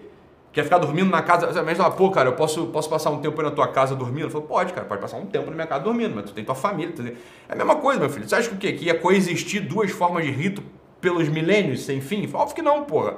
Quer 0.53 0.63
ficar 0.63 0.77
dormindo 0.77 1.09
na 1.09 1.21
casa. 1.21 1.61
Mas 1.63 1.77
fala, 1.77 1.91
pô, 1.91 2.09
cara, 2.09 2.29
eu 2.29 2.33
posso, 2.33 2.67
posso 2.67 2.89
passar 2.89 3.09
um 3.09 3.19
tempo 3.19 3.39
aí 3.41 3.45
na 3.45 3.51
tua 3.51 3.67
casa 3.67 3.95
dormindo? 3.95 4.27
Eu 4.27 4.29
falo, 4.29 4.45
pode, 4.45 4.71
cara, 4.71 4.85
pode 4.85 5.01
passar 5.01 5.17
um 5.17 5.25
tempo 5.25 5.49
na 5.49 5.55
minha 5.55 5.67
casa 5.67 5.83
dormindo, 5.83 6.15
mas 6.15 6.25
tu 6.25 6.33
tem 6.33 6.43
tua 6.43 6.55
família. 6.55 6.93
Tu 6.95 7.03
tem... 7.03 7.13
É 7.49 7.53
a 7.53 7.55
mesma 7.55 7.75
coisa, 7.75 7.99
meu 7.99 8.09
filho. 8.09 8.27
Você 8.27 8.35
acha 8.35 8.49
que 8.49 8.55
o 8.55 8.57
quê? 8.57 8.71
Que 8.73 8.85
ia 8.85 8.97
coexistir 8.97 9.67
duas 9.67 9.91
formas 9.91 10.23
de 10.23 10.31
rito 10.31 10.63
pelos 11.01 11.27
milênios 11.27 11.83
sem 11.83 11.99
fim? 11.99 12.29
Óbvio 12.33 12.55
que 12.55 12.61
não, 12.61 12.85
porra. 12.85 13.17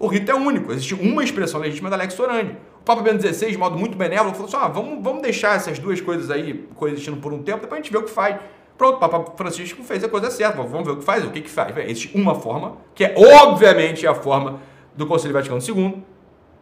O 0.00 0.06
rito 0.06 0.30
é 0.30 0.34
único. 0.34 0.72
Existe 0.72 0.94
uma 0.94 1.22
expressão 1.22 1.60
legítima 1.60 1.90
da 1.90 1.96
Lex 1.96 2.18
Orandi. 2.18 2.56
O 2.80 2.84
Papa 2.84 3.02
Bento 3.02 3.22
XVI, 3.22 3.50
de 3.50 3.58
modo 3.58 3.78
muito 3.78 3.98
benévolo, 3.98 4.32
falou 4.32 4.48
assim: 4.48 4.56
ah, 4.56 4.66
vamos, 4.66 5.04
vamos 5.04 5.20
deixar 5.20 5.56
essas 5.56 5.78
duas 5.78 6.00
coisas 6.00 6.30
aí 6.30 6.66
coexistindo 6.74 7.18
por 7.18 7.34
um 7.34 7.42
tempo, 7.42 7.60
depois 7.60 7.78
a 7.78 7.82
gente 7.82 7.92
vê 7.92 7.98
o 7.98 8.02
que 8.02 8.10
faz. 8.10 8.40
Pronto, 8.78 8.96
o 8.96 8.98
Papa 8.98 9.32
Francisco 9.36 9.82
fez 9.82 10.02
a 10.02 10.08
coisa 10.08 10.30
certa. 10.30 10.62
Vamos 10.62 10.86
ver 10.86 10.92
o 10.92 10.96
que 10.96 11.04
faz, 11.04 11.22
o 11.22 11.30
que, 11.30 11.42
que 11.42 11.50
faz. 11.50 11.76
Existe 11.76 12.16
uma 12.16 12.34
forma, 12.34 12.78
que 12.94 13.04
é 13.04 13.14
obviamente 13.14 14.06
a 14.06 14.14
forma 14.14 14.58
do 14.96 15.06
Conselho 15.06 15.34
Vaticano 15.34 15.60
II. 15.60 16.02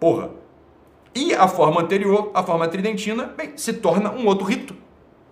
Porra. 0.00 0.30
E 1.14 1.32
a 1.32 1.46
forma 1.46 1.80
anterior, 1.80 2.32
a 2.34 2.42
forma 2.42 2.66
tridentina, 2.66 3.32
bem, 3.36 3.52
se 3.54 3.74
torna 3.74 4.10
um 4.10 4.26
outro 4.26 4.44
rito. 4.44 4.74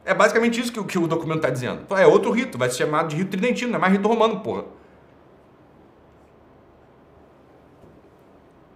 É 0.05 0.15
basicamente 0.15 0.61
isso 0.61 0.73
que, 0.73 0.83
que 0.85 0.97
o 0.97 1.09
documento 1.09 1.39
está 1.39 1.51
dizendo. 1.51 1.81
É 1.91 2.07
outro 2.07 2.31
rito, 2.31 2.57
vai 2.57 2.71
ser 2.71 2.85
chamado 2.85 3.09
de 3.09 3.17
rito 3.17 3.31
tridentino, 3.31 3.73
não 3.73 3.79
é 3.79 3.81
mais 3.81 3.93
rito 3.93 4.07
romano, 4.07 4.39
porra. 4.39 4.65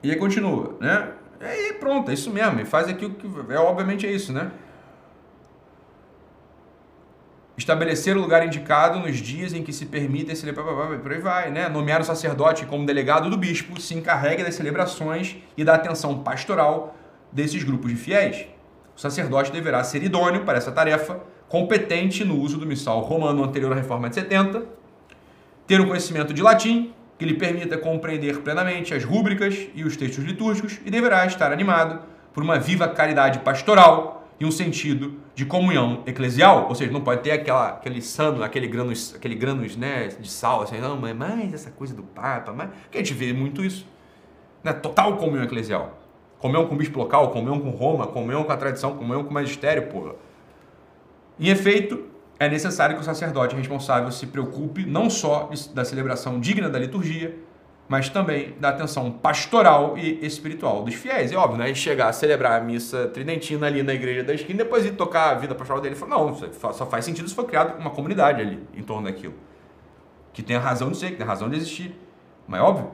E 0.03 0.11
aí 0.11 0.17
continua, 0.17 0.77
né? 0.81 1.13
E 1.41 1.45
aí 1.45 1.73
pronto, 1.75 2.11
é 2.11 2.15
isso 2.15 2.31
mesmo. 2.31 2.61
E 2.61 2.65
faz 2.65 2.89
aqui 2.89 3.05
o 3.05 3.11
que. 3.11 3.27
É, 3.53 3.59
obviamente 3.59 4.07
é 4.07 4.11
isso, 4.11 4.33
né? 4.33 4.51
Estabelecer 7.57 8.17
o 8.17 8.21
lugar 8.21 8.45
indicado 8.45 8.99
nos 8.99 9.19
dias 9.19 9.53
em 9.53 9.63
que 9.63 9.73
se 9.73 9.85
permite 9.85 10.35
celebrar, 10.35 10.99
por 10.99 11.13
aí 11.13 11.19
vai, 11.19 11.51
né? 11.51 11.69
Nomear 11.69 12.01
o 12.01 12.05
sacerdote 12.05 12.65
como 12.65 12.87
delegado 12.87 13.29
do 13.29 13.37
bispo, 13.37 13.79
se 13.79 13.95
encarregue 13.95 14.43
das 14.43 14.55
celebrações 14.55 15.37
e 15.57 15.65
da 15.65 15.75
atenção 15.75 16.23
pastoral 16.23 16.97
desses 17.31 17.63
grupos 17.63 17.91
de 17.91 17.97
fiéis. 17.97 18.47
O 18.97 19.01
sacerdote 19.01 19.53
deverá 19.53 19.85
ser 19.85 20.03
idôneo 20.03 20.45
para 20.45 20.57
essa 20.57 20.73
tarefa, 20.73 21.21
competente 21.49 22.25
no 22.25 22.39
uso 22.39 22.57
do 22.59 22.67
missal 22.67 23.01
romano 23.01 23.45
anterior 23.45 23.73
à 23.73 23.75
reforma 23.75 24.09
de 24.09 24.15
70, 24.15 24.65
ter 25.67 25.81
um 25.81 25.87
conhecimento 25.87 26.33
de 26.33 26.43
latim, 26.43 26.95
que 27.21 27.27
lhe 27.27 27.35
permita 27.35 27.77
compreender 27.77 28.39
plenamente 28.39 28.95
as 28.95 29.05
rúbricas 29.05 29.69
e 29.75 29.85
os 29.85 29.95
textos 29.95 30.25
litúrgicos 30.25 30.81
e 30.87 30.91
deverá 30.91 31.27
estar 31.27 31.53
animado 31.53 32.01
por 32.33 32.43
uma 32.43 32.59
viva 32.59 32.89
caridade 32.89 33.41
pastoral 33.41 34.27
e 34.41 34.47
um 34.47 34.51
sentido 34.51 35.21
de 35.35 35.45
comunhão 35.45 36.03
eclesial, 36.07 36.67
ou 36.67 36.75
seja, 36.75 36.91
não 36.91 37.03
pode 37.03 37.21
ter 37.21 37.33
aquela, 37.33 37.69
aquele 37.73 38.01
sano, 38.01 38.43
aquele 38.43 38.67
granos, 38.67 39.15
aquele 39.15 39.35
granos 39.35 39.77
né, 39.77 40.09
de 40.09 40.31
sal, 40.31 40.63
assim, 40.63 40.79
não, 40.79 40.97
mas 40.97 41.15
mais 41.15 41.53
essa 41.53 41.71
coisa 41.71 41.93
do 41.93 42.03
Papa, 42.03 42.55
mas 42.55 42.71
que 42.91 42.97
a 42.97 43.03
gente 43.03 43.13
vê 43.13 43.35
muito 43.35 43.63
isso, 43.63 43.87
né? 44.65 44.73
Total 44.73 45.15
comunhão 45.19 45.45
eclesial, 45.45 45.99
comunhão 46.39 46.67
com 46.69 46.75
o 46.75 46.79
bispo 46.79 46.99
local, 46.99 47.33
comunhão 47.33 47.61
com 47.61 47.69
Roma, 47.69 48.07
comunhão 48.07 48.45
com 48.45 48.53
a 48.53 48.57
tradição, 48.57 48.97
comunhão 48.97 49.25
com 49.25 49.31
o 49.31 49.35
magistério, 49.35 49.89
porra. 49.89 50.15
Em 51.39 51.49
efeito, 51.49 52.03
é 52.41 52.49
necessário 52.49 52.97
que 52.97 53.03
o 53.03 53.05
sacerdote 53.05 53.55
responsável 53.55 54.11
se 54.11 54.27
preocupe 54.27 54.87
não 54.87 55.11
só 55.11 55.51
da 55.75 55.85
celebração 55.85 56.41
digna 56.41 56.71
da 56.71 56.79
liturgia, 56.79 57.39
mas 57.87 58.09
também 58.09 58.55
da 58.59 58.71
atenção 58.71 59.13
pastoral 59.13 59.99
e 59.99 60.25
espiritual 60.25 60.83
dos 60.83 60.95
fiéis. 60.95 61.33
É 61.33 61.37
óbvio, 61.37 61.59
né? 61.59 61.75
chegar 61.75 62.09
a 62.09 62.13
celebrar 62.15 62.59
a 62.59 62.65
missa 62.65 63.09
tridentina 63.09 63.67
ali 63.67 63.83
na 63.83 63.93
igreja 63.93 64.25
da 64.25 64.33
esquina, 64.33 64.65
depois 64.65 64.87
ir 64.87 64.93
tocar 64.93 65.33
a 65.33 65.35
vida 65.35 65.55
pastoral 65.55 65.83
dele. 65.83 65.95
Não, 66.09 66.35
só 66.73 66.87
faz 66.87 67.05
sentido 67.05 67.29
se 67.29 67.35
for 67.35 67.45
criado 67.45 67.79
uma 67.79 67.91
comunidade 67.91 68.41
ali 68.41 68.59
em 68.73 68.83
torno 68.83 69.07
daquilo. 69.07 69.35
Que 70.33 70.43
tem 70.43 70.57
a 70.57 70.61
razão 70.61 70.91
de 70.91 70.97
ser, 70.97 71.11
que 71.11 71.17
tem 71.17 71.27
a 71.27 71.29
razão 71.29 71.51
de 71.51 71.57
existir. 71.57 71.95
Mas 72.49 72.61
é 72.61 72.63
óbvio, 72.63 72.91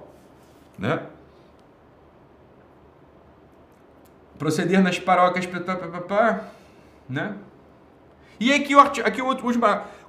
né? 0.76 1.03
Proceder 4.36 4.82
nas 4.82 4.99
paróquias, 4.99 5.47
né? 7.09 7.36
E 8.39 8.53
aqui, 8.53 8.74
aqui 9.03 9.22
o 9.22 9.26
último, 9.26 9.51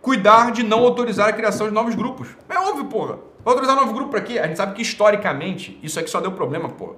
cuidar 0.02 0.52
de 0.52 0.64
não 0.64 0.80
autorizar 0.80 1.30
a 1.30 1.34
criação 1.34 1.68
de 1.68 1.74
novos 1.74 1.96
grupos. 1.96 2.30
É 2.50 2.58
óbvio, 2.58 2.86
porra. 2.86 3.20
Autorizar 3.46 3.78
novo 3.78 3.94
grupo 3.94 4.12
para 4.12 4.22
quê? 4.22 4.40
A 4.40 4.48
gente 4.48 4.58
sabe 4.58 4.74
que 4.74 4.82
historicamente 4.82 5.80
isso 5.82 5.98
aqui 6.00 6.10
só 6.10 6.20
deu 6.20 6.34
problema, 6.34 6.68
porra. 6.68 6.96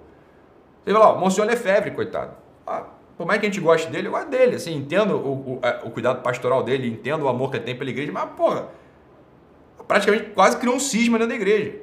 Você 0.83 0.91
vê 0.91 0.97
lá, 0.97 1.13
o 1.13 1.19
Monsenhor 1.19 1.47
Lefebvre, 1.47 1.91
coitado. 1.91 2.31
Ah, 2.65 2.85
por 3.15 3.27
mais 3.27 3.39
que 3.39 3.45
a 3.45 3.49
gente 3.49 3.61
goste 3.61 3.91
dele, 3.91 4.07
eu 4.07 4.11
gosto 4.11 4.29
dele. 4.29 4.55
Assim, 4.55 4.75
entendo 4.75 5.15
o, 5.15 5.31
o, 5.31 5.61
o, 5.83 5.91
cuidado 5.91 6.23
pastoral 6.23 6.63
dele, 6.63 6.87
entendo 6.87 7.25
o 7.25 7.27
amor 7.27 7.51
que 7.51 7.57
ele 7.57 7.65
tem 7.65 7.75
pela 7.75 7.89
igreja, 7.89 8.11
mas, 8.11 8.29
porra, 8.31 8.67
praticamente 9.87 10.31
quase 10.31 10.57
criou 10.57 10.75
um 10.75 10.79
cisma 10.79 11.19
dentro 11.19 11.29
da 11.29 11.35
igreja. 11.35 11.81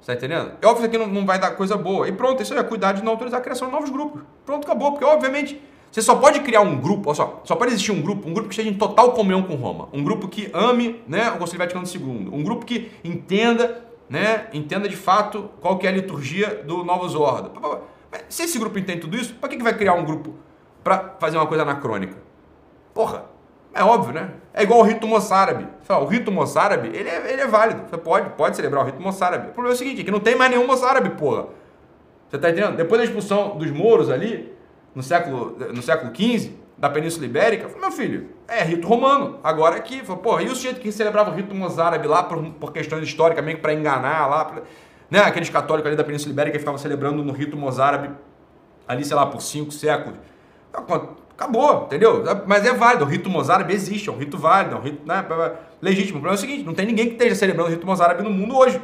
Você 0.00 0.06
tá 0.06 0.14
entendendo? 0.14 0.52
É 0.62 0.66
óbvio 0.66 0.88
que 0.88 0.96
aqui 0.96 1.06
não, 1.06 1.12
não 1.12 1.26
vai 1.26 1.38
dar 1.38 1.50
coisa 1.50 1.76
boa. 1.76 2.08
E 2.08 2.12
pronto, 2.12 2.42
isso 2.42 2.54
aí 2.54 2.60
é 2.60 2.62
cuidar 2.62 2.92
de 2.92 3.02
não 3.02 3.12
autorizar 3.12 3.40
a 3.40 3.42
criação 3.42 3.68
de 3.68 3.74
novos 3.74 3.90
grupos. 3.90 4.22
Pronto, 4.46 4.64
acabou. 4.64 4.92
Porque, 4.92 5.04
obviamente, 5.04 5.60
você 5.90 6.02
só 6.02 6.16
pode 6.16 6.40
criar 6.40 6.60
um 6.60 6.76
grupo, 6.76 7.08
olha 7.08 7.16
só, 7.16 7.40
só 7.44 7.56
pode 7.56 7.72
existir 7.72 7.92
um 7.92 8.02
grupo, 8.02 8.28
um 8.28 8.34
grupo 8.34 8.48
que 8.48 8.54
esteja 8.54 8.68
em 8.68 8.74
total 8.74 9.12
comunhão 9.12 9.42
com 9.42 9.54
Roma, 9.54 9.88
um 9.92 10.04
grupo 10.04 10.28
que 10.28 10.50
ame 10.52 11.02
né, 11.08 11.30
o 11.30 11.38
Concílio 11.38 11.58
Vaticano 11.58 11.86
II, 11.86 12.28
um 12.32 12.42
grupo 12.42 12.66
que 12.66 12.90
entenda, 13.02 13.84
né, 14.08 14.48
entenda 14.52 14.88
de 14.88 14.96
fato 14.96 15.50
qual 15.60 15.78
que 15.78 15.86
é 15.86 15.90
a 15.90 15.92
liturgia 15.92 16.62
do 16.66 16.84
Novos 16.84 17.14
Ordo. 17.14 17.52
Se 18.28 18.44
esse 18.44 18.58
grupo 18.58 18.78
entende 18.78 19.00
tudo 19.00 19.16
isso, 19.16 19.34
para 19.34 19.48
que, 19.48 19.56
que 19.56 19.62
vai 19.62 19.76
criar 19.76 19.94
um 19.94 20.04
grupo 20.04 20.34
para 20.84 21.16
fazer 21.18 21.36
uma 21.38 21.46
coisa 21.46 21.62
anacrônica? 21.62 22.16
Porra, 22.92 23.24
é 23.74 23.82
óbvio, 23.82 24.12
né? 24.12 24.30
É 24.52 24.62
igual 24.62 24.80
o 24.80 24.82
rito 24.82 25.06
moçárabe. 25.06 25.66
O 25.88 26.04
rito 26.04 26.32
moçárabe, 26.32 26.88
ele 26.88 27.08
é, 27.08 27.32
ele 27.32 27.42
é 27.42 27.46
válido. 27.46 27.82
Você 27.88 27.96
pode, 27.96 28.30
pode 28.30 28.56
celebrar 28.56 28.82
o 28.82 28.86
rito 28.86 29.00
moçárabe. 29.00 29.48
O 29.48 29.52
problema 29.52 29.72
é 29.72 29.74
o 29.74 29.78
seguinte, 29.78 30.00
é 30.00 30.04
que 30.04 30.10
não 30.10 30.20
tem 30.20 30.34
mais 30.34 30.50
nenhum 30.50 30.66
moçárabe, 30.66 31.10
porra. 31.10 31.46
Você 32.28 32.38
tá 32.38 32.50
entendendo? 32.50 32.76
Depois 32.76 33.00
da 33.00 33.04
expulsão 33.04 33.56
dos 33.56 33.70
mouros 33.70 34.10
ali, 34.10 34.52
no 34.98 35.02
século, 35.04 35.56
no 35.72 35.80
século 35.80 36.12
XV, 36.12 36.54
da 36.76 36.90
Península 36.90 37.24
Ibérica, 37.24 37.68
falei, 37.68 37.80
meu 37.80 37.92
filho, 37.92 38.30
é 38.48 38.64
rito 38.64 38.84
romano. 38.84 39.38
Agora 39.44 39.76
aqui, 39.76 40.04
falei, 40.04 40.20
pô, 40.20 40.40
e 40.40 40.46
o 40.46 40.56
sujeito 40.56 40.80
que 40.80 40.90
celebrava 40.90 41.30
o 41.30 41.34
rito 41.34 41.54
mozárabe 41.54 42.08
lá 42.08 42.24
por, 42.24 42.42
por 42.54 42.72
questões 42.72 43.04
históricas, 43.04 43.44
meio 43.44 43.58
que 43.58 43.62
para 43.62 43.72
enganar 43.72 44.26
lá, 44.26 44.44
pra, 44.44 44.62
né? 45.08 45.20
Aqueles 45.20 45.48
católicos 45.50 45.86
ali 45.86 45.96
da 45.96 46.02
Península 46.02 46.32
Ibérica 46.32 46.54
que 46.54 46.58
ficavam 46.58 46.78
celebrando 46.78 47.22
no 47.22 47.32
rito 47.32 47.56
mozárabe 47.56 48.10
ali, 48.88 49.04
sei 49.04 49.14
lá, 49.14 49.24
por 49.24 49.40
cinco 49.40 49.70
séculos. 49.70 50.18
Acabou, 50.72 51.84
entendeu? 51.84 52.24
Mas 52.44 52.66
é 52.66 52.74
válido, 52.74 53.04
o 53.04 53.08
rito 53.08 53.30
mozárabe 53.30 53.72
existe, 53.72 54.08
é 54.08 54.12
um 54.12 54.18
rito 54.18 54.36
válido, 54.36 54.74
é 54.74 54.78
um 54.78 54.82
rito 54.82 55.06
né, 55.06 55.24
legítimo. 55.80 56.18
O 56.18 56.22
problema 56.22 56.34
é 56.34 56.38
o 56.38 56.40
seguinte, 56.40 56.64
não 56.64 56.74
tem 56.74 56.86
ninguém 56.86 57.06
que 57.06 57.12
esteja 57.12 57.36
celebrando 57.36 57.68
o 57.68 57.72
rito 57.72 57.86
mozárabe 57.86 58.24
no 58.24 58.30
mundo 58.30 58.56
hoje. 58.56 58.82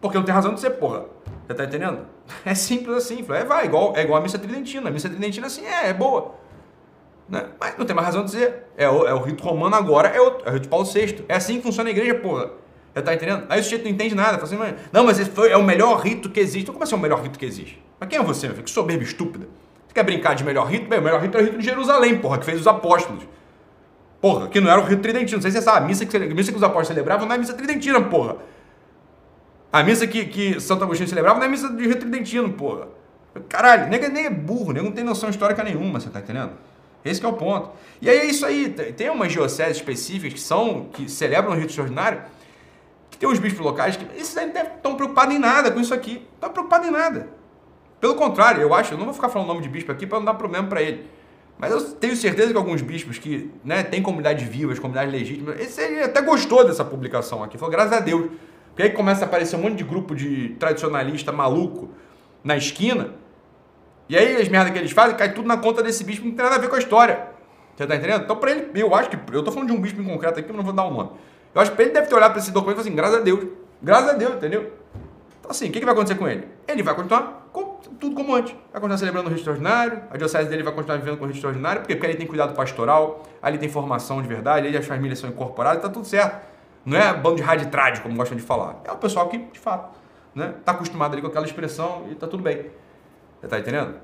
Porque 0.00 0.16
não 0.16 0.24
tem 0.24 0.34
razão 0.34 0.54
de 0.54 0.60
ser, 0.60 0.70
porra. 0.70 1.04
Você 1.46 1.54
tá 1.54 1.64
entendendo? 1.64 2.06
É 2.44 2.54
simples 2.54 2.96
assim. 2.96 3.24
É, 3.28 3.44
vai, 3.44 3.66
igual, 3.66 3.94
é 3.96 4.02
igual 4.02 4.18
a 4.18 4.22
missa 4.22 4.38
tridentina. 4.38 4.88
A 4.88 4.92
missa 4.92 5.08
tridentina, 5.08 5.46
assim, 5.46 5.64
é, 5.64 5.90
é 5.90 5.92
boa. 5.92 6.34
Né? 7.28 7.46
Mas 7.58 7.78
não 7.78 7.86
tem 7.86 7.94
mais 7.94 8.06
razão 8.06 8.24
de 8.24 8.30
dizer. 8.30 8.64
É 8.76 8.88
o, 8.88 9.06
é 9.06 9.14
o 9.14 9.20
rito 9.20 9.42
romano 9.42 9.74
agora, 9.74 10.08
é, 10.08 10.20
outro, 10.20 10.46
é 10.46 10.50
o 10.50 10.54
rito 10.54 10.68
Paulo 10.68 10.84
VI. 10.86 11.24
É 11.28 11.36
assim 11.36 11.56
que 11.56 11.62
funciona 11.62 11.88
a 11.88 11.92
igreja, 11.92 12.14
porra. 12.14 12.50
Você 12.94 13.02
tá 13.02 13.14
entendendo? 13.14 13.44
Aí 13.48 13.60
o 13.60 13.62
sujeito 13.62 13.84
não 13.84 13.90
entende 13.90 14.14
nada. 14.14 14.38
Fala 14.38 14.44
assim, 14.44 14.76
não, 14.92 15.04
mas 15.04 15.18
esse 15.18 15.30
foi, 15.30 15.50
é 15.50 15.56
o 15.56 15.64
melhor 15.64 15.98
rito 16.00 16.30
que 16.30 16.38
existe. 16.38 16.62
Então, 16.62 16.74
como 16.74 16.84
assim 16.84 16.94
é 16.94 16.98
o 16.98 17.00
melhor 17.00 17.20
rito 17.20 17.38
que 17.38 17.44
existe? 17.44 17.82
Mas 17.98 18.08
quem 18.08 18.18
é 18.18 18.22
você, 18.22 18.46
meu 18.46 18.54
filho? 18.54 18.64
Que 18.64 18.70
soberba 18.70 19.02
estúpida. 19.02 19.48
Você 19.86 19.94
quer 19.94 20.04
brincar 20.04 20.34
de 20.34 20.44
melhor 20.44 20.66
rito? 20.66 20.88
Bem, 20.88 21.00
o 21.00 21.02
melhor 21.02 21.20
rito 21.20 21.36
é 21.36 21.40
o 21.40 21.44
rito 21.44 21.58
de 21.58 21.64
Jerusalém, 21.64 22.18
porra, 22.18 22.38
que 22.38 22.44
fez 22.44 22.60
os 22.60 22.66
apóstolos. 22.66 23.24
Porra, 24.20 24.48
que 24.48 24.60
não 24.60 24.70
era 24.70 24.80
o 24.80 24.84
rito 24.84 25.02
tridentino. 25.02 25.38
Não 25.38 25.42
sei 25.42 25.50
se 25.50 25.58
você 25.58 25.64
sabe. 25.64 25.84
A 25.84 25.88
missa 25.88 26.06
que, 26.06 26.16
a 26.16 26.20
missa 26.20 26.52
que 26.52 26.56
os 26.56 26.62
apóstolos 26.62 26.88
celebravam 26.88 27.26
não 27.26 27.32
é 27.32 27.36
a 27.36 27.38
missa 27.38 27.54
tridentina, 27.54 28.00
porra. 28.00 28.36
A 29.74 29.82
missa 29.82 30.06
que, 30.06 30.24
que 30.26 30.60
Santo 30.60 30.84
Agostinho 30.84 31.08
celebrava 31.08 31.40
não 31.40 31.46
é 31.46 31.48
missa 31.48 31.68
de 31.68 31.84
Rio 31.84 31.96
Tridentino, 31.96 32.52
porra. 32.52 32.86
Caralho, 33.48 33.88
nem, 33.90 34.08
nem 34.08 34.26
é 34.26 34.30
burro, 34.30 34.72
nem 34.72 34.80
não 34.80 34.92
tem 34.92 35.02
noção 35.02 35.28
histórica 35.28 35.64
nenhuma, 35.64 35.98
você 35.98 36.08
tá 36.08 36.20
entendendo? 36.20 36.52
Esse 37.04 37.24
é 37.24 37.26
o 37.26 37.32
ponto. 37.32 37.70
E 38.00 38.08
aí 38.08 38.18
é 38.18 38.24
isso 38.24 38.46
aí, 38.46 38.68
tem 38.68 39.10
umas 39.10 39.32
dioceses 39.32 39.78
específicas 39.78 40.34
que 40.34 40.40
são, 40.40 40.90
que 40.92 41.10
celebram 41.10 41.50
o 41.50 41.56
rito 41.56 41.70
extraordinário, 41.70 42.22
que 43.10 43.18
tem 43.18 43.28
uns 43.28 43.40
bispos 43.40 43.64
locais 43.64 43.96
que 43.96 44.06
esses 44.16 44.36
aí 44.36 44.46
não 44.46 44.62
estão 44.62 44.94
preocupados 44.94 45.34
em 45.34 45.40
nada 45.40 45.72
com 45.72 45.80
isso 45.80 45.92
aqui. 45.92 46.24
Não 46.40 46.48
estão 46.48 46.52
preocupados 46.52 46.86
em 46.86 46.92
nada. 46.92 47.28
Pelo 48.00 48.14
contrário, 48.14 48.62
eu 48.62 48.72
acho, 48.72 48.94
eu 48.94 48.98
não 48.98 49.06
vou 49.06 49.14
ficar 49.14 49.28
falando 49.28 49.48
o 49.48 49.54
nome 49.54 49.62
de 49.66 49.68
bispo 49.68 49.90
aqui 49.90 50.06
para 50.06 50.18
não 50.18 50.24
dar 50.24 50.34
problema 50.34 50.68
para 50.68 50.82
ele. 50.82 51.04
Mas 51.58 51.72
eu 51.72 51.82
tenho 51.94 52.14
certeza 52.14 52.52
que 52.52 52.56
alguns 52.56 52.80
bispos 52.80 53.18
que 53.18 53.50
né, 53.64 53.82
têm 53.82 54.00
comunidades 54.00 54.46
vivas, 54.46 54.78
comunidades 54.78 55.12
legítimas, 55.12 55.58
esse 55.58 55.80
ele 55.80 56.00
até 56.00 56.22
gostou 56.22 56.64
dessa 56.64 56.84
publicação 56.84 57.42
aqui. 57.42 57.58
Falou, 57.58 57.72
graças 57.72 57.92
a 57.92 57.98
Deus. 57.98 58.30
Porque 58.74 58.82
aí 58.82 58.90
começa 58.90 59.24
a 59.24 59.28
aparecer 59.28 59.54
um 59.54 59.60
monte 59.60 59.76
de 59.76 59.84
grupo 59.84 60.16
de 60.16 60.48
tradicionalista 60.58 61.30
maluco 61.30 61.90
na 62.42 62.56
esquina. 62.56 63.12
E 64.08 64.16
aí 64.16 64.36
as 64.36 64.48
merdas 64.48 64.72
que 64.72 64.78
eles 64.80 64.90
fazem 64.90 65.16
cai 65.16 65.32
tudo 65.32 65.46
na 65.46 65.56
conta 65.56 65.80
desse 65.80 66.02
bispo 66.02 66.22
que 66.22 66.28
não 66.28 66.34
tem 66.34 66.44
nada 66.44 66.56
a 66.56 66.58
ver 66.58 66.68
com 66.68 66.74
a 66.74 66.78
história. 66.78 67.28
Você 67.76 67.86
tá 67.86 67.94
entendendo? 67.94 68.24
Então, 68.24 68.36
pra 68.36 68.50
ele, 68.50 68.70
eu 68.74 68.92
acho 68.94 69.10
que. 69.10 69.18
Eu 69.32 69.44
tô 69.44 69.52
falando 69.52 69.68
de 69.68 69.74
um 69.76 69.80
bispo 69.80 70.00
em 70.00 70.04
concreto 70.04 70.40
aqui, 70.40 70.50
eu 70.50 70.56
não 70.56 70.64
vou 70.64 70.72
dar 70.72 70.84
o 70.84 70.88
um 70.88 70.94
nome. 70.94 71.10
Eu 71.54 71.60
acho 71.60 71.70
que 71.70 71.80
ele 71.80 71.92
deve 71.92 72.08
ter 72.08 72.14
olhado 72.14 72.32
para 72.32 72.40
esse 72.40 72.50
documento 72.50 72.80
e 72.80 72.82
falado 72.82 72.88
assim: 72.88 72.96
graças 72.96 73.16
a 73.16 73.20
Deus. 73.20 73.46
Graças 73.80 74.10
a 74.10 74.12
Deus, 74.14 74.34
entendeu? 74.34 74.72
Então, 75.38 75.50
assim, 75.50 75.68
o 75.68 75.72
que, 75.72 75.78
que 75.78 75.84
vai 75.84 75.94
acontecer 75.94 76.18
com 76.18 76.26
ele? 76.26 76.48
Ele 76.66 76.82
vai 76.82 76.94
continuar 76.94 77.44
tudo 78.00 78.14
como 78.14 78.34
antes. 78.34 78.54
Vai 78.72 78.80
continuar 78.80 78.98
celebrando 78.98 79.26
o 79.26 79.30
rito 79.30 79.40
extraordinário, 79.40 80.02
a 80.10 80.16
diocese 80.16 80.48
dele 80.48 80.62
vai 80.62 80.72
continuar 80.72 80.98
vivendo 80.98 81.16
com 81.16 81.24
o 81.24 81.26
rito 81.26 81.36
extraordinário, 81.36 81.82
porque, 81.82 81.94
porque 81.94 82.10
ele 82.10 82.18
tem 82.18 82.26
cuidado 82.26 82.54
pastoral, 82.54 83.22
ali 83.42 83.58
tem 83.58 83.68
formação 83.68 84.20
de 84.20 84.28
verdade, 84.28 84.66
ali 84.66 84.76
as 84.76 84.86
famílias 84.86 85.18
são 85.18 85.28
incorporadas, 85.28 85.82
tá 85.82 85.88
tudo 85.88 86.06
certo. 86.06 86.53
Não 86.84 86.98
é 86.98 87.14
bando 87.14 87.36
de 87.36 87.42
rádio 87.42 87.70
trágico, 87.70 88.02
como 88.02 88.16
gostam 88.16 88.36
de 88.36 88.42
falar. 88.42 88.80
É 88.84 88.92
o 88.92 88.96
pessoal 88.96 89.28
que, 89.28 89.38
de 89.38 89.58
fato, 89.58 89.98
né, 90.34 90.54
tá 90.64 90.72
acostumado 90.72 91.12
ali 91.12 91.22
com 91.22 91.28
aquela 91.28 91.46
expressão 91.46 92.06
e 92.10 92.14
tá 92.14 92.26
tudo 92.26 92.42
bem. 92.42 92.66
Você 93.40 93.48
tá 93.48 93.58
entendendo? 93.58 93.94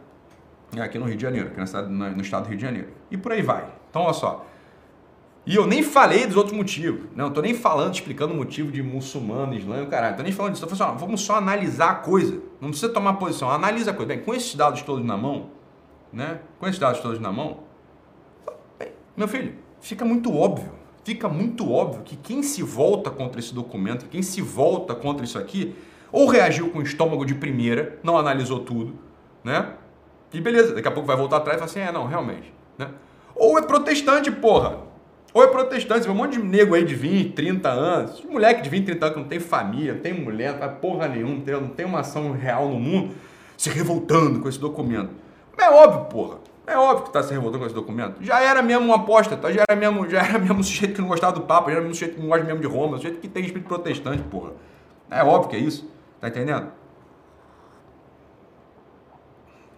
É 0.76 0.80
aqui 0.80 0.98
no 0.98 1.04
Rio 1.04 1.16
de 1.16 1.22
Janeiro, 1.22 1.48
aqui 1.48 1.60
estado, 1.60 1.88
no 1.88 2.20
estado 2.20 2.44
do 2.44 2.48
Rio 2.48 2.56
de 2.56 2.62
Janeiro. 2.62 2.88
E 3.10 3.16
por 3.16 3.32
aí 3.32 3.42
vai. 3.42 3.66
Então, 3.90 4.02
olha 4.02 4.12
só. 4.12 4.46
E 5.44 5.56
eu 5.56 5.66
nem 5.66 5.82
falei 5.82 6.26
dos 6.26 6.36
outros 6.36 6.56
motivos. 6.56 7.08
Não, 7.16 7.26
eu 7.26 7.30
tô 7.32 7.40
nem 7.40 7.54
falando, 7.54 7.94
explicando 7.94 8.32
o 8.32 8.36
motivo 8.36 8.70
de 8.70 8.82
muçulmano, 8.82 9.54
islâmico, 9.54 9.90
caralho. 9.90 10.16
Tô 10.16 10.22
nem 10.22 10.32
falando 10.32 10.52
disso. 10.52 10.64
Assim, 10.64 10.82
ó, 10.82 10.92
vamos 10.92 11.22
só 11.22 11.36
analisar 11.36 11.90
a 11.90 11.94
coisa. 11.96 12.40
Não 12.60 12.68
precisa 12.68 12.92
tomar 12.92 13.14
posição, 13.14 13.50
analisa 13.50 13.90
a 13.90 13.94
coisa. 13.94 14.08
Bem, 14.08 14.20
com 14.20 14.34
esses 14.34 14.54
dados 14.54 14.82
todos 14.82 15.04
na 15.04 15.16
mão, 15.16 15.50
né? 16.12 16.40
Com 16.58 16.66
esses 16.66 16.78
dados 16.78 17.00
todos 17.00 17.18
na 17.18 17.32
mão, 17.32 17.60
bem, 18.78 18.92
meu 19.16 19.26
filho, 19.26 19.54
fica 19.80 20.04
muito 20.04 20.36
óbvio. 20.36 20.70
Fica 21.04 21.28
muito 21.28 21.70
óbvio 21.70 22.02
que 22.02 22.16
quem 22.16 22.42
se 22.42 22.62
volta 22.62 23.10
contra 23.10 23.40
esse 23.40 23.54
documento, 23.54 24.06
quem 24.06 24.22
se 24.22 24.42
volta 24.42 24.94
contra 24.94 25.24
isso 25.24 25.38
aqui, 25.38 25.74
ou 26.12 26.26
reagiu 26.26 26.70
com 26.70 26.80
o 26.80 26.82
estômago 26.82 27.24
de 27.24 27.34
primeira, 27.34 27.98
não 28.02 28.18
analisou 28.18 28.60
tudo, 28.60 28.94
né? 29.42 29.74
E 30.32 30.40
beleza, 30.40 30.74
daqui 30.74 30.86
a 30.86 30.90
pouco 30.90 31.06
vai 31.06 31.16
voltar 31.16 31.38
atrás 31.38 31.56
e 31.56 31.58
falar 31.58 31.70
assim, 31.70 31.80
é, 31.80 31.92
não, 31.92 32.06
realmente, 32.06 32.52
né? 32.76 32.90
Ou 33.34 33.58
é 33.58 33.62
protestante, 33.62 34.30
porra. 34.30 34.90
Ou 35.32 35.42
é 35.44 35.46
protestante, 35.46 36.08
um 36.08 36.14
monte 36.14 36.32
de 36.32 36.42
nego 36.42 36.74
aí 36.74 36.84
de 36.84 36.94
20, 36.94 37.32
30 37.34 37.68
anos, 37.68 38.24
moleque 38.24 38.62
de 38.62 38.68
20, 38.68 38.84
30 38.86 39.06
anos 39.06 39.14
que 39.14 39.22
não 39.22 39.28
tem 39.28 39.38
família, 39.40 39.94
não 39.94 40.00
tem 40.00 40.12
mulher, 40.12 40.52
não 40.52 40.58
faz 40.58 40.78
porra 40.78 41.08
nenhuma, 41.08 41.40
tem, 41.42 41.54
não 41.54 41.68
tem 41.68 41.86
uma 41.86 42.00
ação 42.00 42.32
real 42.32 42.68
no 42.68 42.78
mundo, 42.78 43.14
se 43.56 43.70
revoltando 43.70 44.40
com 44.40 44.48
esse 44.48 44.58
documento. 44.58 45.10
Mas 45.56 45.66
é 45.66 45.70
óbvio, 45.70 46.04
porra. 46.06 46.38
É 46.70 46.78
óbvio 46.78 47.06
que 47.06 47.12
tá 47.12 47.20
se 47.20 47.32
revoltando 47.32 47.58
com 47.58 47.66
esse 47.66 47.74
documento. 47.74 48.22
Já 48.22 48.40
era 48.40 48.62
mesmo 48.62 48.84
uma 48.84 48.94
aposta, 48.94 49.36
tá? 49.36 49.50
já, 49.50 49.64
era 49.68 49.78
mesmo, 49.78 50.08
já 50.08 50.22
era 50.22 50.38
mesmo 50.38 50.60
um 50.60 50.62
sujeito 50.62 50.94
que 50.94 51.00
não 51.00 51.08
gostava 51.08 51.32
do 51.32 51.40
Papa, 51.40 51.68
já 51.68 51.72
era 51.72 51.80
mesmo 51.80 51.90
um 51.90 51.94
sujeito 51.94 52.14
que 52.14 52.20
não 52.20 52.28
gosta 52.28 52.44
mesmo 52.44 52.60
de 52.60 52.66
Roma, 52.68 52.94
um 52.94 52.96
sujeito 52.98 53.18
que 53.18 53.26
tem 53.26 53.44
espírito 53.44 53.66
protestante, 53.66 54.22
porra. 54.22 54.52
É 55.10 55.24
óbvio 55.24 55.50
que 55.50 55.56
é 55.56 55.58
isso. 55.58 55.90
Tá 56.20 56.28
entendendo? 56.28 56.70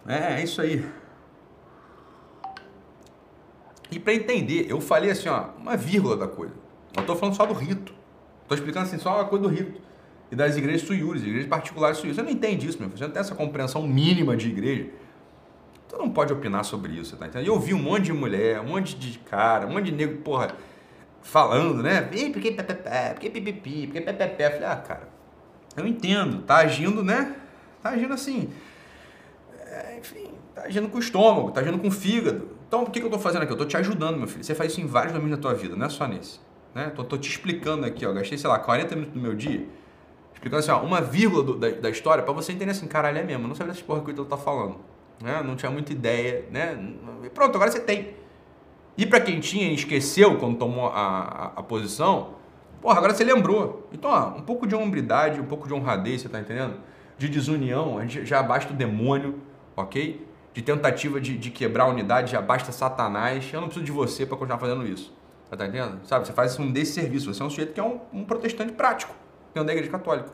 É, 0.07 0.35
é 0.35 0.43
isso 0.43 0.61
aí. 0.61 0.85
E 3.89 3.99
para 3.99 4.13
entender, 4.13 4.67
eu 4.69 4.79
falei 4.79 5.09
assim, 5.09 5.29
ó, 5.29 5.45
uma 5.57 5.75
vírgula 5.75 6.15
da 6.15 6.27
coisa. 6.27 6.53
Eu 6.95 7.01
estou 7.01 7.15
falando 7.15 7.35
só 7.35 7.45
do 7.45 7.55
rito. 7.55 7.91
Estou 8.43 8.55
explicando 8.55 8.85
assim 8.85 8.99
só 8.99 9.15
uma 9.15 9.25
coisa 9.25 9.47
do 9.47 9.49
rito. 9.49 9.81
E 10.31 10.35
das 10.35 10.57
igrejas 10.57 10.81
suíures, 10.81 11.23
igrejas 11.23 11.47
particulares 11.47 11.97
suíures. 11.97 12.17
Você 12.17 12.21
não 12.21 12.29
entende 12.29 12.67
isso, 12.67 12.77
meu 12.77 12.87
filho. 12.87 12.99
Você 12.99 13.05
não 13.05 13.11
tem 13.11 13.21
essa 13.21 13.33
compreensão 13.33 13.81
mínima 13.87 14.37
de 14.37 14.49
igreja. 14.49 14.89
Você 15.93 15.99
não 15.99 16.09
pode 16.09 16.33
opinar 16.33 16.65
sobre 16.65 16.93
isso, 16.93 17.15
tá 17.15 17.27
entendendo? 17.27 17.47
Eu 17.47 17.59
vi 17.59 17.71
um 17.71 17.79
monte 17.79 18.05
de 18.05 18.13
mulher, 18.13 18.59
um 18.59 18.69
monte 18.69 18.95
de 18.95 19.19
cara, 19.19 19.67
um 19.67 19.73
monte 19.73 19.85
de 19.85 19.91
nego, 19.91 20.23
porra, 20.23 20.55
falando, 21.21 21.83
né? 21.83 22.01
Porque 22.01 22.51
pepepé, 22.51 23.13
porque 23.13 23.29
pipipi, 23.29 23.85
porque 23.85 24.01
pepepé. 24.01 24.49
Falei, 24.49 24.67
ah, 24.67 24.75
cara, 24.75 25.07
eu 25.77 25.85
entendo, 25.85 26.41
tá 26.41 26.57
agindo, 26.57 27.03
né? 27.03 27.35
Tá 27.83 27.91
agindo 27.91 28.11
assim. 28.11 28.49
É, 29.67 29.99
enfim, 29.99 30.31
tá 30.55 30.63
agindo 30.63 30.89
com 30.89 30.97
o 30.97 30.99
estômago, 30.99 31.51
tá 31.51 31.61
agindo 31.61 31.77
com 31.77 31.89
o 31.89 31.91
fígado. 31.91 32.49
Então, 32.67 32.81
o 32.81 32.85
que, 32.89 32.99
que 32.99 33.05
eu 33.05 33.09
estou 33.09 33.19
fazendo 33.19 33.43
aqui? 33.43 33.51
Eu 33.51 33.55
estou 33.55 33.67
te 33.67 33.77
ajudando, 33.77 34.17
meu 34.17 34.27
filho. 34.27 34.43
Você 34.43 34.55
faz 34.55 34.71
isso 34.71 34.81
em 34.81 34.87
vários 34.87 35.13
domínios 35.13 35.37
da 35.37 35.43
tua 35.43 35.53
vida, 35.53 35.75
não 35.75 35.85
é 35.85 35.89
só 35.89 36.07
nesse. 36.07 36.39
Né? 36.73 36.91
Tô, 36.95 37.03
tô 37.03 37.19
te 37.19 37.29
explicando 37.29 37.85
aqui, 37.85 38.03
ó. 38.03 38.11
Gastei, 38.11 38.35
sei 38.35 38.49
lá, 38.49 38.57
40 38.57 38.95
minutos 38.95 39.13
do 39.13 39.21
meu 39.21 39.35
dia 39.35 39.63
explicando 40.33 40.59
assim, 40.59 40.71
ó, 40.71 40.81
uma 40.81 40.99
vírgula 40.99 41.43
do, 41.43 41.55
da, 41.55 41.69
da, 41.69 41.89
história 41.89 42.23
para 42.23 42.33
você 42.33 42.51
entender 42.51 42.71
assim, 42.71 42.87
caralho, 42.87 43.19
é 43.19 43.23
mesmo. 43.23 43.43
Eu 43.43 43.47
não 43.47 43.55
sabia 43.55 43.71
dessas 43.71 43.85
porra 43.85 44.01
que 44.01 44.07
o 44.07 44.11
Ítalo 44.11 44.27
tá 44.27 44.35
falando. 44.35 44.77
Né? 45.21 45.41
Não 45.43 45.55
tinha 45.55 45.71
muita 45.71 45.91
ideia, 45.91 46.45
né? 46.51 46.77
E 47.23 47.29
pronto, 47.29 47.55
agora 47.55 47.71
você 47.71 47.79
tem. 47.79 48.15
E 48.97 49.05
para 49.05 49.19
quem 49.19 49.39
tinha 49.39 49.69
e 49.69 49.73
esqueceu 49.73 50.37
quando 50.37 50.57
tomou 50.57 50.87
a, 50.87 50.91
a, 50.91 51.45
a, 51.57 51.63
posição, 51.63 52.35
porra, 52.81 52.97
agora 52.97 53.13
você 53.13 53.23
lembrou. 53.23 53.87
Então, 53.91 54.11
ó, 54.11 54.37
um 54.37 54.41
pouco 54.41 54.67
de 54.67 54.75
hombridade, 54.75 55.39
um 55.39 55.45
pouco 55.45 55.67
de 55.67 55.73
honradez, 55.73 56.21
você 56.21 56.29
tá 56.29 56.39
entendendo? 56.39 56.75
De 57.17 57.27
desunião, 57.29 57.97
a 57.97 58.01
gente 58.01 58.25
já 58.25 58.43
basta 58.43 58.73
o 58.73 58.75
demônio, 58.75 59.39
ok? 59.75 60.33
de 60.53 60.61
tentativa 60.61 61.19
de, 61.19 61.37
de 61.37 61.49
quebrar 61.49 61.85
a 61.85 61.87
unidade, 61.87 62.31
já 62.31 62.41
basta 62.41 62.71
Satanás. 62.71 63.49
Eu 63.51 63.59
não 63.59 63.67
preciso 63.67 63.85
de 63.85 63.91
você 63.91 64.25
para 64.25 64.37
continuar 64.37 64.59
fazendo 64.59 64.85
isso. 64.85 65.13
Tá, 65.49 65.57
tá 65.57 65.65
entendendo? 65.65 66.05
Sabe? 66.05 66.27
Você 66.27 66.33
faz 66.33 66.57
um 66.59 66.71
desse 66.71 66.93
serviço. 66.93 67.33
Você 67.33 67.41
é 67.41 67.45
um 67.45 67.49
sujeito 67.49 67.73
que 67.73 67.79
é 67.79 67.83
um, 67.83 67.99
um 68.13 68.23
protestante 68.23 68.71
prático, 68.71 69.13
dentro 69.53 69.65
da 69.65 69.73
igreja 69.73 69.91
católica. 69.91 70.29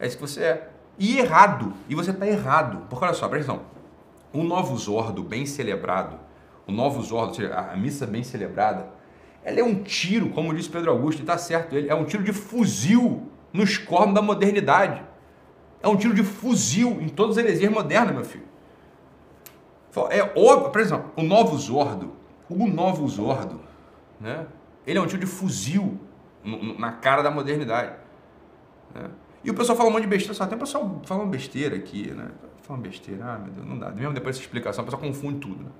É 0.00 0.06
isso 0.06 0.16
que 0.16 0.22
você 0.22 0.42
é. 0.42 0.70
E 0.98 1.18
errado. 1.18 1.74
E 1.88 1.94
você 1.94 2.10
está 2.10 2.26
errado. 2.26 2.86
Porque 2.88 3.04
olha 3.04 3.14
só, 3.14 3.28
presta 3.28 3.52
atenção. 3.52 3.73
O 4.34 4.42
novo 4.42 4.76
Zordo 4.76 5.22
bem 5.22 5.46
celebrado, 5.46 6.18
o 6.66 6.72
novo 6.72 7.00
Zordo, 7.00 7.28
ou 7.28 7.34
seja, 7.34 7.54
a 7.54 7.76
missa 7.76 8.04
bem 8.04 8.24
celebrada, 8.24 8.88
ela 9.44 9.60
é 9.60 9.62
um 9.62 9.82
tiro, 9.82 10.30
como 10.30 10.52
disse 10.52 10.68
Pedro 10.68 10.90
Augusto, 10.90 11.20
e 11.20 11.22
está 11.22 11.38
certo 11.38 11.76
ele, 11.76 11.88
é 11.88 11.94
um 11.94 12.04
tiro 12.04 12.24
de 12.24 12.32
fuzil 12.32 13.30
nos 13.52 13.78
cornos 13.78 14.14
da 14.14 14.20
modernidade. 14.20 15.02
É 15.80 15.86
um 15.86 15.96
tiro 15.96 16.14
de 16.14 16.24
fuzil 16.24 17.00
em 17.00 17.08
todas 17.08 17.38
as 17.38 17.44
heresias 17.44 17.70
modernas, 17.70 18.14
meu 18.14 18.24
filho. 18.24 18.44
É 20.10 20.22
óbvio, 20.36 20.70
por 20.70 20.80
exemplo, 20.80 21.12
o 21.16 21.22
novo 21.22 21.56
Zordo, 21.56 22.16
o 22.48 22.66
novo 22.66 23.06
Zordo, 23.06 23.60
né? 24.18 24.46
Ele 24.84 24.98
é 24.98 25.00
um 25.00 25.06
tipo 25.06 25.20
de 25.20 25.26
fuzil 25.26 25.96
na 26.78 26.90
cara 26.90 27.22
da 27.22 27.30
modernidade. 27.30 27.94
Né? 28.94 29.10
E 29.44 29.50
o 29.50 29.54
pessoal 29.54 29.76
fala 29.76 29.90
um 29.90 29.92
monte 29.92 30.02
de 30.02 30.08
besteira, 30.08 30.34
só 30.34 30.46
tem 30.46 30.56
o 30.56 30.60
pessoal 30.60 31.00
falando 31.04 31.28
besteira 31.28 31.76
aqui, 31.76 32.10
né? 32.10 32.30
Falando 32.64 32.82
besteira, 32.82 33.22
ah, 33.26 33.38
meu 33.38 33.52
Deus, 33.52 33.66
não 33.66 33.78
dá. 33.78 33.90
Mesmo 33.90 34.14
depois 34.14 34.36
dessa 34.36 34.46
explicação, 34.46 34.82
o 34.82 34.86
pessoal 34.86 35.02
confunde 35.02 35.38
tudo, 35.38 35.62
né? 35.62 35.70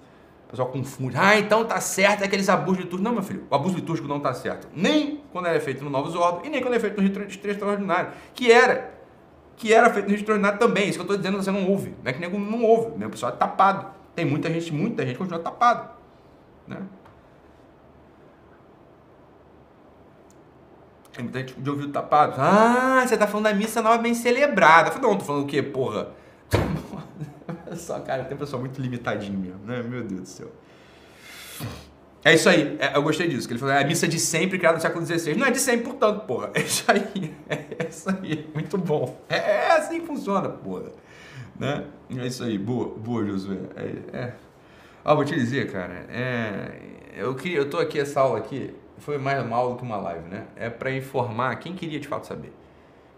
O 0.47 0.51
pessoal 0.51 0.68
confunde. 0.68 1.16
Ah, 1.16 1.39
então 1.39 1.64
tá 1.64 1.80
certo 1.80 2.22
aqueles 2.22 2.47
abusos 2.51 2.85
litúrgicos. 2.85 3.03
Não, 3.03 3.12
meu 3.12 3.22
filho, 3.22 3.47
o 3.51 3.55
abuso 3.55 3.74
litúrgico 3.76 4.07
não 4.07 4.20
tá 4.20 4.35
certo. 4.35 4.68
Nem 4.76 5.22
quando 5.32 5.47
ele 5.47 5.57
é 5.57 5.61
feito 5.61 5.82
no 5.82 5.89
Novo 5.89 6.11
Zordo 6.11 6.47
e 6.47 6.51
nem 6.51 6.61
quando 6.61 6.74
é 6.74 6.78
feito 6.78 7.01
no 7.01 7.09
Rito 7.09 7.49
Extraordinário. 7.49 8.11
Que 8.35 8.53
era. 8.53 8.93
Que 9.57 9.72
era 9.72 9.89
feito 9.89 10.05
no 10.05 10.11
Rito 10.11 10.20
Extraordinário 10.20 10.59
também. 10.59 10.91
Isso 10.91 10.99
que 10.99 11.05
eu 11.05 11.09
tô 11.09 11.16
dizendo, 11.16 11.39
você 11.39 11.51
não 11.51 11.66
ouve. 11.66 11.95
Não 12.03 12.11
é 12.11 12.12
que 12.12 12.20
nego 12.20 12.39
não 12.39 12.62
ouve, 12.62 12.99
né? 12.99 13.07
O 13.07 13.11
pessoal 13.11 13.32
é 13.32 13.37
tapado. 13.37 13.87
Tem 14.14 14.26
muita 14.26 14.51
gente, 14.51 14.70
muita 14.70 15.07
gente 15.07 15.16
continua 15.16 15.41
tapado. 15.41 15.89
Né? 16.68 16.82
Tem 21.14 21.24
muita 21.24 21.39
gente 21.39 21.55
de 21.55 21.70
ouvido 21.70 21.91
tapado. 21.91 22.35
Ah, 22.37 23.03
você 23.07 23.16
tá 23.16 23.26
falando 23.26 23.45
da 23.45 23.55
missa 23.55 23.80
nova 23.80 23.97
bem 23.97 24.12
celebrada. 24.12 24.91
Eu 24.91 24.93
falei, 24.93 25.09
não, 25.09 25.16
tô 25.16 25.24
falando 25.24 25.45
o 25.45 25.47
quê, 25.47 25.62
porra? 25.62 26.22
Só, 27.75 27.99
cara, 28.01 28.25
tem 28.25 28.37
pessoa 28.37 28.61
muito 28.61 28.81
limitadinho 28.81 29.39
mesmo, 29.39 29.61
né? 29.64 29.83
Meu 29.83 30.03
Deus 30.03 30.20
do 30.20 30.29
céu. 30.29 30.49
É 32.25 32.33
isso 32.33 32.49
aí, 32.49 32.77
é, 32.81 32.97
eu 32.97 33.03
gostei 33.03 33.29
disso, 33.29 33.47
que 33.47 33.53
ele 33.53 33.61
falou, 33.61 33.75
é 33.75 33.83
a 33.83 33.87
missa 33.87 34.09
de 34.09 34.18
sempre 34.18 34.59
criada 34.59 34.77
no 34.77 34.81
século 34.81 35.05
XVI. 35.05 35.35
Não 35.35 35.47
é 35.47 35.51
de 35.51 35.61
sempre, 35.61 35.85
portanto, 35.85 36.25
porra. 36.25 36.51
É 36.55 36.61
isso 36.61 36.85
aí, 36.89 37.35
é 37.51 37.87
isso 37.89 38.09
aí, 38.09 38.49
muito 38.55 38.79
bom. 38.79 39.20
É, 39.29 39.37
é 39.37 39.72
assim 39.72 40.01
que 40.01 40.07
funciona, 40.07 40.49
porra. 40.49 40.91
Né? 41.59 41.85
É 42.16 42.27
isso 42.27 42.43
aí, 42.43 42.57
boa, 42.57 42.97
boa, 42.97 43.25
Josué. 43.27 43.59
É, 43.77 44.16
é. 44.16 44.35
Ah, 45.05 45.14
vou 45.14 45.25
te 45.25 45.35
dizer, 45.35 45.70
cara, 45.70 46.07
é, 46.09 46.79
eu, 47.14 47.35
queria, 47.35 47.59
eu 47.59 47.68
tô 47.68 47.79
aqui, 47.79 48.01
essa 48.01 48.20
aula 48.20 48.39
aqui, 48.39 48.75
foi 48.99 49.18
mais 49.18 49.45
uma 49.45 49.57
aula 49.57 49.77
que 49.77 49.83
uma 49.83 49.99
live, 49.99 50.27
né? 50.29 50.47
É 50.57 50.70
para 50.70 50.91
informar 50.93 51.55
quem 51.57 51.75
queria 51.75 52.01
de 52.01 52.09
fato 52.09 52.27
saber. 52.27 52.53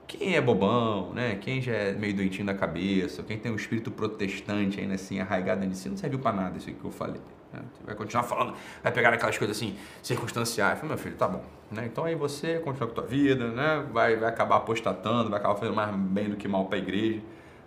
Quem 0.07 0.37
é 0.37 0.41
bobão, 0.41 1.13
né? 1.13 1.37
Quem 1.41 1.61
já 1.61 1.73
é 1.73 1.93
meio 1.93 2.15
doentinho 2.15 2.47
da 2.47 2.55
cabeça, 2.55 3.23
quem 3.23 3.39
tem 3.39 3.51
um 3.51 3.57
espírito 3.57 3.91
protestante 3.91 4.81
ainda 4.81 4.95
assim, 4.95 5.19
arraigado 5.21 5.65
em 5.65 5.73
si, 5.75 5.89
não 5.89 5.97
serviu 5.97 6.19
para 6.19 6.33
nada 6.33 6.57
isso 6.57 6.71
que 6.71 6.85
eu 6.85 6.91
falei. 6.91 7.21
Né? 7.53 7.61
Vai 7.85 7.95
continuar 7.95 8.23
falando, 8.23 8.55
vai 8.83 8.93
pegar 8.93 9.13
aquelas 9.13 9.37
coisas 9.37 9.57
assim, 9.57 9.77
circunstanciais. 10.03 10.79
Falei, 10.79 10.95
meu 10.95 10.99
filho, 10.99 11.17
tá 11.17 11.27
bom. 11.27 11.43
Né? 11.71 11.87
Então 11.87 12.05
aí 12.05 12.15
você 12.15 12.61
continua 12.61 12.87
com 12.89 12.93
a 12.93 13.03
tua 13.03 13.07
vida, 13.07 13.49
né? 13.49 13.85
Vai, 13.93 14.17
vai 14.17 14.29
acabar 14.29 14.57
apostatando, 14.57 15.29
vai 15.29 15.41
acabar 15.41 15.57
fazendo 15.57 15.75
mais 15.75 15.95
bem 15.97 16.31
do 16.31 16.37
que 16.37 16.47
mal 16.47 16.67
para 16.67 16.77
a 16.77 16.79
igreja, 16.79 17.21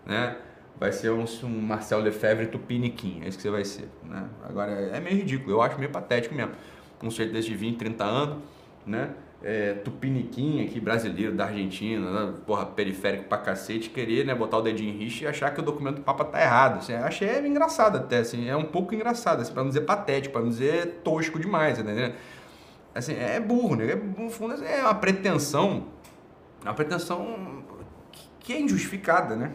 né? 0.06 0.38
vai 0.80 0.94
ser 0.94 1.12
um, 1.12 1.26
um 1.44 1.62
Marcel 1.62 2.00
Lefebvre 2.00 2.48
tupiniquim, 2.48 3.22
é 3.24 3.28
isso 3.28 3.38
que 3.38 3.42
você 3.42 3.50
vai 3.50 3.66
ser. 3.66 3.90
Né? 4.04 4.26
Agora, 4.48 4.72
é 4.72 5.00
meio 5.00 5.18
ridículo, 5.18 5.52
eu 5.52 5.62
acho 5.62 5.78
meio 5.78 5.92
patético 5.92 6.34
mesmo. 6.34 6.54
Um 7.04 7.12
sujeito 7.12 7.34
desse 7.34 7.50
de 7.50 7.56
20, 7.56 7.78
30 7.78 8.04
anos, 8.04 8.38
né? 8.86 9.10
É, 9.42 9.74
tupiniquim 9.74 10.66
aqui, 10.66 10.82
brasileiro, 10.82 11.34
da 11.34 11.46
Argentina, 11.46 12.28
né? 12.28 12.34
porra, 12.46 12.66
periférico 12.66 13.24
pra 13.24 13.38
cacete, 13.38 13.90
querer 13.90 14.26
né, 14.26 14.36
botar 14.36 14.58
o 14.58 14.62
dedinho 14.62 14.94
em 14.94 14.98
rixa 14.98 15.24
e 15.24 15.28
achar 15.28 15.54
que 15.54 15.62
o 15.62 15.64
documento 15.64 15.96
do 15.96 16.02
Papa 16.02 16.26
tá 16.26 16.42
errado. 16.42 16.80
Assim, 16.80 16.94
achei 16.94 17.48
engraçado 17.48 17.98
até, 17.98 18.18
assim, 18.18 18.50
é 18.50 18.56
um 18.56 18.66
pouco 18.66 18.94
engraçado, 18.94 19.42
assim, 19.42 19.54
pra 19.54 19.64
não 19.64 19.70
dizer 19.70 19.82
patético, 19.82 20.34
pra 20.34 20.42
não 20.42 20.50
dizer 20.50 21.00
tosco 21.06 21.40
demais, 21.40 21.80
entendeu? 21.80 22.12
Assim, 22.94 23.14
é 23.14 23.40
burro, 23.40 23.78
né? 23.78 23.92
É, 23.92 23.96
no 23.96 24.30
fundo, 24.30 24.62
é 24.62 24.82
uma 24.82 24.96
pretensão, 24.96 25.86
uma 26.62 26.74
pretensão 26.74 27.64
que 28.42 28.52
é 28.52 28.60
injustificada, 28.60 29.38
né? 29.38 29.54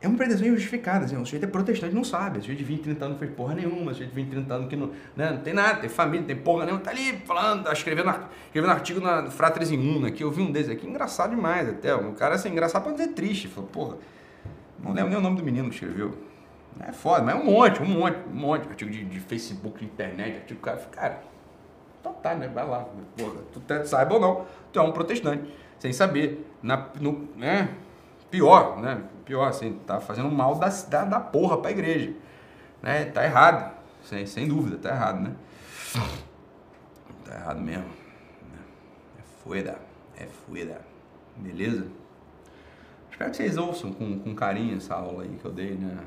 É 0.00 0.06
uma 0.06 0.16
pretensão 0.16 0.46
injustificada. 0.46 1.04
Assim, 1.04 1.16
o 1.16 1.24
sujeito 1.24 1.44
é 1.44 1.46
protestante 1.48 1.94
não 1.94 2.04
sabe. 2.04 2.38
O 2.38 2.40
sujeito 2.40 2.58
de 2.58 2.64
20, 2.64 2.82
30 2.82 3.04
anos 3.04 3.14
não 3.14 3.18
fez 3.18 3.36
porra 3.36 3.54
nenhuma. 3.54 3.90
O 3.90 3.94
sujeito 3.94 4.10
de 4.10 4.16
20, 4.16 4.30
30 4.30 4.54
anos 4.54 4.68
que 4.68 4.76
não, 4.76 4.92
né, 5.16 5.30
não 5.30 5.40
tem 5.40 5.52
nada, 5.52 5.80
tem 5.80 5.88
família, 5.88 6.26
tem 6.26 6.36
porra 6.36 6.64
nenhuma. 6.64 6.82
Tá 6.82 6.90
ali 6.90 7.18
falando, 7.26 7.64
tá 7.64 7.72
escrevendo, 7.72 8.14
escrevendo 8.46 8.70
artigo 8.70 9.00
na 9.00 9.30
Fratres 9.30 9.70
Imuna 9.70 10.08
aqui. 10.08 10.22
Eu 10.22 10.30
vi 10.30 10.42
um 10.42 10.52
desses 10.52 10.70
aqui, 10.70 10.86
engraçado 10.86 11.30
demais 11.30 11.68
até. 11.68 11.94
O 11.94 12.12
cara, 12.12 12.36
assim, 12.36 12.50
engraçado 12.50 12.84
pra 12.84 12.92
dizer 12.92 13.08
triste. 13.08 13.48
Falou, 13.48 13.68
porra, 13.70 13.96
Não 14.82 14.92
lembro 14.92 15.10
nem 15.10 15.18
o 15.18 15.22
nome 15.22 15.36
do 15.36 15.42
menino 15.42 15.68
que 15.68 15.74
escreveu. 15.74 16.16
É 16.80 16.92
foda, 16.92 17.22
mas 17.22 17.34
é 17.34 17.38
um 17.38 17.44
monte, 17.44 17.82
um 17.82 17.86
monte, 17.86 18.18
um 18.28 18.36
monte. 18.36 18.68
Artigo 18.68 18.90
de, 18.90 19.04
de 19.04 19.18
Facebook, 19.18 19.80
de 19.80 19.86
internet, 19.86 20.36
artigo 20.36 20.60
cara. 20.60 20.78
Cara, 20.92 21.22
então 22.00 22.12
tá, 22.12 22.34
né? 22.34 22.46
Vai 22.46 22.66
lá. 22.66 22.86
Porra, 23.16 23.40
tu 23.52 23.58
tá, 23.60 23.84
saiba 23.84 24.14
ou 24.14 24.20
não, 24.20 24.46
tu 24.72 24.78
é 24.78 24.82
um 24.82 24.92
protestante, 24.92 25.52
sem 25.78 25.92
saber. 25.92 26.46
Na, 26.62 26.88
no, 27.00 27.28
né? 27.36 27.70
Pior, 28.30 28.80
né? 28.80 29.02
Pior, 29.24 29.46
assim, 29.46 29.78
tá 29.86 30.00
fazendo 30.00 30.30
mal 30.30 30.54
da, 30.56 30.68
da, 30.68 31.04
da 31.04 31.20
porra 31.20 31.58
pra 31.58 31.70
igreja. 31.70 32.12
Né? 32.82 33.06
Tá 33.06 33.24
errado, 33.24 33.72
sem, 34.04 34.26
sem 34.26 34.46
dúvida, 34.46 34.76
tá 34.76 34.90
errado, 34.90 35.20
né? 35.20 35.32
Tá 37.24 37.34
errado 37.34 37.60
mesmo. 37.60 37.84
É 39.18 39.22
fueda, 39.42 39.78
é 40.16 40.26
fueda. 40.26 40.80
Beleza? 41.36 41.86
Espero 43.10 43.30
que 43.30 43.36
vocês 43.36 43.56
ouçam 43.56 43.92
com, 43.92 44.18
com 44.18 44.34
carinho 44.34 44.76
essa 44.76 44.94
aula 44.94 45.24
aí 45.24 45.38
que 45.40 45.44
eu 45.44 45.52
dei, 45.52 45.72
né? 45.72 45.98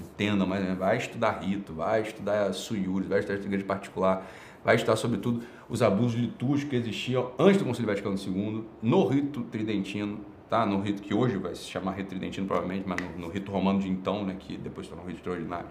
Entendam, 0.00 0.46
mas 0.46 0.64
né? 0.64 0.74
vai 0.74 0.96
estudar 0.96 1.40
rito, 1.40 1.74
vai 1.74 2.02
estudar 2.02 2.52
suyuri, 2.52 3.06
vai 3.06 3.18
estudar 3.18 3.38
igreja 3.38 3.64
particular, 3.64 4.26
vai 4.64 4.76
estudar 4.76 4.96
sobretudo 4.96 5.42
os 5.68 5.82
abusos 5.82 6.18
litúrgicos 6.18 6.70
que 6.70 6.76
existiam 6.76 7.32
antes 7.38 7.58
do 7.58 7.64
Concílio 7.64 7.88
Vaticano 7.88 8.16
II, 8.16 8.64
no 8.80 9.06
rito 9.06 9.42
tridentino, 9.42 10.20
tá? 10.52 10.66
No 10.66 10.82
rito 10.82 11.00
que 11.00 11.14
hoje 11.14 11.38
vai 11.38 11.54
se 11.54 11.62
chamar 11.62 11.92
rito 11.92 12.10
tridentino 12.10 12.46
provavelmente, 12.46 12.86
mas 12.86 13.00
no, 13.00 13.26
no 13.26 13.28
rito 13.32 13.50
romano 13.50 13.78
de 13.80 13.88
então, 13.88 14.22
né? 14.22 14.36
Que 14.38 14.58
depois 14.58 14.86
tornou 14.86 15.06
um 15.06 15.08
rito 15.08 15.20
extraordinário. 15.20 15.64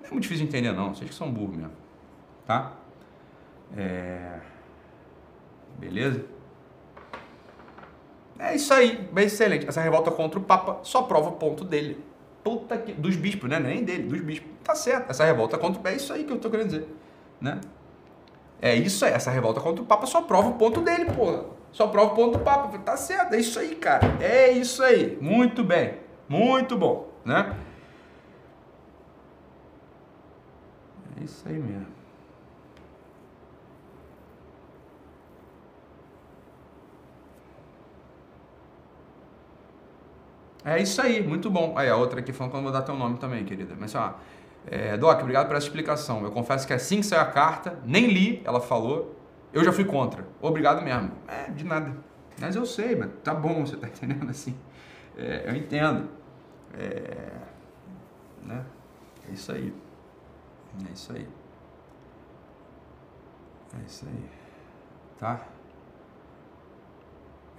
Não 0.00 0.08
é 0.08 0.10
muito 0.10 0.24
difícil 0.24 0.44
de 0.44 0.50
entender 0.50 0.72
não, 0.72 0.92
vocês 0.92 1.08
que 1.08 1.14
são 1.14 1.30
burros 1.30 1.56
mesmo, 1.56 1.70
tá? 2.44 2.72
É... 3.76 4.40
Beleza? 5.78 6.24
É 8.36 8.56
isso 8.56 8.74
aí, 8.74 9.08
bem 9.12 9.26
excelente. 9.26 9.68
Essa 9.68 9.80
revolta 9.80 10.10
contra 10.10 10.36
o 10.36 10.42
Papa 10.42 10.80
só 10.82 11.02
prova 11.02 11.28
o 11.28 11.32
ponto 11.34 11.64
dele. 11.64 12.04
Puta 12.42 12.76
que. 12.76 12.92
Dos 12.92 13.14
bispos, 13.14 13.48
né? 13.48 13.60
Nem 13.60 13.84
dele, 13.84 14.02
dos 14.02 14.20
bispos. 14.20 14.50
Tá 14.64 14.74
certo. 14.74 15.10
Essa 15.10 15.24
revolta 15.24 15.56
contra 15.56 15.78
o 15.78 15.82
Papa. 15.82 15.94
É 15.94 15.96
isso 15.96 16.12
aí 16.12 16.24
que 16.24 16.32
eu 16.32 16.40
tô 16.40 16.50
querendo 16.50 16.70
dizer. 16.70 16.88
Né? 17.40 17.60
É 18.60 18.74
isso 18.74 19.04
aí. 19.04 19.12
Essa 19.12 19.30
revolta 19.30 19.60
contra 19.60 19.80
o 19.80 19.86
Papa 19.86 20.06
só 20.06 20.22
prova 20.22 20.48
o 20.48 20.54
ponto 20.54 20.80
dele, 20.80 21.04
porra. 21.04 21.44
Só 21.74 21.88
prova 21.88 22.12
o 22.12 22.14
ponto 22.14 22.38
do 22.38 22.44
Papa. 22.44 22.78
Tá 22.78 22.96
certo. 22.96 23.34
É 23.34 23.40
isso 23.40 23.58
aí, 23.58 23.74
cara. 23.74 24.06
É 24.20 24.52
isso 24.52 24.80
aí. 24.80 25.18
Muito 25.20 25.64
bem. 25.64 25.98
Muito 26.28 26.78
bom, 26.78 27.12
né? 27.24 27.52
É 31.20 31.24
isso 31.24 31.42
aí 31.48 31.58
mesmo. 31.58 31.86
É 40.64 40.80
isso 40.80 41.02
aí, 41.02 41.20
muito 41.26 41.50
bom. 41.50 41.74
Aí 41.76 41.88
a 41.90 41.96
outra 41.96 42.20
aqui 42.20 42.32
falando 42.32 42.52
que 42.52 42.56
eu 42.56 42.62
não 42.62 42.70
vou 42.70 42.72
dar 42.72 42.82
teu 42.82 42.94
nome 42.94 43.18
também, 43.18 43.44
querida. 43.44 43.74
Mas 43.78 43.94
ó, 43.96 44.14
é, 44.66 44.96
Doc, 44.96 45.20
obrigado 45.20 45.52
essa 45.52 45.66
explicação. 45.66 46.22
Eu 46.22 46.30
confesso 46.30 46.66
que 46.66 46.72
assim 46.72 46.98
que 46.98 47.06
saiu 47.06 47.20
a 47.20 47.26
carta, 47.26 47.78
nem 47.84 48.06
li, 48.06 48.40
ela 48.44 48.60
falou, 48.60 49.14
eu 49.54 49.64
já 49.64 49.72
fui 49.72 49.84
contra. 49.84 50.26
Obrigado 50.42 50.82
mesmo. 50.82 51.12
É, 51.28 51.50
de 51.50 51.64
nada. 51.64 51.96
Mas 52.40 52.56
eu 52.56 52.66
sei, 52.66 52.96
tá 53.22 53.32
bom, 53.32 53.64
você 53.64 53.76
tá 53.76 53.86
entendendo 53.88 54.28
assim. 54.28 54.56
É, 55.16 55.44
eu 55.46 55.54
entendo. 55.54 56.08
É, 56.76 57.30
né? 58.42 58.64
é 59.28 59.32
isso 59.32 59.52
aí. 59.52 59.72
É 60.88 60.92
isso 60.92 61.12
aí. 61.12 61.28
É 63.78 63.86
isso 63.86 64.06
aí. 64.06 64.30
Tá? 65.18 65.46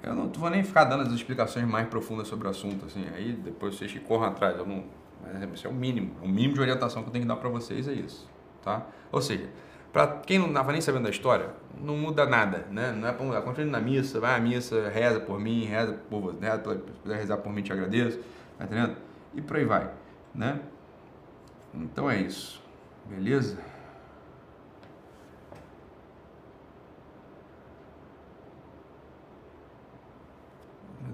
Eu 0.04 0.14
não 0.14 0.28
vou 0.30 0.50
nem 0.50 0.64
ficar 0.64 0.84
dando 0.84 1.04
as 1.04 1.14
explicações 1.14 1.66
mais 1.66 1.88
profundas 1.88 2.28
sobre 2.28 2.48
o 2.48 2.52
assunto, 2.52 2.86
assim. 2.86 3.06
Aí 3.16 3.32
depois 3.34 3.76
vocês 3.76 3.92
que 3.92 4.00
corram 4.00 4.26
atrás, 4.26 4.58
eu 4.58 4.66
não. 4.66 4.84
Mas 5.24 5.54
isso 5.54 5.66
é 5.66 5.70
o 5.70 5.74
mínimo. 5.74 6.14
O 6.22 6.28
mínimo 6.28 6.54
de 6.54 6.60
orientação 6.60 7.02
que 7.02 7.10
eu 7.10 7.14
tenho 7.14 7.24
que 7.24 7.28
dar 7.28 7.38
para 7.38 7.50
vocês 7.50 7.88
é 7.88 7.94
isso, 7.94 8.30
tá? 8.62 8.86
Ou 9.12 9.22
seja, 9.22 9.50
para 9.96 10.08
quem 10.08 10.38
não 10.38 10.50
estava 10.50 10.74
nem 10.74 10.82
sabendo 10.82 11.06
da 11.06 11.10
história, 11.10 11.52
não 11.80 11.96
muda 11.96 12.26
nada, 12.26 12.68
né? 12.70 12.92
Não 12.92 13.08
é 13.08 13.14
para 13.14 13.26
mudar. 13.26 13.42
Continue 13.44 13.72
na 13.72 13.80
missa, 13.80 14.20
vai 14.20 14.36
à 14.36 14.40
missa, 14.42 14.90
reza 14.90 15.22
por 15.22 15.40
mim, 15.40 15.64
reza 15.64 15.94
por 16.10 16.20
você, 16.20 16.38
reza, 16.38 16.74
se 16.74 17.00
puder 17.02 17.16
rezar 17.18 17.38
por 17.38 17.54
mim, 17.54 17.62
te 17.62 17.72
agradeço, 17.72 18.20
tá 18.58 18.66
entendendo? 18.66 18.98
E 19.34 19.42
por 19.42 19.56
aí 19.56 19.64
vai, 19.64 19.90
né? 20.34 20.60
Então 21.74 22.12
é 22.12 22.20
isso, 22.20 22.62
beleza? 23.06 23.58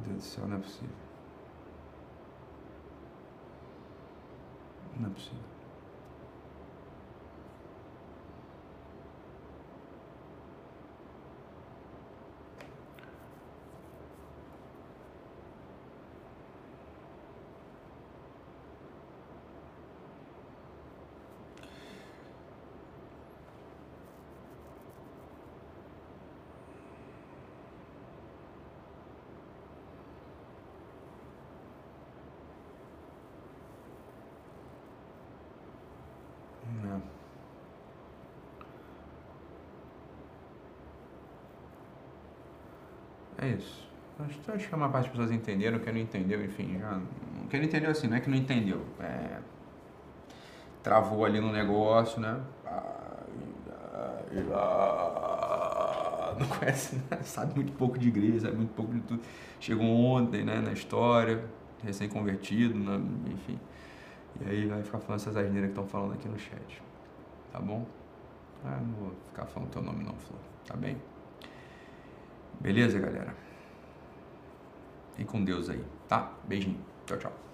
Deus 0.08 0.18
do 0.18 0.22
céu, 0.24 0.48
não 0.48 0.58
é 0.58 0.60
possível. 0.60 0.90
Não 5.00 5.08
é 5.08 5.14
possível. 5.14 5.51
É 43.42 43.48
isso. 43.48 43.90
Acho 44.54 44.70
que 44.70 44.76
a 44.76 44.78
maior 44.78 44.92
parte 44.92 45.06
das 45.06 45.12
pessoas 45.12 45.32
entenderam, 45.32 45.80
quem 45.80 45.94
não 45.94 46.00
entendeu, 46.00 46.46
enfim, 46.46 46.78
já. 46.80 47.02
Quem 47.50 47.60
não 47.60 47.68
entendeu 47.68 47.90
assim, 47.90 48.08
não 48.08 48.18
é 48.18 48.20
que 48.20 48.30
não 48.30 48.38
entendeu. 48.38 48.86
É, 49.00 49.40
travou 50.84 51.26
ali 51.26 51.42
no 51.42 51.52
negócio, 51.52 52.22
né? 52.22 52.40
Não 56.40 56.48
conhece, 56.48 56.96
né? 57.10 57.20
sabe 57.24 57.56
muito 57.56 57.74
pouco 57.74 57.98
de 57.98 58.08
igreja, 58.08 58.42
sabe 58.42 58.58
muito 58.58 58.74
pouco 58.74 58.94
de 58.94 59.02
tudo. 59.02 59.22
Chegou 59.60 59.86
ontem, 59.86 60.44
né, 60.44 60.62
na 60.62 60.72
história, 60.72 61.44
recém-convertido, 61.84 62.78
né? 62.78 63.02
enfim. 63.28 63.60
E 64.40 64.50
aí 64.50 64.66
vai 64.66 64.82
ficar 64.82 65.00
falando 65.00 65.20
essas 65.20 65.36
asneiras 65.36 65.72
que 65.72 65.80
estão 65.80 65.86
falando 65.86 66.14
aqui 66.14 66.28
no 66.30 66.40
chat. 66.40 66.82
Tá 67.52 67.60
bom? 67.60 67.86
Ah, 68.64 68.80
não 68.82 68.94
vou 68.94 69.14
ficar 69.28 69.46
falando 69.46 69.70
teu 69.70 69.82
nome 69.82 70.04
não, 70.04 70.14
Flor. 70.16 70.40
Tá 70.66 70.76
bem? 70.76 70.98
Beleza, 72.62 73.00
galera? 73.00 73.36
E 75.18 75.26
com 75.26 75.44
Deus 75.44 75.70
aí, 75.70 75.84
tá? 76.08 76.40
Beijinho. 76.48 76.80
Tchau, 77.06 77.18
tchau. 77.18 77.51